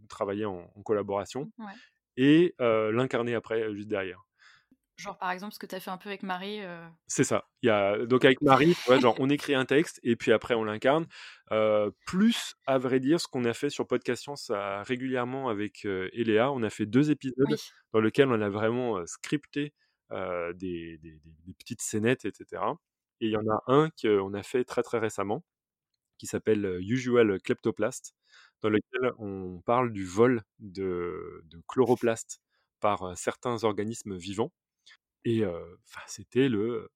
travailler 0.08 0.44
en, 0.44 0.70
en 0.74 0.82
collaboration, 0.82 1.52
Ouais. 1.58 1.76
et 2.18 2.54
euh, 2.62 2.92
l'incarner 2.92 3.34
après, 3.34 3.62
euh, 3.62 3.74
juste 3.76 3.88
derrière. 3.88 4.25
Genre, 4.98 5.18
par 5.18 5.30
exemple, 5.30 5.52
ce 5.52 5.58
que 5.58 5.66
tu 5.66 5.74
as 5.74 5.80
fait 5.80 5.90
un 5.90 5.98
peu 5.98 6.08
avec 6.08 6.22
Marie. 6.22 6.60
euh, 6.62 6.86
C'est 7.06 7.24
ça. 7.24 7.44
Il 7.62 7.66
y 7.66 7.70
a, 7.70 8.06
donc 8.06 8.24
avec 8.24 8.40
Marie, 8.40 8.74
genre, 9.00 9.14
on 9.18 9.28
écrit 9.28 9.54
un 9.54 9.66
texte 9.66 10.00
et 10.02 10.16
puis 10.16 10.32
après 10.32 10.54
on 10.54 10.64
l'incarne. 10.64 11.06
Euh, 11.52 11.90
plus, 12.06 12.54
à 12.66 12.78
vrai 12.78 12.98
dire, 12.98 13.20
ce 13.20 13.28
qu'on 13.28 13.44
a 13.44 13.52
fait 13.52 13.68
sur 13.70 13.86
Podcast 13.86 14.22
Science 14.22 14.50
régulièrement 14.84 15.48
avec 15.48 15.84
euh, 15.84 16.08
Eléa, 16.12 16.50
on 16.50 16.62
a 16.62 16.70
fait 16.70 16.86
deux 16.86 17.10
épisodes 17.10 17.46
Oui. 17.50 17.56
dans 17.92 18.00
lesquels 18.00 18.28
on 18.28 18.40
a 18.40 18.48
vraiment 18.48 18.96
euh, 18.98 19.06
scripté 19.06 19.74
des, 20.10 20.52
des- 20.54 20.98
des- 20.98 21.20
des 21.46 21.54
petites 21.54 21.82
scénettes, 21.82 22.24
etc. 22.24 22.62
Et 23.20 23.26
il 23.26 23.32
y 23.32 23.36
en 23.36 23.46
a 23.50 23.62
un 23.66 23.90
qu'on 24.00 24.32
a 24.34 24.42
fait 24.42 24.64
très 24.64 24.82
très 24.82 24.98
récemment 24.98 25.44
qui 26.18 26.26
s'appelle 26.26 26.78
Usual 26.80 27.38
Kleptoplast, 27.42 28.14
dans 28.62 28.70
lequel 28.70 29.12
on 29.18 29.60
parle 29.66 29.92
du 29.92 30.04
vol 30.06 30.42
de, 30.60 31.42
de 31.44 31.60
chloroplastes 31.68 32.40
par 32.80 33.16
certains 33.18 33.64
organismes 33.64 34.16
vivants. 34.16 34.52
Et 35.26 35.42
c'était 36.06 36.48
le. 36.48 36.88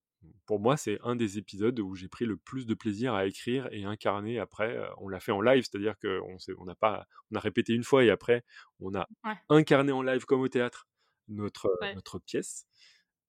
Pour 0.47 0.61
moi, 0.61 0.77
c'est 0.77 0.99
un 1.03 1.17
des 1.17 1.39
épisodes 1.39 1.79
où 1.81 1.95
j'ai 1.95 2.09
pris 2.09 2.27
le 2.27 2.37
plus 2.37 2.67
de 2.67 2.75
plaisir 2.75 3.15
à 3.15 3.27
écrire 3.27 3.69
et 3.73 3.85
incarner 3.85 4.39
après. 4.39 4.79
On 4.99 5.09
l'a 5.09 5.19
fait 5.19 5.33
en 5.33 5.41
live, 5.41 5.63
c'est-à-dire 5.65 5.99
qu'on 5.99 6.37
on 6.59 6.69
a, 6.69 6.75
pas, 6.75 7.07
on 7.31 7.37
a 7.37 7.41
répété 7.41 7.73
une 7.73 7.85
fois 7.85 8.05
et 8.05 8.11
après, 8.11 8.45
on 8.81 8.95
a 8.95 9.09
Ouais. 9.25 9.35
incarné 9.49 9.93
en 9.93 10.03
live 10.03 10.25
comme 10.27 10.41
au 10.41 10.49
théâtre 10.49 10.89
notre, 11.29 11.71
Ouais. 11.81 11.95
notre 11.95 12.19
pièce. 12.19 12.67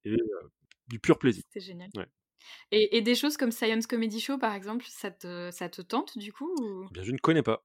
Et 0.04 0.12
euh, 0.12 0.50
du 0.88 0.98
pur 0.98 1.18
plaisir. 1.18 1.42
C'était 1.46 1.64
génial. 1.64 1.88
Ouais. 1.96 2.06
Et, 2.72 2.96
et 2.98 3.02
des 3.02 3.14
choses 3.14 3.36
comme 3.36 3.52
Science 3.52 3.86
Comedy 3.86 4.20
Show, 4.20 4.36
par 4.36 4.52
exemple, 4.52 4.84
ça 4.88 5.10
te, 5.10 5.50
ça 5.52 5.68
te 5.68 5.80
tente 5.80 6.18
du 6.18 6.32
coup 6.32 6.52
ou... 6.60 6.86
Eh 6.90 6.92
bien, 6.92 7.02
je 7.04 7.12
ne 7.12 7.18
connais 7.18 7.42
pas. 7.42 7.64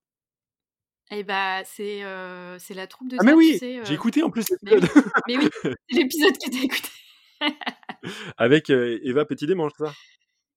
Eh 1.10 1.24
bah, 1.24 1.64
c'est 1.66 2.04
euh, 2.04 2.60
c'est 2.60 2.74
la 2.74 2.86
troupe 2.86 3.10
de 3.10 3.18
Ah, 3.20 3.24
mais 3.24 3.34
oui 3.34 3.52
tu 3.54 3.58
sais. 3.60 3.86
J'ai 3.86 3.94
écouté 3.94 4.24
en 4.24 4.30
plus 4.30 4.46
Mais 4.64 4.74
oui, 4.76 4.82
l'épisode 4.82 5.12
mais 5.28 5.38
oui, 5.38 5.50
c'est 5.90 5.96
l'épisode 5.98 6.34
que 6.38 6.50
t'as 6.52 6.64
écouté. 6.64 6.90
avec 8.38 8.70
euh, 8.70 9.00
Eva 9.04 9.26
Petit-Démange, 9.26 9.72
ça? 9.78 9.96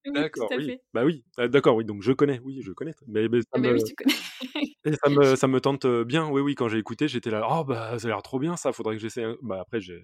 Oui, 0.06 0.30
D'accord, 0.30 0.48
tout 0.48 0.52
à 0.54 0.58
oui. 0.58 0.72
fait. 0.72 0.82
Bah 0.94 1.04
oui, 1.04 1.24
Ah, 1.38 1.48
d'accord, 1.48 1.76
oui, 1.76 1.84
donc 1.84 2.02
je 2.02 2.12
connais, 2.12 2.40
oui, 2.44 2.62
je 2.62 2.72
connais. 2.72 2.94
Mais, 3.08 3.28
mais 3.28 3.40
ça, 3.42 3.48
Ah, 3.52 3.58
mais 3.58 3.72
me, 3.72 3.72
oui, 3.72 3.82
tu 3.84 3.94
connais. 3.94 4.14
et 4.84 4.92
ça, 4.94 5.10
me, 5.10 5.36
ça 5.36 5.48
me 5.48 5.60
tente 5.60 5.86
bien, 6.04 6.28
oui, 6.30 6.40
oui, 6.40 6.54
quand 6.54 6.68
j'ai 6.68 6.78
écouté, 6.78 7.08
j'étais 7.08 7.30
là, 7.30 7.46
oh 7.50 7.64
bah 7.64 7.98
ça 7.98 8.06
a 8.08 8.10
l'air 8.10 8.22
trop 8.22 8.38
bien 8.38 8.56
ça, 8.56 8.72
faudrait 8.72 8.96
que 8.96 9.02
j'essaie. 9.02 9.24
Bah 9.42 9.60
après, 9.60 9.80
j'ai- 9.80 10.02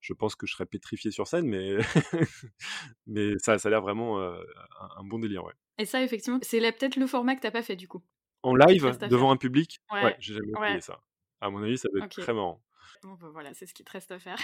je 0.00 0.12
pense 0.14 0.36
que 0.36 0.46
je 0.46 0.52
serais 0.54 0.66
pétrifié 0.66 1.10
sur 1.10 1.26
scène, 1.26 1.46
mais, 1.48 1.78
mais 3.06 3.32
ça, 3.38 3.58
ça 3.58 3.68
a 3.68 3.70
l'air 3.70 3.82
vraiment 3.82 4.20
euh, 4.20 4.40
un, 4.80 5.00
un 5.00 5.04
bon 5.04 5.18
délire, 5.18 5.44
ouais. 5.44 5.54
Et 5.78 5.86
ça, 5.86 6.02
effectivement, 6.02 6.38
c'est 6.42 6.60
peut-être 6.72 6.96
le 6.96 7.06
format 7.06 7.34
que 7.36 7.40
t'as 7.40 7.50
pas 7.50 7.62
fait 7.62 7.76
du 7.76 7.88
coup. 7.88 8.02
En 8.42 8.54
live, 8.56 8.98
devant 9.04 9.30
un 9.30 9.36
public, 9.36 9.78
ouais, 10.00 10.10
Ouais, 10.10 10.16
j'ai 10.18 10.34
jamais 10.34 10.54
ouais. 10.56 10.80
ça. 10.80 11.00
À 11.40 11.50
mon 11.50 11.62
avis, 11.62 11.78
ça 11.78 11.88
doit 11.88 12.00
être 12.00 12.18
très 12.18 12.34
marrant. 12.34 12.64
Bon, 13.02 13.14
bah, 13.14 13.28
voilà, 13.30 13.54
c'est 13.54 13.66
ce 13.66 13.74
qui 13.74 13.84
te 13.84 13.92
reste 13.92 14.10
à 14.10 14.18
faire. 14.18 14.38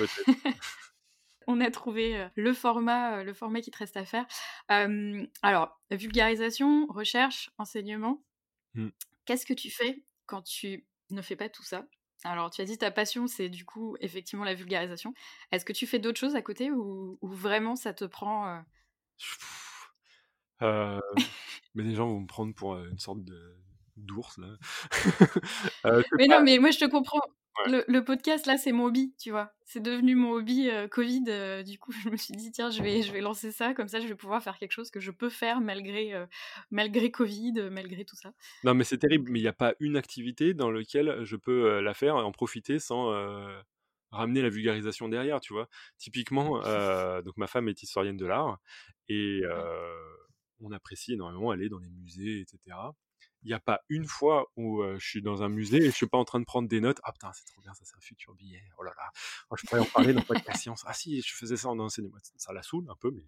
On 1.47 1.61
a 1.61 1.71
trouvé 1.71 2.17
euh, 2.17 2.29
le 2.37 2.53
format, 2.53 3.19
euh, 3.19 3.25
le 3.25 3.35
format 3.35 3.61
qui 3.61 3.71
te 3.71 3.79
reste 3.79 3.97
à 3.97 4.05
faire. 4.05 4.27
Euh, 4.71 5.27
alors, 5.43 5.81
vulgarisation, 5.91 6.87
recherche, 6.89 7.51
enseignement. 7.59 8.23
Hmm. 8.75 8.89
Qu'est-ce 9.25 9.47
que 9.47 9.55
tu 9.55 9.71
fais 9.71 10.03
quand 10.27 10.43
tu 10.43 10.87
ne 11.11 11.23
fais 11.23 11.37
pas 11.37 11.49
tout 11.49 11.63
ça? 11.63 11.87
Alors, 12.25 12.51
tu 12.51 12.63
as 12.63 12.65
dit 12.65 12.79
ta 12.79 12.91
passion, 12.91 13.27
c'est 13.27 13.51
du 13.51 13.65
coup 13.65 13.97
effectivement 14.01 14.45
la 14.45 14.55
vulgarisation. 14.55 15.13
Est-ce 15.53 15.65
que 15.65 15.75
tu 15.75 15.87
fais 15.87 15.99
d'autres 15.99 16.19
choses 16.19 16.37
à 16.37 16.43
côté 16.43 16.71
ou, 16.71 17.19
ou 17.21 17.29
vraiment 17.29 17.77
ça 17.77 17.93
te 17.93 18.05
prend 18.05 18.49
euh, 18.49 18.61
Euh, 20.63 21.01
mais 21.75 21.83
les 21.83 21.95
gens 21.95 22.09
vont 22.09 22.21
me 22.21 22.27
prendre 22.27 22.55
pour 22.55 22.77
une 22.77 22.99
sorte 22.99 23.25
de 23.25 23.57
d'ours 23.97 24.39
là. 24.39 24.49
Euh, 25.87 26.03
Mais 26.19 26.27
pas- 26.29 26.39
non, 26.39 26.45
mais 26.45 26.59
moi 26.59 26.71
je 26.71 26.79
te 26.79 26.85
comprends. 26.87 27.21
Ouais. 27.67 27.71
Le, 27.71 27.85
le 27.87 28.05
podcast 28.05 28.47
là, 28.47 28.57
c'est 28.57 28.73
mon 28.73 28.87
hobby, 28.87 29.15
tu 29.17 29.31
vois. 29.31 29.53
C'est 29.65 29.81
devenu 29.81 30.17
mon 30.17 30.33
hobby 30.33 30.69
euh, 30.71 30.89
Covid. 30.89 31.23
euh, 31.29 31.63
du 31.63 31.79
coup, 31.79 31.93
je 32.05 32.09
me 32.09 32.17
suis 32.17 32.35
dit 32.35 32.51
tiens, 32.51 32.71
je 32.71 32.83
vais, 32.83 33.03
je 33.03 33.13
vais 33.13 33.21
lancer 33.21 33.53
ça. 33.53 33.75
Comme 33.75 33.87
ça, 33.87 34.01
je 34.01 34.09
vais 34.09 34.17
pouvoir 34.17 34.43
faire 34.43 34.59
quelque 34.59 34.73
chose 34.73 34.91
que 34.91 34.99
je 34.99 35.13
peux 35.13 35.29
faire 35.29 35.61
malgré, 35.61 36.15
euh, 36.15 36.27
malgré 36.73 37.13
Covid, 37.13 37.69
malgré 37.71 38.05
tout 38.05 38.17
ça. 38.17 38.33
Non, 38.65 38.75
mais 38.75 38.83
c'est 38.83 38.99
terrible, 38.99 39.31
mais 39.31 39.39
il 39.39 39.43
n'y 39.43 39.49
a 39.49 39.53
pas 39.53 39.75
une 39.79 39.97
activité 39.97 40.53
dans 40.53 40.71
laquelle 40.71 41.21
je 41.23 41.37
peux 41.37 41.81
la 41.81 41.95
faire 41.95 42.17
et 42.17 42.23
en 42.23 42.33
profiter 42.33 42.79
sans 42.81 43.13
ramener 44.11 44.43
la 44.43 44.49
vulgarisation 44.49 45.09
derrière, 45.09 45.41
tu 45.41 45.53
vois? 45.53 45.69
Typiquement, 45.99 46.59
donc 47.25 47.37
ma 47.37 47.47
femme 47.47 47.69
est 47.69 47.83
historienne 47.85 48.17
de 48.17 48.27
l'art 48.27 48.59
et 49.09 49.43
on 50.61 50.73
apprécie 50.73 51.13
énormément 51.13 51.51
aller 51.53 51.69
dans 51.69 51.79
les 51.79 51.89
musées, 51.91 52.41
etc. 52.41 52.59
Il 53.45 53.49
n'y 53.49 53.55
a 53.55 53.61
pas 53.61 53.81
une 53.89 54.07
fois 54.07 54.47
où 54.57 54.83
euh, 54.83 54.97
je 54.99 55.07
suis 55.07 55.23
dans 55.23 55.43
un 55.43 55.49
musée 55.49 55.77
et 55.79 55.87
je 55.87 55.91
suis 55.95 56.07
pas 56.07 56.19
en 56.19 56.25
train 56.25 56.41
de 56.41 56.45
prendre 56.47 56.69
des 56.69 56.81
notes. 56.81 57.01
Ah 57.05 57.13
putain, 57.13 57.31
c'est 57.33 57.45
trop 57.45 57.61
bien, 57.61 57.75
ça 57.75 57.85
c'est 57.85 57.97
un 57.97 58.01
futur 58.01 58.35
billet. 58.35 58.63
Oh 58.79 58.83
là 58.83 58.93
là, 58.97 59.11
Oh, 59.51 59.57
je 59.57 59.67
pourrais 59.67 59.81
en 59.81 59.85
parler 59.85 60.13
dans 60.15 60.23
Podcast 60.23 60.61
Science. 60.63 60.83
Ah 60.87 60.95
si, 60.95 61.21
je 61.23 61.35
faisais 61.35 61.57
ça 61.57 61.69
en 61.69 61.79
enseignement. 61.79 62.17
Ça 62.37 62.53
la 62.53 62.63
saoule 62.63 62.87
un 62.91 62.97
peu, 62.97 63.11
mais 63.11 63.27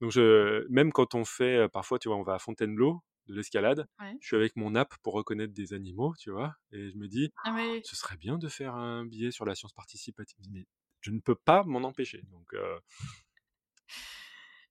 donc 0.00 0.10
je, 0.12 0.66
même 0.68 0.92
quand 0.92 1.14
on 1.14 1.24
fait, 1.24 1.68
parfois, 1.70 1.98
tu 1.98 2.08
vois, 2.08 2.16
on 2.18 2.22
va 2.22 2.34
à 2.34 2.38
Fontainebleau 2.38 3.02
de 3.26 3.34
l'escalade, 3.34 3.86
Ouais. 4.00 4.16
je 4.20 4.26
suis 4.26 4.36
avec 4.36 4.56
mon 4.56 4.74
app 4.74 4.94
pour 5.02 5.12
reconnaître 5.14 5.52
des 5.54 5.72
animaux, 5.74 6.14
tu 6.18 6.30
vois, 6.30 6.56
et 6.72 6.90
je 6.90 6.96
me 6.96 7.06
dis, 7.08 7.30
Ah, 7.44 7.52
mais 7.52 7.80
ce 7.84 7.94
serait 7.96 8.16
bien 8.16 8.38
de 8.38 8.48
faire 8.48 8.74
un 8.74 9.04
billet 9.06 9.30
sur 9.30 9.44
la 9.44 9.54
science 9.54 9.72
participative, 9.72 10.38
mais 10.50 10.66
je 11.00 11.10
ne 11.12 11.20
peux 11.20 11.34
pas 11.36 11.62
m'en 11.64 11.82
empêcher. 11.84 12.22
Donc, 12.30 12.52
euh, 12.54 12.78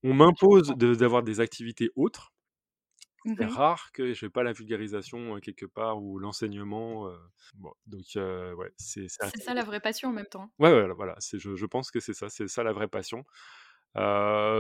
on 0.03 0.13
m'impose 0.13 0.69
de- 0.77 0.93
d'avoir 0.95 1.23
des 1.23 1.39
activités 1.39 1.89
autres. 1.95 2.33
C'est 3.37 3.45
Mhm. 3.45 3.45
rare 3.45 3.91
que 3.93 4.13
je 4.13 4.25
n'ai 4.25 4.29
pas 4.29 4.43
la 4.43 4.53
vulgarisation 4.53 5.35
euh, 5.37 5.39
quelque 5.39 5.65
part 5.65 6.01
ou 6.03 6.19
l'enseignement. 6.19 7.07
euh, 7.07 7.17
bon, 7.55 7.73
donc, 7.87 8.05
euh, 8.17 8.53
ouais, 8.55 8.71
c'est 8.77 9.07
ça 9.09 9.53
la 9.53 9.63
vraie 9.63 9.79
passion 9.79 10.09
en 10.09 10.13
même 10.13 10.25
temps. 10.27 10.51
Ouais, 10.59 10.73
ouais, 10.73 10.93
voilà, 10.93 11.15
c'est, 11.19 11.39
je, 11.39 11.55
je 11.55 11.65
pense 11.65 11.89
que 11.89 11.99
c'est 12.01 12.13
ça, 12.13 12.29
c'est 12.29 12.47
ça 12.49 12.63
la 12.63 12.73
vraie 12.73 12.89
passion. 12.89 13.23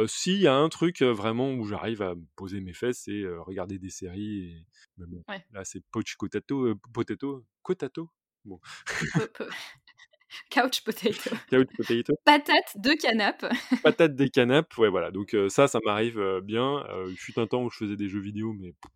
S'il 0.07 0.39
y 0.39 0.47
a 0.47 0.55
un 0.55 0.69
truc 0.69 1.01
vraiment 1.01 1.53
où 1.53 1.65
j'arrive 1.65 2.01
à 2.01 2.13
poser 2.35 2.61
mes 2.61 2.73
fesses, 2.73 3.01
c'est 3.05 3.25
regarder 3.27 3.79
des 3.79 3.89
séries. 3.89 4.43
Et... 4.51 4.65
Mais 4.97 5.05
bon, 5.07 5.23
Ouais. 5.27 5.45
là, 5.51 5.63
c'est 5.65 5.81
Poach 5.91 6.15
Potato, 6.17 6.65
euh, 6.67 6.75
Potato, 6.93 7.45
Potato, 7.63 8.09
bon, 8.45 8.59
Couch 10.51 10.83
potato. 10.83 11.29
Couch 11.49 11.67
Potato, 11.77 12.13
Patate 12.25 12.77
de 12.77 12.93
canap. 12.93 13.45
patate 13.83 14.15
des 14.15 14.29
canapes, 14.29 14.77
ouais, 14.77 14.89
voilà. 14.89 15.11
Donc 15.11 15.33
euh, 15.33 15.49
ça, 15.49 15.67
ça 15.67 15.79
m'arrive 15.85 16.19
euh, 16.19 16.41
bien. 16.41 16.85
Euh, 16.89 17.07
il 17.09 17.17
fut 17.17 17.37
un 17.39 17.47
temps 17.47 17.63
où 17.63 17.69
je 17.69 17.77
faisais 17.77 17.95
des 17.95 18.09
jeux 18.09 18.19
vidéo, 18.19 18.53
mais 18.53 18.73
pff, 18.73 18.91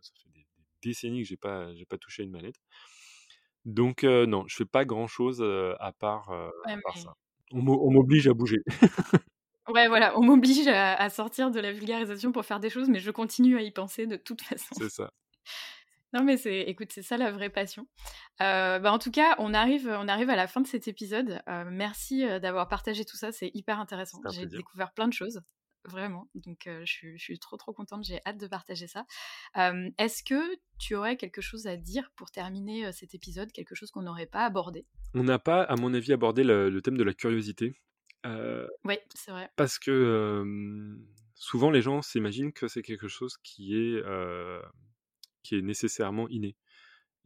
ça 0.00 0.12
fait 0.22 0.30
des, 0.32 0.40
des 0.40 0.64
décennies 0.82 1.22
que 1.22 1.28
j'ai 1.28 1.36
pas, 1.36 1.72
j'ai 1.74 1.86
pas 1.86 1.98
touché 1.98 2.22
à 2.22 2.24
une 2.24 2.32
manette. 2.32 2.56
Donc 3.66 4.04
non, 4.04 4.44
je 4.48 4.56
fais 4.56 4.64
pas 4.64 4.84
grand-chose, 4.86 5.42
à 5.42 5.92
part, 5.92 6.30
Ouais, 6.30 6.72
à 6.72 6.78
part 6.82 6.94
mais 6.94 7.00
ça. 7.02 7.14
On 7.52 7.90
m'oblige 7.90 8.26
à 8.26 8.32
bouger. 8.32 8.58
Ouais, 9.68 9.86
voilà, 9.88 10.18
on 10.18 10.22
m'oblige 10.22 10.66
à 10.66 10.94
à 10.94 11.10
sortir 11.10 11.50
de 11.50 11.60
la 11.60 11.70
vulgarisation 11.70 12.32
pour 12.32 12.44
faire 12.44 12.58
des 12.58 12.70
choses, 12.70 12.88
mais 12.88 13.00
je 13.00 13.10
continue 13.10 13.56
à 13.58 13.62
y 13.62 13.70
penser 13.70 14.06
de 14.06 14.16
toute 14.16 14.40
façon. 14.40 14.74
C'est 14.78 14.90
ça. 14.90 15.10
Non, 16.12 16.24
mais 16.24 16.36
c'est 16.36 16.60
écoute, 16.62 16.88
c'est 16.92 17.02
ça 17.02 17.16
la 17.16 17.30
vraie 17.30 17.50
passion. 17.50 17.86
Heu, 18.40 18.78
bah, 18.80 18.92
en 18.92 18.98
tout 18.98 19.10
cas, 19.10 19.36
on 19.38 19.54
arrive, 19.54 19.88
on 19.88 20.08
arrive 20.08 20.30
à 20.30 20.36
la 20.36 20.46
fin 20.48 20.60
de 20.60 20.66
cet 20.66 20.88
épisode. 20.88 21.40
Heu, 21.48 21.64
merci, 21.70 22.26
d'avoir 22.40 22.68
partagé 22.68 23.04
tout 23.04 23.16
ça, 23.16 23.32
c'est 23.32 23.50
hyper 23.54 23.78
intéressant. 23.78 24.20
J'ai 24.32 24.46
découvert 24.46 24.92
plein 24.92 25.06
de 25.08 25.12
choses, 25.12 25.40
vraiment, 25.84 26.28
donc 26.34 26.62
je 26.66 26.84
suis 26.84 27.16
je 27.16 27.22
suis 27.22 27.38
trop, 27.38 27.56
trop 27.56 27.72
contente, 27.72 28.04
j'ai 28.04 28.20
hâte 28.26 28.38
de 28.38 28.46
partager 28.48 28.86
ça. 28.88 29.06
Est-ce 29.98 30.22
que 30.22 30.40
tu 30.78 30.94
aurais 30.94 31.16
quelque 31.16 31.40
chose 31.40 31.66
à 31.66 31.76
dire 31.76 32.10
pour 32.16 32.30
terminer, 32.30 32.90
cet 32.92 33.14
épisode? 33.14 33.52
Quelque 33.52 33.74
chose 33.74 33.90
qu'on 33.90 34.02
n'aurait 34.02 34.26
pas 34.26 34.44
abordé? 34.44 34.86
On 35.14 35.22
n'a 35.22 35.38
pas, 35.38 35.62
à 35.62 35.76
mon 35.76 35.94
avis, 35.94 36.12
abordé 36.12 36.42
le 36.44 36.70
le 36.70 36.82
thème 36.82 36.96
de 36.96 37.04
la 37.04 37.14
curiosité. 37.14 37.74
Oui, 38.84 38.98
c'est 39.14 39.30
vrai. 39.30 39.48
parce 39.56 39.78
que, 39.78 40.44
souvent 41.34 41.70
les 41.70 41.82
gens 41.82 42.02
s'imaginent 42.02 42.52
que 42.52 42.68
c'est 42.68 42.82
quelque 42.82 43.08
chose 43.08 43.36
qui 43.42 43.74
est, 43.76 44.02
qui 45.42 45.56
est 45.56 45.62
nécessairement 45.62 46.28
inné 46.28 46.56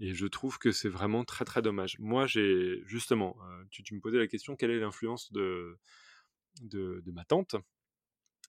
et 0.00 0.14
je 0.14 0.26
trouve 0.26 0.58
que 0.58 0.72
c'est 0.72 0.88
vraiment 0.88 1.24
très, 1.24 1.44
très 1.44 1.62
dommage. 1.62 1.98
Moi, 2.00 2.26
j'ai 2.26 2.82
justement, 2.86 3.36
heu, 3.44 3.66
tu 3.70 3.82
tu 3.84 3.94
me 3.94 4.00
posais 4.00 4.18
la 4.18 4.26
question: 4.28 4.56
«Quelle 4.56 4.70
est 4.72 4.80
l'influence 4.80 5.32
de 5.32 5.78
de 6.62 7.02
de 7.04 7.12
ma 7.12 7.24
tante?» 7.24 7.56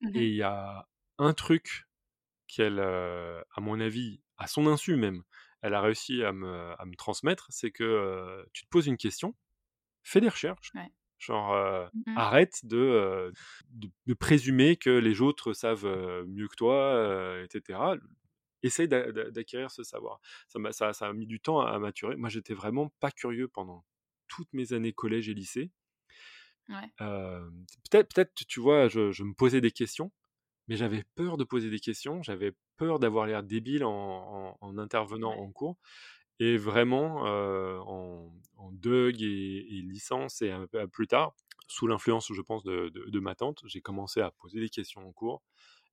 Mmh 0.01 0.11
et 0.13 0.29
il 0.29 0.35
y 0.35 0.43
a 0.43 0.87
un 1.17 1.33
truc 1.33 1.85
qu'elle, 2.47 2.79
heu, 2.79 3.43
à 3.55 3.61
mon 3.61 3.79
avis, 3.81 4.21
à 4.37 4.47
son 4.47 4.67
insu 4.67 4.95
même, 4.97 5.23
elle 5.61 5.73
a 5.75 5.81
réussi 5.81 6.23
à 6.23 6.33
me 6.33 6.73
à 6.81 6.85
me 6.85 6.95
transmettre, 6.95 7.47
c'est 7.51 7.71
que, 7.71 7.83
heu, 7.83 8.47
tu 8.53 8.65
te 8.65 8.69
poses 8.69 8.87
une 8.87 8.97
question, 8.97 9.35
fais 10.03 10.21
des 10.21 10.29
recherches, 10.29 10.75
Ouais. 10.75 10.91
genre, 11.19 11.53
Mmh 11.93 12.03
mh. 12.07 12.21
arrête 12.25 12.61
de, 12.65 13.33
de 13.71 13.89
de 14.07 14.15
présumer 14.15 14.77
que 14.77 14.89
les 14.91 15.21
autres 15.21 15.53
savent, 15.53 15.87
mieux 16.27 16.47
que 16.49 16.55
toi, 16.57 16.95
heu 16.97 17.43
et 17.45 17.47
cetera. 17.51 17.97
Essaye 18.65 18.87
d'a 18.89 19.11
d'a 19.11 19.31
d'acquérir 19.31 19.71
ce 19.71 19.83
savoir. 19.83 20.19
Ça 20.49 20.59
m'a 20.59 20.71
ça 20.73 20.93
ça 20.93 21.07
a 21.07 21.13
mis 21.13 21.27
du 21.27 21.39
temps 21.41 21.61
à 21.61 21.79
maturer. 21.79 22.15
Moi, 22.17 22.29
j'étais 22.29 22.53
vraiment 22.55 22.89
pas 22.99 23.11
curieux 23.11 23.47
pendant 23.49 23.85
toutes 24.27 24.53
mes 24.53 24.73
années 24.73 24.93
collège 24.93 25.29
et 25.29 25.33
lycée. 25.35 25.71
Ouais. 26.69 26.91
Peut-être 27.89 28.13
peut-être, 28.13 28.33
tu 28.47 28.59
vois, 28.59 28.87
je 28.87 29.11
je 29.11 29.23
me 29.23 29.33
posais 29.33 29.61
des 29.61 29.71
questions, 29.71 30.11
mais 30.67 30.77
j'avais 30.77 31.03
peur 31.15 31.37
de 31.37 31.43
poser 31.45 31.69
des 31.69 31.79
questions, 31.79 32.23
j'avais 32.23 32.53
peur 32.77 32.99
d'avoir 32.99 33.27
l'air 33.27 33.43
débile 33.43 33.85
en 33.85 33.91
en 33.93 34.57
en 34.61 34.77
intervenant 34.79 35.31
Ouais. 35.31 35.39
en 35.39 35.51
cours 35.51 35.77
et 36.39 36.57
vraiment, 36.57 37.21
en 37.25 38.33
en 38.57 38.73
et 38.85 39.23
et 39.23 39.81
licence 39.83 40.41
et 40.43 40.51
un 40.51 40.67
peu 40.67 40.87
plus 40.89 41.07
tard, 41.07 41.35
sous 41.69 41.87
l'influence, 41.87 42.31
je 42.33 42.41
pense, 42.41 42.63
de 42.63 42.89
de 42.89 43.05
de 43.09 43.19
ma 43.21 43.35
tante, 43.35 43.61
j'ai 43.67 43.81
commencé 43.81 44.21
à 44.21 44.31
poser 44.31 44.59
des 44.61 44.69
questions 44.69 45.07
en 45.07 45.13
cours 45.13 45.43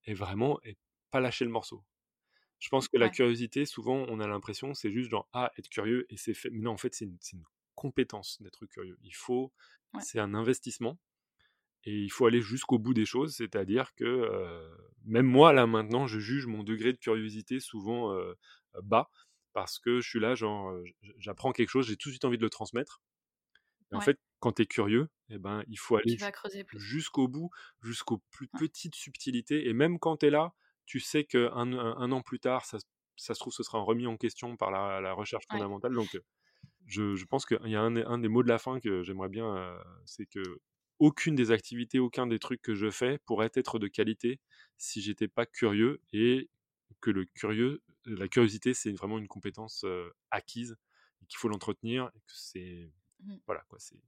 et 0.07 0.15
vraiment 0.15 0.61
et 0.65 0.77
pas 1.11 1.21
lâcher 1.21 1.45
le 1.47 1.53
morceau. 1.53 1.85
Je 2.63 2.69
pense 2.71 2.89
que 2.89 2.97
la 2.99 3.11
curiosité, 3.11 3.67
souvent, 3.67 4.07
on 4.09 4.21
a 4.21 4.29
l'impression, 4.29 4.75
c'est 4.75 4.93
juste 4.93 5.11
genre: 5.11 5.29
«Ah, 5.33 5.53
être 5.59 5.69
curieux 5.69 6.07
et 6.11 6.17
c'est 6.17 6.35
fait». 6.35 6.51
Mais 6.51 6.61
non, 6.61 6.73
en 6.73 6.77
fait, 6.79 6.95
c'est 6.95 7.07
une 7.07 7.45
compétence 7.75 8.41
d'être 8.43 8.67
curieux. 8.67 8.99
Il 9.03 9.15
faut 9.17 9.53
Ouais. 9.95 10.05
c'est 10.05 10.21
un 10.21 10.35
investissement 10.35 11.01
et 11.85 11.99
il 12.03 12.11
faut 12.11 12.27
aller 12.27 12.43
jusqu'au 12.43 12.79
bout 12.79 12.95
des 12.95 13.07
choses. 13.07 13.35
C'est-à-dire 13.37 13.95
que, 13.97 14.05
heu, 14.05 14.71
même 15.05 15.27
moi, 15.27 15.53
là, 15.53 15.67
maintenant, 15.67 16.07
je 16.07 16.21
juge 16.21 16.47
mon 16.47 16.65
degré 16.65 16.93
de 16.93 16.99
curiosité 16.99 17.61
souvent, 17.61 18.13
heu, 18.15 18.37
bas 18.83 19.11
parce 19.55 19.79
que 19.79 20.01
je 20.01 20.09
suis 20.11 20.21
là, 20.21 20.35
genre, 20.37 20.71
heu, 20.73 20.85
j 21.03 21.13
j'apprends 21.19 21.53
quelque 21.53 21.71
chose, 21.71 21.87
j'ai 21.89 21.97
tout 21.97 22.09
de 22.11 22.15
suite 22.15 22.25
envie 22.27 22.39
de 22.39 22.43
le 22.45 22.51
transmettre 22.51 23.03
et 23.93 23.95
en 23.97 24.01
fait, 24.01 24.19
quand 24.41 24.53
tu 24.53 24.63
es 24.63 24.67
curieux 24.67 25.09
et 25.29 25.39
ben, 25.39 25.63
il 25.69 25.79
faut 25.79 25.97
aller 25.97 26.19
jusqu'au 26.75 27.29
bout, 27.29 27.51
jusqu'aux 27.83 28.23
plus 28.31 28.49
petites 28.49 28.95
subtilités 28.95 29.69
et 29.69 29.73
même 29.75 29.99
quand 29.99 30.19
tu 30.19 30.27
es 30.27 30.31
là, 30.31 30.55
tu 30.87 31.01
sais 31.01 31.25
qu'un 31.25 31.53
un 31.75 32.13
an 32.13 32.23
plus 32.23 32.41
tard, 32.41 32.65
ça 32.67 32.79
ça 33.17 33.35
se 33.35 33.41
trouve, 33.41 33.53
ce 33.53 33.63
sera 33.63 33.81
remis 33.81 34.07
en 34.07 34.17
question 34.17 34.57
par 34.57 34.71
la 34.71 35.01
la 35.01 35.13
recherche 35.15 35.47
Ouais. 35.51 35.63
fondamentale 35.63 35.95
donc 35.95 36.17
je 36.87 37.15
je 37.17 37.25
pense 37.27 37.47
qu'il 37.47 37.59
y 37.69 37.77
a 37.77 37.81
un 37.83 37.93
des 37.93 38.03
un 38.03 38.19
des 38.19 38.29
mots 38.29 38.43
de 38.43 38.49
la 38.49 38.59
fin 38.59 38.81
que 38.81 39.03
j'aimerais 39.03 39.29
bien, 39.29 39.79
c'est 40.07 40.27
qu'aucune 40.27 41.35
des 41.35 41.51
activités, 41.53 41.99
aucun 41.99 42.27
des 42.27 42.39
trucs 42.39 42.63
que 42.63 42.75
je 42.75 42.91
fais 42.91 43.19
pourrait 43.27 43.51
être 43.55 43.79
de 43.79 43.89
qualité 43.89 44.41
si 44.79 45.01
j'étais 45.03 45.29
pas 45.29 45.47
curieux 45.47 46.01
et 46.13 46.51
que 47.01 47.11
le 47.11 47.25
curieux 47.27 47.83
la 48.07 48.29
curiosité, 48.29 48.75
c'est 48.75 48.93
vraiment 48.93 49.19
une 49.19 49.29
compétence, 49.29 49.85
acquise 50.31 50.77
et 51.23 51.27
qu'il 51.27 51.39
faut 51.39 51.49
l'entretenir 51.49 52.11
et 52.17 52.21
que 52.21 52.33
c'est 52.35 52.93
Mmh. 53.21 53.39
voilà, 53.47 53.63
quoi, 53.69 53.79
c'est 53.81 54.03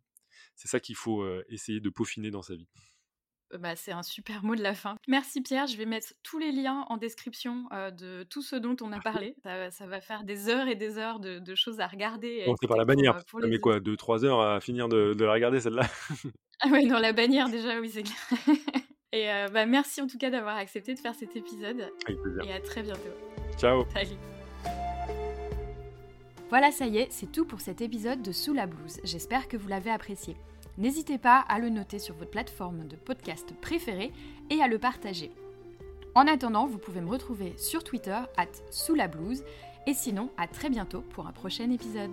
c'est 0.57 0.69
ça 0.69 0.81
qu'il 0.81 0.97
faut, 0.97 1.27
essayer 1.49 1.81
de 1.81 1.91
peaufiner 1.91 2.31
dans 2.33 2.43
sa 2.43 2.57
vie. 2.57 2.69
Bah, 3.61 3.77
c'est 3.77 3.93
un 3.93 4.03
super 4.03 4.43
mot 4.43 4.57
de 4.57 4.63
la 4.63 4.75
fin. 4.75 4.97
Merci 5.07 5.41
Pierre, 5.41 5.67
je 5.69 5.77
vais 5.77 5.87
mettre 5.87 6.09
tous 6.25 6.39
les 6.39 6.51
liens 6.51 6.85
en 6.89 6.97
description, 6.97 7.67
heu, 7.73 7.93
de 7.93 8.25
tout 8.29 8.43
ce 8.43 8.57
dont 8.57 8.75
on 8.81 8.91
a 8.91 8.99
parlé. 9.01 9.37
Ça 9.45 9.57
va 9.57 9.71
ça 9.71 9.87
va 9.87 10.01
faire 10.01 10.25
des 10.25 10.49
heures 10.49 10.67
et 10.67 10.75
des 10.75 10.99
heures 10.99 11.21
de 11.21 11.39
de 11.39 11.55
choses 11.55 11.79
à 11.81 11.87
regarder 11.87 12.29
et 12.29 12.43
à 12.43 12.45
Commencer 12.47 12.67
par 12.67 12.77
la 12.77 12.85
pour, 12.85 12.95
bannière, 12.95 13.25
pour 13.27 13.41
ça 13.41 13.47
met 13.47 13.53
les 13.53 13.61
quoi? 13.61 13.77
autres. 13.77 13.85
2-3 13.93 14.25
heures 14.25 14.41
à 14.41 14.61
finir 14.61 14.89
de 14.89 15.15
de 15.15 15.25
la 15.25 15.33
regarder 15.33 15.61
celle-là? 15.61 15.83
Ah 16.61 16.69
ouais, 16.69 16.87
dans 16.87 17.01
la 17.01 17.13
bannière 17.13 17.49
déjà, 17.49 17.79
oui, 17.81 17.91
c'est 17.91 18.05
clair 18.05 18.57
et 19.13 19.27
bah, 19.53 19.67
merci 19.67 20.01
en 20.01 20.07
tout 20.07 20.17
cas 20.19 20.31
d'avoir 20.31 20.57
accepté 20.57 20.95
de 20.95 20.99
faire 21.01 21.15
cet 21.15 21.37
épisode 21.37 21.91
Avec 22.07 22.21
plaisir. 22.23 22.45
et 22.45 22.53
à 22.55 22.61
très 22.61 22.83
bientôt. 22.83 23.01
Ciao. 23.59 23.85
Salut. 23.93 24.17
Voilà, 26.51 26.71
ça 26.71 26.87
y 26.87 26.99
est, 26.99 27.09
c'est 27.11 27.31
tout 27.33 27.45
pour 27.45 27.61
cet 27.61 27.81
épisode 27.81 28.23
de 28.23 28.31
Sous 28.33 28.55
la 28.55 28.67
blouse. 28.67 29.01
J'espère 29.03 29.49
que 29.49 29.57
vous 29.57 29.69
l'avez 29.69 29.91
apprécié. 29.91 30.37
N'hésitez 30.77 31.19
pas 31.19 31.39
à 31.39 31.59
le 31.59 31.69
noter 31.69 31.99
sur 31.99 32.15
votre 32.17 32.31
plateforme 32.31 32.87
de 32.87 32.97
podcast 32.97 33.55
préférée 33.61 34.13
et 34.51 34.61
à 34.61 34.69
le 34.69 34.79
partager. 34.79 35.31
En 36.15 36.27
attendant, 36.27 36.67
vous 36.67 36.79
pouvez 36.79 37.01
me 37.01 37.11
retrouver 37.11 37.55
sur 37.59 37.85
Twitter, 37.85 38.19
at 38.37 38.47
sous 38.71 38.95
la 38.95 39.09
blouse, 39.09 39.45
et 39.87 39.95
sinon, 39.95 40.31
à 40.37 40.47
très 40.47 40.71
bientôt 40.71 41.01
pour 41.01 41.27
un 41.27 41.33
prochain 41.33 41.71
épisode. 41.71 42.13